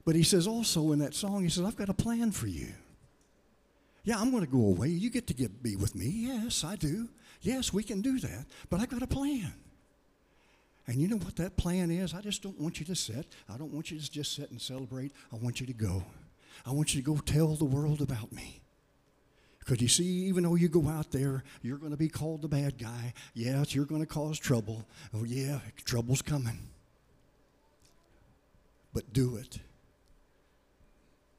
But 0.04 0.16
He 0.16 0.24
says 0.24 0.48
also 0.48 0.94
in 0.94 1.00
that 1.00 1.14
song, 1.14 1.44
He 1.44 1.50
says, 1.50 1.64
I've 1.64 1.78
got 1.78 1.90
a 1.90 1.94
plan 1.94 2.32
for 2.32 2.48
you. 2.48 2.70
Yeah, 4.04 4.20
I'm 4.20 4.32
going 4.32 4.44
to 4.44 4.52
go 4.52 4.66
away. 4.66 4.88
You 4.88 5.12
get 5.12 5.28
to 5.28 5.36
get, 5.36 5.62
be 5.62 5.76
with 5.76 5.94
me. 5.94 6.08
Yes, 6.08 6.64
I 6.64 6.76
do. 6.76 7.08
Yes, 7.42 7.72
we 7.72 7.84
can 7.84 8.02
do 8.02 8.18
that. 8.18 8.48
But 8.72 8.80
I've 8.80 8.90
got 8.90 9.04
a 9.04 9.08
plan. 9.08 9.54
And 10.88 10.98
you 10.98 11.08
know 11.08 11.18
what 11.18 11.36
that 11.38 11.58
plan 11.58 11.90
is? 11.90 12.14
I 12.14 12.22
just 12.22 12.44
don't 12.44 12.60
want 12.60 12.80
you 12.80 12.86
to 12.86 12.96
sit. 12.96 13.26
I 13.50 13.58
don't 13.58 13.74
want 13.74 13.90
you 13.90 14.00
to 14.00 14.12
just 14.12 14.36
sit 14.36 14.52
and 14.52 14.62
celebrate. 14.62 15.12
I 15.34 15.38
want 15.38 15.60
you 15.60 15.66
to 15.66 15.74
go. 15.74 16.04
I 16.66 16.72
want 16.72 16.94
you 16.94 17.02
to 17.02 17.06
go 17.06 17.18
tell 17.18 17.56
the 17.56 17.66
world 17.66 18.02
about 18.02 18.32
me. 18.32 18.62
Because 19.60 19.82
you 19.82 19.88
see, 19.88 20.04
even 20.28 20.44
though 20.44 20.54
you 20.54 20.70
go 20.70 20.88
out 20.88 21.10
there, 21.12 21.44
you're 21.64 21.80
going 21.80 21.92
to 21.92 21.98
be 21.98 22.08
called 22.08 22.44
the 22.44 22.48
bad 22.48 22.78
guy. 22.78 23.14
Yes, 23.34 23.74
you're 23.74 23.86
going 23.86 24.02
to 24.02 24.08
cause 24.08 24.38
trouble. 24.38 24.86
Oh, 25.12 25.24
yeah, 25.24 25.60
trouble's 25.86 26.22
coming. 26.22 26.70
But 28.94 29.12
do 29.12 29.38
it. 29.38 29.58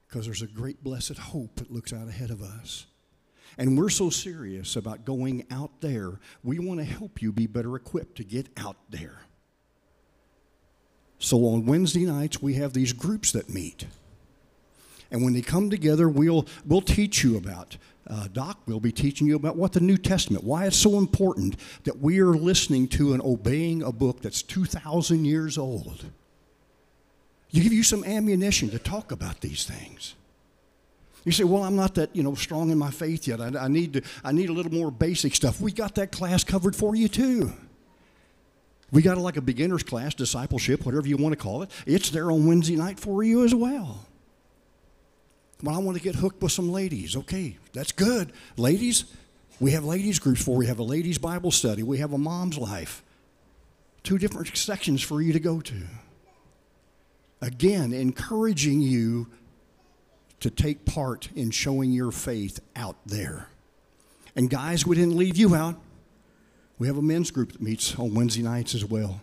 Because 0.09 0.27
there's 0.27 0.43
a 0.43 0.49
great 0.49 0.83
blessed 0.83 1.19
hope 1.19 1.55
that 1.57 1.71
looks 1.71 1.93
out 1.93 2.09
ahead 2.09 2.31
of 2.31 2.43
us. 2.43 2.87
And 3.59 3.79
we're 3.79 3.91
so 3.91 4.11
serious 4.11 4.75
about 4.75 5.05
going 5.05 5.47
out 5.53 5.81
there, 5.81 6.19
we 6.43 6.59
want 6.59 6.81
to 6.81 6.85
help 6.85 7.23
you 7.23 7.31
be 7.33 7.47
better 7.47 7.77
equipped 7.77 8.17
to 8.17 8.25
get 8.25 8.49
out 8.57 8.77
there. 8.91 9.21
So 11.19 11.47
on 11.47 11.67
Wednesday 11.67 12.05
nights, 12.05 12.43
we 12.43 12.55
have 12.55 12.73
these 12.73 12.93
groups 12.93 13.33
that 13.33 13.49
meet. 13.49 13.87
And 15.11 15.23
when 15.23 15.35
they 15.35 15.43
come 15.43 15.71
together, 15.71 16.09
we'll, 16.09 16.47
we'll 16.65 16.81
teach 16.81 17.23
you 17.23 17.37
about, 17.37 17.77
uh, 18.09 18.29
Doc, 18.33 18.59
we'll 18.67 18.81
be 18.81 18.93
teaching 18.93 19.27
you 19.27 19.37
about 19.37 19.57
what 19.57 19.73
the 19.73 19.81
New 19.81 19.97
Testament, 19.97 20.45
why 20.45 20.67
it's 20.67 20.77
so 20.77 20.99
important 20.99 21.57
that 21.85 22.01
we 22.01 22.21
are 22.21 22.35
listening 22.35 22.89
to 22.89 23.13
and 23.13 23.23
obeying 23.23 23.83
a 23.83 23.93
book 23.93 24.21
that's 24.21 24.43
2,000 24.43 25.25
years 25.25 25.57
old. 25.57 26.07
You 27.51 27.63
give 27.63 27.73
you 27.73 27.85
some 27.85 28.05
ammunition 28.05 28.71
to 28.71 28.79
talk 28.79 29.13
about 29.13 29.41
these 29.41 29.65
things. 29.65 30.15
You 31.25 31.33
say, 31.33 31.45
well, 31.45 31.65
I'm 31.65 31.77
not 31.77 31.95
that, 31.97 32.15
you 32.15 32.23
know, 32.23 32.35
strong 32.35 32.71
in 32.71 32.79
my 32.79 32.91
faith 32.91 33.27
yet. 33.27 33.41
I, 33.41 33.47
I, 33.59 33.69
need, 33.69 33.95
to, 33.95 34.03
I 34.23 34.33
need 34.33 34.49
a 34.49 34.53
little 34.53 34.73
more 34.73 34.91
basic 34.91 35.35
stuff. 35.35 35.61
We 35.61 35.73
got 35.73 35.97
that 35.97 36.13
class 36.13 36.45
covered 36.45 36.77
for 36.77 36.95
you 36.95 37.09
too. 37.09 37.53
We 38.93 39.03
got 39.03 39.19
like 39.19 39.37
a 39.37 39.43
beginner's 39.43 39.83
class, 39.83 40.15
discipleship, 40.15 40.87
whatever 40.87 41.09
you 41.09 41.17
want 41.17 41.33
to 41.33 41.37
call 41.37 41.63
it. 41.63 41.71
It's 41.87 42.11
there 42.11 42.31
on 42.31 42.47
Wednesday 42.47 42.77
night 42.77 43.01
for 43.01 43.23
you 43.23 43.45
as 43.45 43.55
well. 43.55 44.07
Well, 45.63 45.75
I 45.75 45.79
want 45.79 45.97
to 45.97 46.03
get 46.03 46.15
hooked 46.15 46.43
with 46.43 46.53
some 46.53 46.71
ladies. 46.71 47.17
Okay, 47.17 47.57
that's 47.73 47.93
good. 47.93 48.33
Ladies, 48.57 49.07
we 49.59 49.73
have 49.73 49.85
ladies 49.85 50.19
groups 50.19 50.43
for. 50.43 50.57
We 50.57 50.67
have 50.67 50.79
a 50.79 50.85
ladies 50.85 51.19
Bible 51.19 51.51
study. 51.51 51.83
We 51.83 51.99
have 51.99 52.13
a 52.13 52.19
mom's 52.19 52.59
life. 52.59 53.03
Two 54.03 54.19
different 54.19 54.57
sections 54.57 55.03
for 55.03 55.21
you 55.21 55.33
to 55.33 55.41
go 55.41 55.61
to. 55.61 55.83
Again, 57.41 57.93
encouraging 57.93 58.81
you 58.81 59.29
to 60.41 60.51
take 60.51 60.85
part 60.85 61.29
in 61.35 61.51
showing 61.51 61.91
your 61.91 62.13
faith 62.13 62.61
out 62.77 62.97
there. 63.07 63.49
And 64.37 64.51
guys, 64.51 64.87
we 64.87 64.95
didn't 64.97 65.17
leave 65.17 65.37
you 65.37 65.55
out. 65.55 65.77
We 66.79 66.87
have 66.87 66.99
a 66.99 67.03
men's 67.03 67.31
group 67.31 67.53
that 67.53 67.63
meets 67.63 67.99
on 67.99 68.15
Wednesday 68.15 68.43
nights 68.43 68.75
as 68.75 68.85
well. 68.85 69.23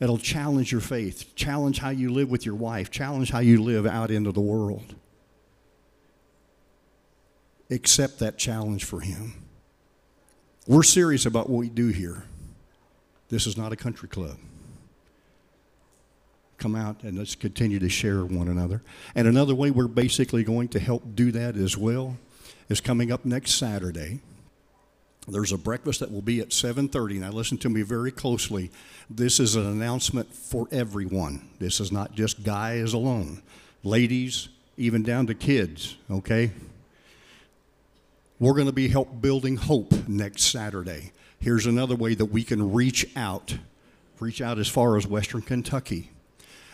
It'll 0.00 0.18
challenge 0.18 0.72
your 0.72 0.80
faith, 0.80 1.34
challenge 1.36 1.78
how 1.78 1.90
you 1.90 2.10
live 2.10 2.30
with 2.30 2.44
your 2.44 2.54
wife, 2.54 2.90
challenge 2.90 3.30
how 3.30 3.38
you 3.38 3.62
live 3.62 3.86
out 3.86 4.10
into 4.10 4.32
the 4.32 4.40
world. 4.40 4.94
Accept 7.70 8.18
that 8.18 8.36
challenge 8.38 8.84
for 8.84 9.00
him. 9.00 9.34
We're 10.66 10.82
serious 10.82 11.26
about 11.26 11.48
what 11.48 11.58
we 11.58 11.68
do 11.68 11.88
here. 11.88 12.24
This 13.28 13.46
is 13.46 13.56
not 13.56 13.72
a 13.72 13.76
country 13.76 14.08
club. 14.08 14.38
Come 16.56 16.74
out 16.74 17.02
and 17.02 17.18
let's 17.18 17.34
continue 17.34 17.78
to 17.78 17.88
share 17.88 18.24
one 18.24 18.48
another. 18.48 18.82
And 19.14 19.28
another 19.28 19.54
way 19.54 19.70
we're 19.70 19.88
basically 19.88 20.44
going 20.44 20.68
to 20.68 20.78
help 20.78 21.14
do 21.14 21.32
that 21.32 21.56
as 21.56 21.76
well 21.76 22.16
is 22.68 22.80
coming 22.80 23.12
up 23.12 23.24
next 23.24 23.52
Saturday. 23.52 24.20
There's 25.26 25.52
a 25.52 25.58
breakfast 25.58 26.00
that 26.00 26.12
will 26.12 26.22
be 26.22 26.40
at 26.40 26.52
7:30. 26.52 27.20
Now 27.20 27.30
listen 27.30 27.56
to 27.58 27.70
me 27.70 27.82
very 27.82 28.10
closely. 28.10 28.70
This 29.08 29.40
is 29.40 29.56
an 29.56 29.66
announcement 29.66 30.34
for 30.34 30.68
everyone. 30.70 31.48
This 31.58 31.80
is 31.80 31.90
not 31.90 32.14
just 32.14 32.42
guys 32.42 32.92
alone. 32.92 33.42
Ladies, 33.82 34.48
even 34.76 35.02
down 35.02 35.26
to 35.26 35.34
kids, 35.34 35.96
okay? 36.10 36.50
We're 38.38 38.54
going 38.54 38.66
to 38.66 38.72
be 38.72 38.88
help 38.88 39.22
building 39.22 39.56
hope 39.56 39.92
next 40.08 40.44
Saturday. 40.44 41.12
Here's 41.38 41.66
another 41.66 41.94
way 41.94 42.14
that 42.14 42.26
we 42.26 42.42
can 42.42 42.72
reach 42.72 43.06
out. 43.16 43.56
Reach 44.18 44.40
out 44.40 44.58
as 44.58 44.68
far 44.68 44.96
as 44.96 45.06
Western 45.06 45.42
Kentucky. 45.42 46.10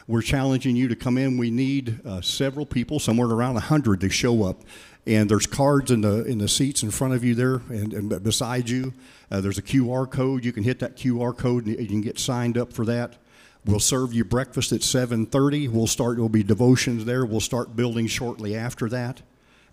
We're 0.07 0.23
challenging 0.23 0.75
you 0.75 0.89
to 0.89 0.97
come 0.97 1.19
in. 1.19 1.39
We 1.39 1.51
need 1.51 2.05
uh, 2.05 2.21
several 2.21 2.67
people, 2.67 2.99
somewhere 2.99 3.29
around 3.29 3.55
100 3.55 4.01
to 4.01 4.09
show 4.09 4.45
up. 4.45 4.63
And 5.07 5.31
there's 5.31 5.47
cards 5.47 5.91
in 5.91 6.03
the, 6.03 6.25
in 6.25 6.39
the 6.39 6.49
seats 6.49 6.83
in 6.83 6.91
front 6.91 7.15
of 7.15 7.25
you 7.25 7.35
there 7.35 7.57
and, 7.69 7.93
and 7.93 8.23
beside 8.23 8.69
you. 8.69 8.93
Uh, 9.31 9.41
there's 9.41 9.59
a 9.59 9.63
QR 9.63 10.11
code. 10.11 10.45
You 10.45 10.53
can 10.53 10.63
hit 10.63 10.79
that 10.81 10.97
QR 10.97 11.37
code 11.37 11.67
and 11.67 11.79
you 11.79 11.87
can 11.87 12.01
get 12.01 12.19
signed 12.19 12.59
up 12.59 12.73
for 12.73 12.85
that. 12.85 13.17
We'll 13.65 13.81
serve 13.81 14.13
you 14.13 14.25
breakfast 14.25 14.73
at 14.73 14.81
7:30. 14.81 15.69
We'll 15.69 15.87
start. 15.87 16.17
There'll 16.17 16.29
be 16.31 16.43
devotions 16.43 17.05
there. 17.05 17.27
We'll 17.27 17.41
start 17.41 17.77
building 17.77 18.07
shortly 18.07 18.57
after 18.57 18.89
that. 18.89 19.21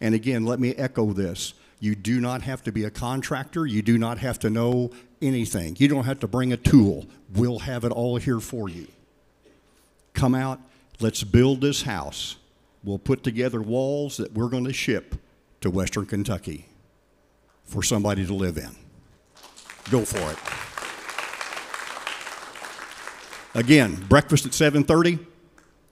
And 0.02 0.14
again, 0.14 0.46
let 0.46 0.60
me 0.60 0.74
echo 0.76 1.14
this: 1.14 1.54
you 1.80 1.96
do 1.96 2.20
not 2.20 2.42
have 2.42 2.64
to 2.64 2.72
be 2.74 2.84
a 2.84 2.90
contractor. 2.90 3.66
You 3.66 3.82
do 3.82 3.98
not 3.98 4.18
have 4.18 4.40
to 4.40 4.50
know 4.50 4.92
anything. 5.22 5.78
You 5.80 5.88
don't 5.88 6.04
have 6.04 6.20
to 6.20 6.28
bring 6.28 6.52
a 6.52 6.58
tool. 6.58 7.06
We'll 7.34 7.60
have 7.60 7.86
it 7.86 7.94
all 7.94 8.18
here 8.18 8.42
for 8.42 8.68
you 8.68 8.88
come 10.18 10.36
out, 10.36 10.60
let's 11.00 11.24
build 11.24 11.62
this 11.62 11.84
house. 11.84 12.36
We'll 12.88 12.98
put 12.98 13.22
together 13.22 13.62
walls 13.62 14.16
that 14.16 14.32
we're 14.32 14.48
going 14.48 14.64
to 14.64 14.72
ship 14.72 15.16
to 15.60 15.70
Western 15.70 16.06
Kentucky 16.06 16.68
for 17.66 17.84
somebody 17.84 18.26
to 18.26 18.34
live 18.34 18.58
in. 18.58 18.70
Go 19.92 20.06
for 20.06 20.32
it. 20.32 20.38
Again, 23.60 23.96
breakfast 24.08 24.46
at 24.46 24.54
7:30. 24.54 25.20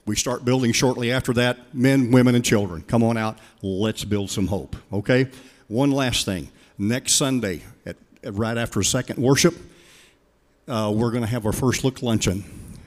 We 0.06 0.16
start 0.16 0.46
building 0.46 0.72
shortly 0.72 1.12
after 1.12 1.34
that. 1.34 1.74
Men, 1.74 2.12
women, 2.12 2.34
and 2.34 2.42
children, 2.42 2.80
come 2.80 3.02
on 3.02 3.18
out. 3.18 3.40
Let's 3.60 4.02
build 4.02 4.30
some 4.30 4.46
hope. 4.46 4.74
Okay. 4.90 5.28
One 5.68 5.90
last 5.90 6.24
thing. 6.24 6.48
Next 6.78 7.16
Sunday, 7.16 7.60
at, 7.84 7.96
at 8.24 8.32
right 8.32 8.56
after 8.56 8.82
second 8.82 9.18
worship, 9.18 9.54
uh, 10.66 10.90
we're 10.96 11.10
going 11.10 11.24
to 11.24 11.28
have 11.28 11.44
our 11.44 11.52
first 11.52 11.84
look 11.84 12.00
luncheon. 12.00 12.42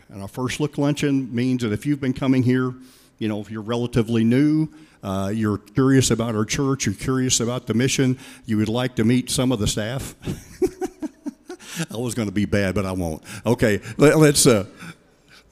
And 0.09 0.23
our 0.23 0.27
first 0.27 0.59
look 0.59 0.79
luncheon 0.79 1.31
means 1.31 1.61
that 1.61 1.71
if 1.71 1.85
you've 1.85 2.01
been 2.01 2.13
coming 2.13 2.41
here, 2.41 2.73
you 3.19 3.27
know, 3.27 3.39
if 3.39 3.51
you're 3.51 3.61
relatively 3.61 4.23
new, 4.23 4.69
uh, 5.03 5.31
you're 5.33 5.57
curious 5.59 6.11
about 6.11 6.35
our 6.35 6.45
church, 6.45 6.85
you're 6.85 6.95
curious 6.95 7.39
about 7.39 7.67
the 7.67 7.73
mission, 7.73 8.17
you 8.45 8.57
would 8.57 8.69
like 8.69 8.95
to 8.95 9.03
meet 9.03 9.29
some 9.29 9.51
of 9.51 9.59
the 9.59 9.67
staff. 9.67 10.15
I 11.91 11.97
was 11.97 12.15
going 12.15 12.27
to 12.27 12.33
be 12.33 12.45
bad, 12.45 12.75
but 12.75 12.85
I 12.85 12.91
won't. 12.91 13.23
Okay, 13.45 13.79
let, 13.97 14.15
us 14.15 14.45
Uh, 14.45 14.65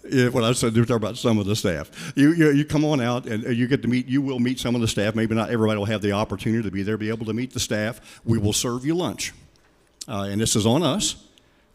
yeah, 0.09 0.29
what 0.29 0.43
I 0.43 0.51
said, 0.53 0.73
we 0.73 0.85
talk 0.85 0.97
about 0.97 1.17
some 1.17 1.37
of 1.37 1.45
the 1.45 1.55
staff. 1.55 2.13
You, 2.15 2.33
you, 2.33 2.51
you 2.51 2.65
come 2.65 2.85
on 2.85 3.01
out 3.01 3.25
and 3.27 3.43
you 3.55 3.67
get 3.67 3.81
to 3.81 3.87
meet, 3.87 4.07
you 4.07 4.21
will 4.21 4.39
meet 4.39 4.59
some 4.59 4.75
of 4.75 4.81
the 4.81 4.87
staff. 4.87 5.15
Maybe 5.15 5.35
not 5.35 5.49
everybody 5.49 5.77
will 5.77 5.85
have 5.85 6.01
the 6.01 6.13
opportunity 6.13 6.63
to 6.63 6.71
be 6.71 6.83
there, 6.83 6.97
be 6.97 7.09
able 7.09 7.25
to 7.25 7.33
meet 7.33 7.53
the 7.53 7.59
staff. 7.59 8.21
We 8.23 8.37
will 8.37 8.53
serve 8.53 8.85
you 8.85 8.95
lunch. 8.95 9.33
Uh, 10.07 10.27
and 10.29 10.39
this 10.39 10.55
is 10.55 10.65
on 10.65 10.83
us. 10.83 11.23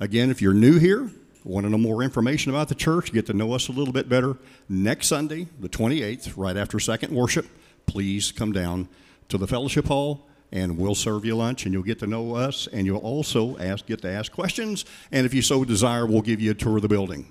Again, 0.01 0.31
if 0.31 0.41
you're 0.41 0.55
new 0.55 0.79
here, 0.79 1.11
want 1.45 1.65
to 1.65 1.71
know 1.71 1.79
more 1.79 2.03
information 2.03 2.51
about 2.51 2.69
the 2.69 2.75
church, 2.75 3.13
get 3.13 3.27
to 3.27 3.33
know 3.33 3.53
us 3.53 3.69
a 3.69 3.73
little 3.73 3.93
bit 3.93 4.09
better, 4.09 4.37
next 4.69 5.09
Sunday, 5.09 5.49
the 5.61 5.69
28th, 5.69 6.35
right 6.37 6.57
after 6.57 6.79
second 6.79 7.15
worship, 7.15 7.47
please 7.87 8.33
come 8.33 8.53
down 8.53 8.89
to 9.29 9.39
the 9.39 9.47
fellowship 9.47 9.87
hall 9.87 10.27
and 10.53 10.77
we'll 10.79 10.95
serve 10.95 11.25
you 11.25 11.35
lunch 11.35 11.65
and 11.65 11.73
you'll 11.73 11.83
get 11.83 11.99
to 11.99 12.07
know 12.07 12.35
us 12.35 12.69
and 12.73 12.87
you'll 12.87 12.99
also 12.99 13.57
ask, 13.59 13.87
get 13.87 14.03
to 14.03 14.11
ask 14.11 14.31
questions. 14.31 14.85
And 15.11 15.27
if 15.27 15.35
you 15.35 15.43
so 15.43 15.65
desire, 15.65 16.07
we'll 16.07 16.21
give 16.21 16.41
you 16.41 16.51
a 16.51 16.55
tour 16.55 16.77
of 16.77 16.83
the 16.83 16.89
building 16.89 17.27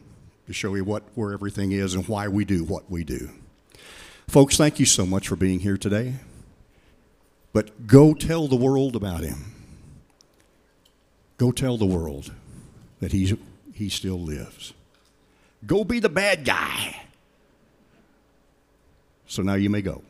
to 0.48 0.54
show 0.54 0.76
you 0.76 0.84
what, 0.84 1.04
where 1.16 1.32
everything 1.32 1.72
is 1.72 1.94
and 1.94 2.08
why 2.08 2.28
we 2.28 2.44
do 2.44 2.64
what 2.64 2.90
we 2.90 3.04
do. 3.04 3.30
Folks, 4.28 4.58
thank 4.58 4.80
you 4.80 4.86
so 4.86 5.06
much 5.06 5.28
for 5.28 5.36
being 5.36 5.60
here 5.60 5.78
today. 5.78 6.16
But 7.54 7.86
go 7.86 8.14
tell 8.14 8.48
the 8.48 8.56
world 8.56 8.96
about 8.96 9.22
him. 9.22 9.54
Go 11.38 11.52
tell 11.52 11.78
the 11.78 11.86
world 11.86 12.32
that 13.00 13.12
he's 13.12 13.34
he 13.82 13.90
still 13.90 14.22
lives. 14.22 14.74
Go 15.66 15.84
be 15.84 16.00
the 16.00 16.10
bad 16.10 16.46
guy. 16.46 17.02
So 19.26 19.42
now 19.42 19.56
you 19.56 19.72
may 19.72 19.82
go. 19.82 20.04